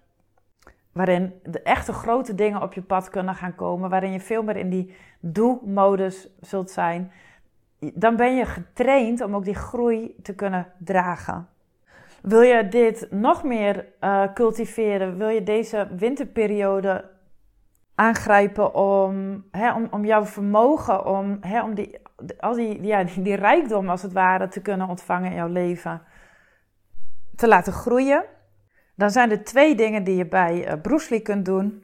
waarin 0.91 1.33
de 1.43 1.61
echte 1.61 1.93
grote 1.93 2.35
dingen 2.35 2.61
op 2.61 2.73
je 2.73 2.81
pad 2.81 3.09
kunnen 3.09 3.35
gaan 3.35 3.55
komen, 3.55 3.89
waarin 3.89 4.11
je 4.11 4.19
veel 4.19 4.43
meer 4.43 4.57
in 4.57 4.69
die 4.69 4.95
doe-modus 5.19 6.29
zult 6.39 6.71
zijn, 6.71 7.11
dan 7.79 8.15
ben 8.15 8.35
je 8.35 8.45
getraind 8.45 9.21
om 9.21 9.35
ook 9.35 9.45
die 9.45 9.55
groei 9.55 10.15
te 10.21 10.35
kunnen 10.35 10.67
dragen. 10.77 11.47
Wil 12.21 12.41
je 12.41 12.67
dit 12.67 13.07
nog 13.09 13.43
meer 13.43 13.85
uh, 14.01 14.33
cultiveren? 14.33 15.17
Wil 15.17 15.27
je 15.27 15.43
deze 15.43 15.87
winterperiode 15.97 17.09
aangrijpen 17.95 18.75
om, 18.75 19.45
hè, 19.51 19.73
om, 19.73 19.87
om 19.91 20.05
jouw 20.05 20.25
vermogen, 20.25 21.05
om, 21.05 21.37
hè, 21.41 21.63
om 21.63 21.73
die, 21.73 21.99
al 22.39 22.53
die, 22.53 22.83
ja, 22.83 23.03
die, 23.03 23.21
die 23.21 23.35
rijkdom 23.35 23.89
als 23.89 24.01
het 24.01 24.13
ware 24.13 24.47
te 24.47 24.61
kunnen 24.61 24.87
ontvangen 24.87 25.29
in 25.29 25.35
jouw 25.35 25.47
leven, 25.47 26.01
te 27.35 27.47
laten 27.47 27.73
groeien? 27.73 28.25
Dan 28.95 29.09
zijn 29.09 29.31
er 29.31 29.43
twee 29.43 29.75
dingen 29.75 30.03
die 30.03 30.15
je 30.15 30.27
bij 30.27 30.67
uh, 30.67 30.81
Bruce 30.81 31.09
Lee 31.09 31.21
kunt 31.21 31.45
doen. 31.45 31.83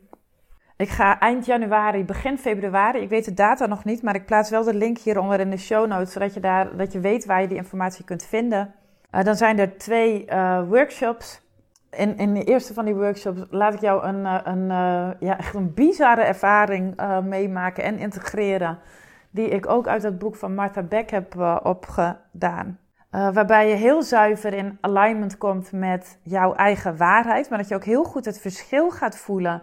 Ik 0.77 0.89
ga 0.89 1.19
eind 1.19 1.45
januari, 1.45 2.05
begin 2.05 2.37
februari, 2.37 2.99
ik 2.99 3.09
weet 3.09 3.25
de 3.25 3.33
data 3.33 3.65
nog 3.65 3.83
niet, 3.83 4.01
maar 4.01 4.15
ik 4.15 4.25
plaats 4.25 4.49
wel 4.49 4.63
de 4.63 4.73
link 4.73 4.97
hieronder 4.97 5.39
in 5.39 5.49
de 5.49 5.57
show 5.57 5.87
notes, 5.87 6.11
zodat 6.11 6.33
je, 6.33 6.39
daar, 6.39 6.77
dat 6.77 6.91
je 6.91 6.99
weet 6.99 7.25
waar 7.25 7.41
je 7.41 7.47
die 7.47 7.57
informatie 7.57 8.05
kunt 8.05 8.23
vinden. 8.23 8.73
Uh, 9.11 9.23
dan 9.23 9.35
zijn 9.35 9.59
er 9.59 9.77
twee 9.77 10.25
uh, 10.29 10.61
workshops. 10.67 11.41
In, 11.89 12.17
in 12.17 12.33
de 12.33 12.43
eerste 12.43 12.73
van 12.73 12.85
die 12.85 12.95
workshops 12.95 13.41
laat 13.49 13.73
ik 13.73 13.79
jou 13.79 14.03
een, 14.03 14.19
uh, 14.19 14.39
een, 14.43 14.67
ja, 15.19 15.37
echt 15.37 15.53
een 15.53 15.73
bizarre 15.73 16.21
ervaring 16.21 17.01
meemaken 17.23 17.83
en 17.83 17.97
integreren. 17.97 18.79
Die 19.29 19.49
ik 19.49 19.69
ook 19.69 19.87
uit 19.87 20.03
het 20.03 20.17
boek 20.17 20.35
van 20.35 20.55
Martha 20.55 20.83
Beck 20.83 21.09
heb 21.09 21.59
opgedaan. 21.63 22.79
waarbij 23.09 23.69
je 23.69 23.75
heel 23.75 24.03
zuiver 24.03 24.53
in 24.53 24.77
alignment 24.81 25.37
komt 25.37 25.71
met 25.71 26.19
jouw 26.23 26.53
eigen 26.53 26.97
waarheid. 26.97 27.49
Maar 27.49 27.57
dat 27.57 27.67
je 27.67 27.75
ook 27.75 27.83
heel 27.83 28.03
goed 28.03 28.25
het 28.25 28.41
verschil 28.41 28.89
gaat 28.89 29.17
voelen 29.17 29.61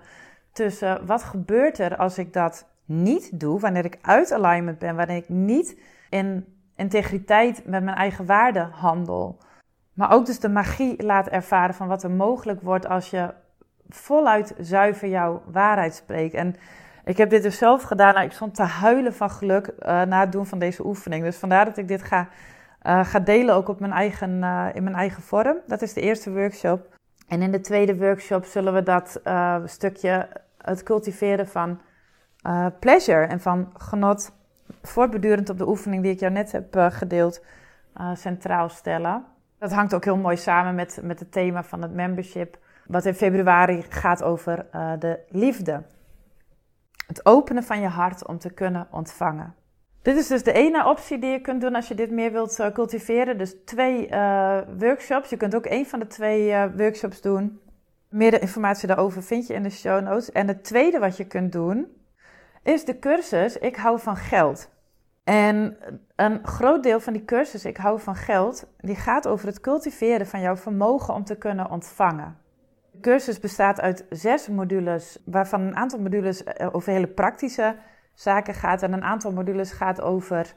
tussen 0.52 1.06
wat 1.06 1.22
gebeurt 1.22 1.78
er 1.78 1.96
als 1.96 2.18
ik 2.18 2.32
dat 2.32 2.68
niet 2.84 3.40
doe. 3.40 3.60
Wanneer 3.60 3.84
ik 3.84 3.98
uit 4.02 4.32
alignment 4.32 4.78
ben. 4.78 4.96
Wanneer 4.96 5.16
ik 5.16 5.28
niet 5.28 5.80
in 6.08 6.44
integriteit 6.76 7.66
met 7.66 7.84
mijn 7.84 7.96
eigen 7.96 8.26
waarde 8.26 8.68
handel. 8.72 9.38
Maar 9.94 10.12
ook 10.12 10.26
dus 10.26 10.40
de 10.40 10.48
magie 10.48 11.02
laat 11.02 11.28
ervaren 11.28 11.74
van 11.74 11.88
wat 11.88 12.02
er 12.02 12.10
mogelijk 12.10 12.60
wordt 12.60 12.86
als 12.86 13.10
je 13.10 13.34
voluit 13.88 14.54
zuiver 14.58 15.08
jouw 15.08 15.42
waarheid 15.46 15.94
spreekt. 15.94 16.34
En 16.34 16.56
ik 17.04 17.16
heb 17.16 17.30
dit 17.30 17.42
dus 17.42 17.58
zelf 17.58 17.82
gedaan. 17.82 18.14
Nou, 18.14 18.26
ik 18.26 18.32
stond 18.32 18.54
te 18.54 18.62
huilen 18.62 19.14
van 19.14 19.30
geluk 19.30 19.66
uh, 19.66 20.02
na 20.02 20.20
het 20.20 20.32
doen 20.32 20.46
van 20.46 20.58
deze 20.58 20.86
oefening. 20.86 21.24
Dus 21.24 21.36
vandaar 21.36 21.64
dat 21.64 21.76
ik 21.76 21.88
dit 21.88 22.02
ga, 22.02 22.28
uh, 22.82 23.04
ga 23.04 23.18
delen 23.18 23.54
ook 23.54 23.68
op 23.68 23.80
mijn 23.80 23.92
eigen, 23.92 24.30
uh, 24.30 24.66
in 24.72 24.82
mijn 24.82 24.96
eigen 24.96 25.22
vorm. 25.22 25.56
Dat 25.66 25.82
is 25.82 25.92
de 25.92 26.00
eerste 26.00 26.32
workshop. 26.32 26.98
En 27.30 27.42
in 27.42 27.50
de 27.50 27.60
tweede 27.60 27.96
workshop 27.96 28.44
zullen 28.44 28.74
we 28.74 28.82
dat 28.82 29.20
stukje, 29.64 30.28
het 30.58 30.82
cultiveren 30.82 31.48
van 31.48 31.80
pleasure 32.80 33.26
en 33.26 33.40
van 33.40 33.72
genot 33.76 34.32
voortbedurend 34.82 35.50
op 35.50 35.58
de 35.58 35.68
oefening 35.68 36.02
die 36.02 36.12
ik 36.12 36.20
jou 36.20 36.32
net 36.32 36.52
heb 36.52 36.76
uh, 36.76 36.90
gedeeld, 36.90 37.44
uh, 38.00 38.14
centraal 38.14 38.68
stellen. 38.68 39.24
Dat 39.58 39.72
hangt 39.72 39.94
ook 39.94 40.04
heel 40.04 40.16
mooi 40.16 40.36
samen 40.36 40.74
met, 40.74 41.00
met 41.02 41.18
het 41.18 41.32
thema 41.32 41.62
van 41.62 41.82
het 41.82 41.94
membership, 41.94 42.58
wat 42.86 43.04
in 43.04 43.14
februari 43.14 43.82
gaat 43.88 44.22
over 44.22 44.66
uh, 44.74 44.92
de 44.98 45.18
liefde. 45.28 45.82
Het 47.06 47.26
openen 47.26 47.62
van 47.62 47.80
je 47.80 47.88
hart 47.88 48.26
om 48.26 48.38
te 48.38 48.50
kunnen 48.50 48.88
ontvangen. 48.90 49.54
Dit 50.02 50.16
is 50.16 50.26
dus 50.26 50.42
de 50.42 50.52
ene 50.52 50.88
optie 50.88 51.18
die 51.18 51.30
je 51.30 51.40
kunt 51.40 51.60
doen 51.60 51.74
als 51.74 51.88
je 51.88 51.94
dit 51.94 52.10
meer 52.10 52.32
wilt 52.32 52.70
cultiveren. 52.72 53.38
Dus 53.38 53.54
twee 53.64 54.08
workshops. 54.78 55.30
Je 55.30 55.36
kunt 55.36 55.54
ook 55.54 55.66
één 55.66 55.86
van 55.86 55.98
de 55.98 56.06
twee 56.06 56.70
workshops 56.76 57.20
doen. 57.20 57.60
Meer 58.08 58.42
informatie 58.42 58.88
daarover 58.88 59.22
vind 59.22 59.46
je 59.46 59.54
in 59.54 59.62
de 59.62 59.70
show 59.70 60.02
notes. 60.02 60.32
En 60.32 60.48
het 60.48 60.64
tweede 60.64 60.98
wat 60.98 61.16
je 61.16 61.26
kunt 61.26 61.52
doen, 61.52 61.86
is 62.62 62.84
de 62.84 62.98
cursus 62.98 63.56
Ik 63.56 63.76
hou 63.76 64.00
van 64.00 64.16
geld. 64.16 64.70
En 65.24 65.76
een 66.16 66.46
groot 66.46 66.82
deel 66.82 67.00
van 67.00 67.12
die 67.12 67.24
cursus 67.24 67.64
Ik 67.64 67.76
hou 67.76 68.00
van 68.00 68.16
geld, 68.16 68.66
die 68.80 68.96
gaat 68.96 69.28
over 69.28 69.46
het 69.46 69.60
cultiveren 69.60 70.26
van 70.26 70.40
jouw 70.40 70.56
vermogen 70.56 71.14
om 71.14 71.24
te 71.24 71.36
kunnen 71.36 71.70
ontvangen. 71.70 72.36
De 72.90 73.00
cursus 73.00 73.40
bestaat 73.40 73.80
uit 73.80 74.06
zes 74.10 74.48
modules, 74.48 75.18
waarvan 75.24 75.60
een 75.60 75.76
aantal 75.76 75.98
modules 75.98 76.44
eh, 76.44 76.68
over 76.72 76.92
hele 76.92 77.06
praktische 77.06 77.76
zaken 78.14 78.54
gaat 78.54 78.82
en 78.82 78.92
een 78.92 79.04
aantal 79.04 79.32
modules 79.32 79.72
gaat 79.72 80.00
over 80.00 80.54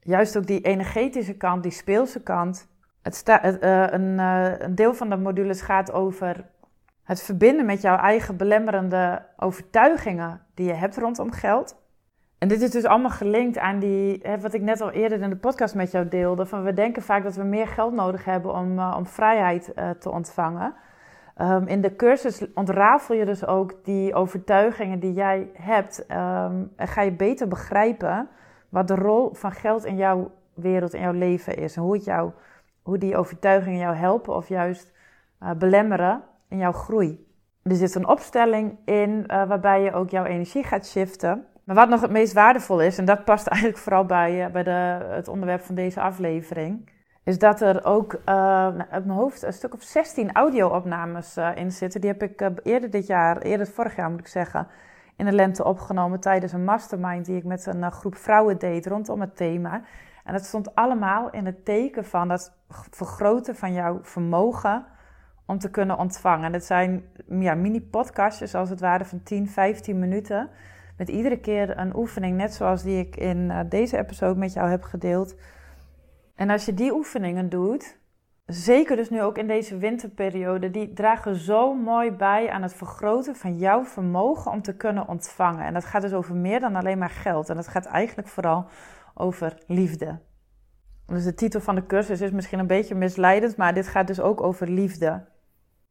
juist 0.00 0.36
ook 0.36 0.46
die 0.46 0.60
energetische 0.60 1.36
kant, 1.36 1.62
die 1.62 1.72
speelse 1.72 2.22
kant. 2.22 2.68
Het 3.02 3.22
uh, 3.28 3.86
een, 3.90 4.18
uh, 4.18 4.58
een 4.58 4.74
deel 4.74 4.94
van 4.94 5.10
de 5.10 5.16
modules 5.16 5.60
gaat 5.60 5.92
over 5.92 6.44
het 7.02 7.22
verbinden 7.22 7.66
met 7.66 7.80
jouw 7.80 7.96
eigen 7.96 8.36
belemmerende 8.36 9.26
overtuigingen 9.36 10.40
die 10.54 10.66
je 10.66 10.72
hebt 10.72 10.96
rondom 10.96 11.32
geld. 11.32 11.76
En 12.38 12.48
dit 12.48 12.60
is 12.60 12.70
dus 12.70 12.84
allemaal 12.84 13.10
gelinkt 13.10 13.58
aan 13.58 13.78
die, 13.78 14.18
hè, 14.22 14.40
wat 14.40 14.54
ik 14.54 14.62
net 14.62 14.80
al 14.80 14.90
eerder 14.90 15.20
in 15.20 15.30
de 15.30 15.36
podcast 15.36 15.74
met 15.74 15.90
jou 15.90 16.08
deelde. 16.08 16.46
Van 16.46 16.62
we 16.62 16.72
denken 16.72 17.02
vaak 17.02 17.22
dat 17.22 17.36
we 17.36 17.42
meer 17.42 17.68
geld 17.68 17.92
nodig 17.92 18.24
hebben 18.24 18.54
om, 18.54 18.78
uh, 18.78 18.94
om 18.96 19.06
vrijheid 19.06 19.72
te 19.98 20.10
ontvangen. 20.10 20.74
Um, 21.40 21.66
in 21.66 21.80
de 21.80 21.96
cursus 21.96 22.52
ontrafel 22.54 23.14
je 23.14 23.24
dus 23.24 23.46
ook 23.46 23.84
die 23.84 24.14
overtuigingen 24.14 24.98
die 24.98 25.12
jij 25.12 25.50
hebt. 25.52 25.98
Um, 26.10 26.72
en 26.76 26.88
ga 26.88 27.02
je 27.02 27.12
beter 27.12 27.48
begrijpen 27.48 28.28
wat 28.68 28.88
de 28.88 28.94
rol 28.94 29.34
van 29.34 29.52
geld 29.52 29.84
in 29.84 29.96
jouw 29.96 30.30
wereld, 30.54 30.94
in 30.94 31.00
jouw 31.00 31.12
leven 31.12 31.56
is. 31.56 31.76
En 31.76 31.82
hoe, 31.82 31.94
het 31.94 32.04
jou, 32.04 32.30
hoe 32.82 32.98
die 32.98 33.16
overtuigingen 33.16 33.78
jou 33.78 33.94
helpen 33.96 34.34
of 34.34 34.48
juist 34.48 34.92
uh, 35.42 35.50
belemmeren 35.50 36.22
in 36.48 36.58
jouw 36.58 36.72
groei. 36.72 37.26
Er 37.62 37.76
zit 37.76 37.94
een 37.94 38.08
opstelling 38.08 38.78
in 38.84 39.10
uh, 39.10 39.48
waarbij 39.48 39.82
je 39.82 39.92
ook 39.92 40.10
jouw 40.10 40.24
energie 40.24 40.64
gaat 40.64 40.86
shiften. 40.86 41.46
Maar 41.64 41.76
wat 41.76 41.88
nog 41.88 42.00
het 42.00 42.10
meest 42.10 42.32
waardevol 42.32 42.80
is, 42.80 42.98
en 42.98 43.04
dat 43.04 43.24
past 43.24 43.46
eigenlijk 43.52 43.82
vooral 43.82 44.04
bij, 44.04 44.46
uh, 44.46 44.52
bij 44.52 44.62
de, 44.62 45.06
het 45.08 45.28
onderwerp 45.28 45.62
van 45.62 45.74
deze 45.74 46.00
aflevering, 46.00 46.90
is 47.28 47.38
dat 47.38 47.60
er 47.60 47.84
ook 47.84 48.12
uh, 48.12 48.20
uit 48.90 49.04
mijn 49.04 49.18
hoofd 49.18 49.42
een 49.42 49.52
stuk 49.52 49.74
of 49.74 49.82
16 49.82 50.32
audio-opnames 50.32 51.36
in 51.54 51.72
zitten. 51.72 52.00
Die 52.00 52.10
heb 52.10 52.22
ik 52.22 52.50
eerder 52.62 52.90
dit 52.90 53.06
jaar, 53.06 53.38
eerder 53.38 53.66
vorig 53.66 53.96
jaar 53.96 54.10
moet 54.10 54.20
ik 54.20 54.26
zeggen, 54.26 54.66
in 55.16 55.24
de 55.24 55.32
lente 55.32 55.64
opgenomen 55.64 56.20
tijdens 56.20 56.52
een 56.52 56.64
mastermind 56.64 57.26
die 57.26 57.36
ik 57.36 57.44
met 57.44 57.66
een 57.66 57.82
eh, 57.82 57.90
groep 57.90 58.16
vrouwen 58.16 58.58
deed 58.58 58.86
rondom 58.86 59.20
het 59.20 59.36
thema. 59.36 59.82
En 60.24 60.34
het 60.34 60.44
stond 60.44 60.74
allemaal 60.74 61.30
in 61.30 61.46
het 61.46 61.64
teken 61.64 62.04
van 62.04 62.30
het 62.30 62.52
vergroten 62.90 63.56
van 63.56 63.72
jouw 63.72 63.98
vermogen 64.02 64.86
om 65.46 65.58
te 65.58 65.70
kunnen 65.70 65.98
ontvangen. 65.98 66.44
En 66.44 66.52
het 66.52 66.64
zijn 66.64 67.04
ja, 67.28 67.54
mini-podcastjes 67.54 68.54
als 68.54 68.70
het 68.70 68.80
ware 68.80 69.04
van 69.04 69.22
10, 69.22 69.48
15 69.48 69.98
minuten. 69.98 70.48
Met 70.96 71.08
iedere 71.08 71.38
keer 71.38 71.78
een 71.78 71.96
oefening, 71.96 72.36
net 72.36 72.54
zoals 72.54 72.82
die 72.82 72.98
ik 72.98 73.16
in 73.16 73.50
eh, 73.50 73.60
deze 73.68 73.98
episode 73.98 74.38
met 74.38 74.52
jou 74.52 74.70
heb 74.70 74.82
gedeeld. 74.82 75.34
En 76.38 76.50
als 76.50 76.64
je 76.64 76.74
die 76.74 76.92
oefeningen 76.92 77.48
doet, 77.48 77.98
zeker 78.46 78.96
dus 78.96 79.10
nu 79.10 79.22
ook 79.22 79.38
in 79.38 79.46
deze 79.46 79.78
winterperiode, 79.78 80.70
die 80.70 80.92
dragen 80.92 81.34
zo 81.34 81.74
mooi 81.74 82.10
bij 82.10 82.50
aan 82.50 82.62
het 82.62 82.74
vergroten 82.74 83.36
van 83.36 83.56
jouw 83.56 83.84
vermogen 83.84 84.50
om 84.50 84.62
te 84.62 84.76
kunnen 84.76 85.08
ontvangen. 85.08 85.64
En 85.64 85.74
dat 85.74 85.84
gaat 85.84 86.02
dus 86.02 86.12
over 86.12 86.34
meer 86.34 86.60
dan 86.60 86.76
alleen 86.76 86.98
maar 86.98 87.10
geld. 87.10 87.48
En 87.48 87.56
dat 87.56 87.68
gaat 87.68 87.86
eigenlijk 87.86 88.28
vooral 88.28 88.66
over 89.14 89.62
liefde. 89.66 90.20
Dus 91.06 91.24
de 91.24 91.34
titel 91.34 91.60
van 91.60 91.74
de 91.74 91.86
cursus 91.86 92.20
is 92.20 92.30
misschien 92.30 92.58
een 92.58 92.66
beetje 92.66 92.94
misleidend, 92.94 93.56
maar 93.56 93.74
dit 93.74 93.88
gaat 93.88 94.06
dus 94.06 94.20
ook 94.20 94.42
over 94.42 94.68
liefde. 94.68 95.24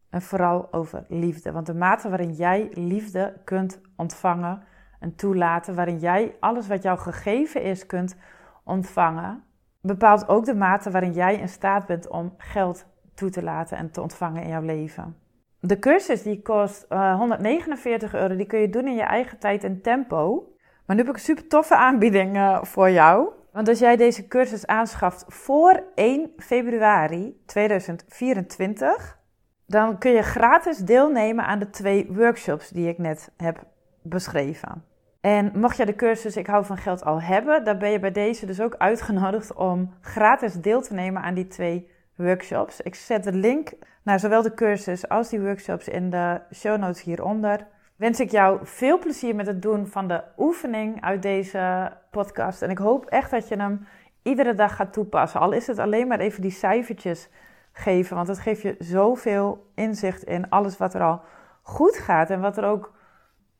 En 0.10 0.22
vooral 0.22 0.74
over 0.74 1.06
liefde. 1.08 1.52
Want 1.52 1.66
de 1.66 1.74
mate 1.74 2.10
waarin 2.10 2.34
jij 2.34 2.70
liefde 2.72 3.34
kunt 3.44 3.82
ontvangen 3.96 4.64
en 5.00 5.16
toelaten, 5.16 5.76
waarin 5.76 6.00
jij 6.00 6.36
alles 6.40 6.68
wat 6.68 6.84
jou 6.84 7.00
gegeven 7.00 7.62
is 7.62 7.86
kunt 7.86 8.16
ontvangen, 8.64 9.46
bepaalt 9.82 10.28
ook 10.28 10.46
de 10.46 10.56
mate 10.56 10.92
waarin 10.92 11.14
jij 11.14 11.36
in 11.36 11.50
staat 11.50 11.86
bent 11.86 12.08
om 12.08 12.34
geld 12.38 12.86
toe 13.14 13.30
te 13.30 13.44
laten 13.44 13.78
en 13.78 13.92
te 13.92 14.02
ontvangen 14.02 14.44
in 14.44 14.50
jouw 14.50 14.62
leven. 14.62 15.16
De 15.60 15.80
cursus 15.80 16.24
die 16.24 16.42
kost 16.42 16.86
uh, 16.90 17.12
eh, 17.12 17.18
149 17.18 18.14
euro, 18.14 18.36
die 18.36 18.46
kun 18.46 18.60
je 18.60 18.70
doen 18.70 18.88
in 18.88 18.96
je 18.96 19.02
eigen 19.02 19.40
tijd 19.40 19.64
en 19.64 19.82
tempo. 19.82 20.52
Maar 20.86 20.96
nu 20.96 21.02
heb 21.02 21.12
ik 21.12 21.18
een 21.18 21.26
super 21.26 21.48
toffe 21.48 21.76
aanbieding 21.76 22.36
uh, 22.36 22.64
voor 22.64 22.90
jou. 22.90 23.30
Want 23.52 23.68
als 23.68 23.80
jij 23.80 23.96
deze 23.96 24.28
cursus 24.28 24.66
aanschaft 24.66 25.26
voor 25.28 25.84
1 25.96 26.32
februari 26.38 27.42
2024, 27.46 29.20
dan 29.66 29.98
kun 29.98 30.12
je 30.12 30.22
gratis 30.22 30.78
deelnemen 30.78 31.46
aan 31.46 31.60
de 31.60 31.70
twee 31.70 32.08
workshops 32.10 32.70
die 32.70 32.88
ik 32.88 32.98
net 32.98 33.32
heb 33.38 33.64
beschreven. 34.02 34.84
En 35.28 35.52
mocht 35.54 35.78
je 35.78 35.86
de 35.86 35.96
cursus 35.96 36.38
Ik 36.38 36.48
hou 36.48 36.66
van 36.66 36.78
geld 36.78 37.04
al 37.06 37.22
hebben, 37.22 37.64
dan 37.64 37.78
ben 37.78 37.90
je 37.90 38.00
bij 38.00 38.12
deze 38.12 38.46
dus 38.46 38.62
ook 38.62 38.76
uitgenodigd 38.78 39.54
om 39.54 39.94
gratis 40.02 40.54
deel 40.54 40.82
te 40.82 40.94
nemen 40.94 41.22
aan 41.22 41.34
die 41.34 41.48
twee 41.48 41.90
workshops. 42.16 42.82
Ik 42.82 42.96
zet 42.96 43.24
de 43.24 43.34
link 43.34 43.72
naar 44.04 44.20
zowel 44.20 44.42
de 44.42 44.54
cursus 44.54 45.10
als 45.10 45.30
die 45.30 45.42
workshops 45.42 45.88
in 45.88 46.10
de 46.10 46.42
show 46.54 46.78
notes 46.78 47.02
hieronder. 47.02 47.68
Wens 47.96 48.20
ik 48.20 48.32
jou 48.32 48.60
veel 48.64 49.00
plezier 49.00 49.36
met 49.36 49.48
het 49.48 49.62
doen 49.62 49.88
van 49.88 50.08
de 50.08 50.24
oefening 50.38 51.02
uit 51.02 51.22
deze 51.22 51.92
podcast. 52.12 52.62
En 52.62 52.70
ik 52.70 52.78
hoop 52.78 53.06
echt 53.06 53.32
dat 53.32 53.48
je 53.48 53.56
hem 53.56 53.88
iedere 54.24 54.56
dag 54.56 54.76
gaat 54.76 54.94
toepassen. 54.94 55.40
Al 55.40 55.52
is 55.52 55.68
het 55.68 55.80
alleen 55.80 56.08
maar 56.08 56.20
even 56.20 56.42
die 56.42 56.52
cijfertjes 56.52 57.30
geven, 57.72 58.16
want 58.16 58.28
dat 58.28 58.40
geeft 58.40 58.62
je 58.62 58.76
zoveel 58.80 59.72
inzicht 59.76 60.24
in 60.24 60.50
alles 60.50 60.78
wat 60.78 60.94
er 60.94 61.02
al 61.02 61.22
goed 61.62 61.98
gaat 61.98 62.30
en 62.30 62.42
wat 62.42 62.58
er 62.58 62.66
ook 62.66 62.96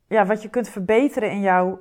ja, 0.08 0.26
wat 0.26 0.42
je 0.42 0.48
kunt 0.48 0.68
verbeteren 0.68 1.30
in 1.30 1.40
jouw 1.40 1.80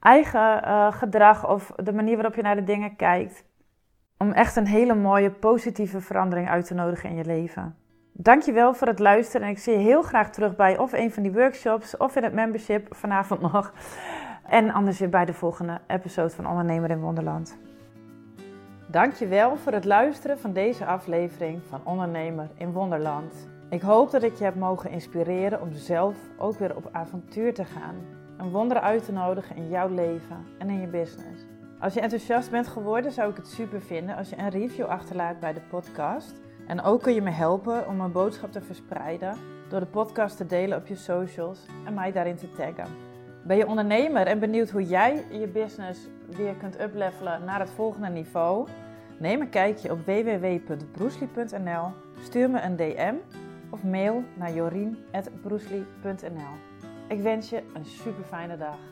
eigen 0.00 0.64
uh, 0.64 0.92
gedrag 0.92 1.48
of 1.48 1.72
de 1.76 1.92
manier 1.92 2.14
waarop 2.14 2.34
je 2.34 2.42
naar 2.42 2.56
de 2.56 2.64
dingen 2.64 2.96
kijkt. 2.96 3.44
Om 4.18 4.32
echt 4.32 4.56
een 4.56 4.66
hele 4.66 4.94
mooie 4.94 5.30
positieve 5.30 6.00
verandering 6.00 6.48
uit 6.48 6.66
te 6.66 6.74
nodigen 6.74 7.08
in 7.10 7.16
je 7.16 7.24
leven. 7.24 7.76
Dankjewel 8.12 8.74
voor 8.74 8.86
het 8.86 8.98
luisteren 8.98 9.46
en 9.46 9.52
ik 9.52 9.58
zie 9.58 9.72
je 9.72 9.78
heel 9.78 10.02
graag 10.02 10.30
terug 10.30 10.56
bij 10.56 10.78
of 10.78 10.92
een 10.92 11.12
van 11.12 11.22
die 11.22 11.32
workshops 11.32 11.96
of 11.96 12.16
in 12.16 12.22
het 12.22 12.32
membership 12.32 12.94
vanavond 12.94 13.40
nog. 13.40 13.72
En 14.46 14.70
anders 14.70 14.98
weer 14.98 15.08
bij 15.08 15.24
de 15.24 15.32
volgende 15.32 15.80
episode 15.86 16.30
van 16.30 16.46
Ondernemer 16.46 16.90
in 16.90 17.00
Wonderland. 17.00 17.58
Dankjewel 18.86 19.56
voor 19.56 19.72
het 19.72 19.84
luisteren 19.84 20.38
van 20.38 20.52
deze 20.52 20.86
aflevering 20.86 21.62
van 21.68 21.80
Ondernemer 21.84 22.48
in 22.56 22.72
Wonderland. 22.72 23.51
Ik 23.72 23.82
hoop 23.82 24.10
dat 24.10 24.22
ik 24.22 24.34
je 24.34 24.44
heb 24.44 24.54
mogen 24.54 24.90
inspireren 24.90 25.60
om 25.60 25.72
zelf 25.72 26.16
ook 26.38 26.58
weer 26.58 26.76
op 26.76 26.88
avontuur 26.92 27.54
te 27.54 27.64
gaan. 27.64 27.94
Een 28.36 28.50
wonder 28.50 28.80
uit 28.80 29.04
te 29.04 29.12
nodigen 29.12 29.56
in 29.56 29.68
jouw 29.68 29.88
leven 29.88 30.46
en 30.58 30.70
in 30.70 30.80
je 30.80 30.86
business. 30.86 31.46
Als 31.80 31.94
je 31.94 32.00
enthousiast 32.00 32.50
bent 32.50 32.68
geworden, 32.68 33.12
zou 33.12 33.30
ik 33.30 33.36
het 33.36 33.46
super 33.46 33.80
vinden 33.80 34.16
als 34.16 34.30
je 34.30 34.38
een 34.38 34.48
review 34.48 34.84
achterlaat 34.84 35.40
bij 35.40 35.52
de 35.52 35.60
podcast. 35.70 36.34
En 36.66 36.82
ook 36.82 37.02
kun 37.02 37.14
je 37.14 37.22
me 37.22 37.30
helpen 37.30 37.88
om 37.88 37.96
mijn 37.96 38.12
boodschap 38.12 38.52
te 38.52 38.60
verspreiden 38.60 39.36
door 39.68 39.80
de 39.80 39.86
podcast 39.86 40.36
te 40.36 40.46
delen 40.46 40.78
op 40.78 40.86
je 40.86 40.96
socials 40.96 41.66
en 41.84 41.94
mij 41.94 42.12
daarin 42.12 42.36
te 42.36 42.52
taggen. 42.52 42.86
Ben 43.44 43.56
je 43.56 43.66
ondernemer 43.66 44.26
en 44.26 44.38
benieuwd 44.38 44.70
hoe 44.70 44.86
jij 44.86 45.24
je 45.30 45.48
business 45.48 46.08
weer 46.36 46.54
kunt 46.54 46.80
uplevelen 46.80 47.44
naar 47.44 47.60
het 47.60 47.70
volgende 47.70 48.08
niveau? 48.08 48.68
Neem 49.18 49.40
een 49.40 49.50
kijkje 49.50 49.90
op 49.90 50.06
www.broesli.nl, 50.06 51.90
stuur 52.22 52.50
me 52.50 52.60
een 52.60 52.76
DM 52.76 53.14
of 53.72 53.82
mail 53.82 54.24
naar 54.36 54.54
jorien.broesli.nl. 54.54 56.54
Ik 57.08 57.20
wens 57.20 57.50
je 57.50 57.62
een 57.74 57.84
super 57.84 58.24
fijne 58.24 58.56
dag. 58.56 58.91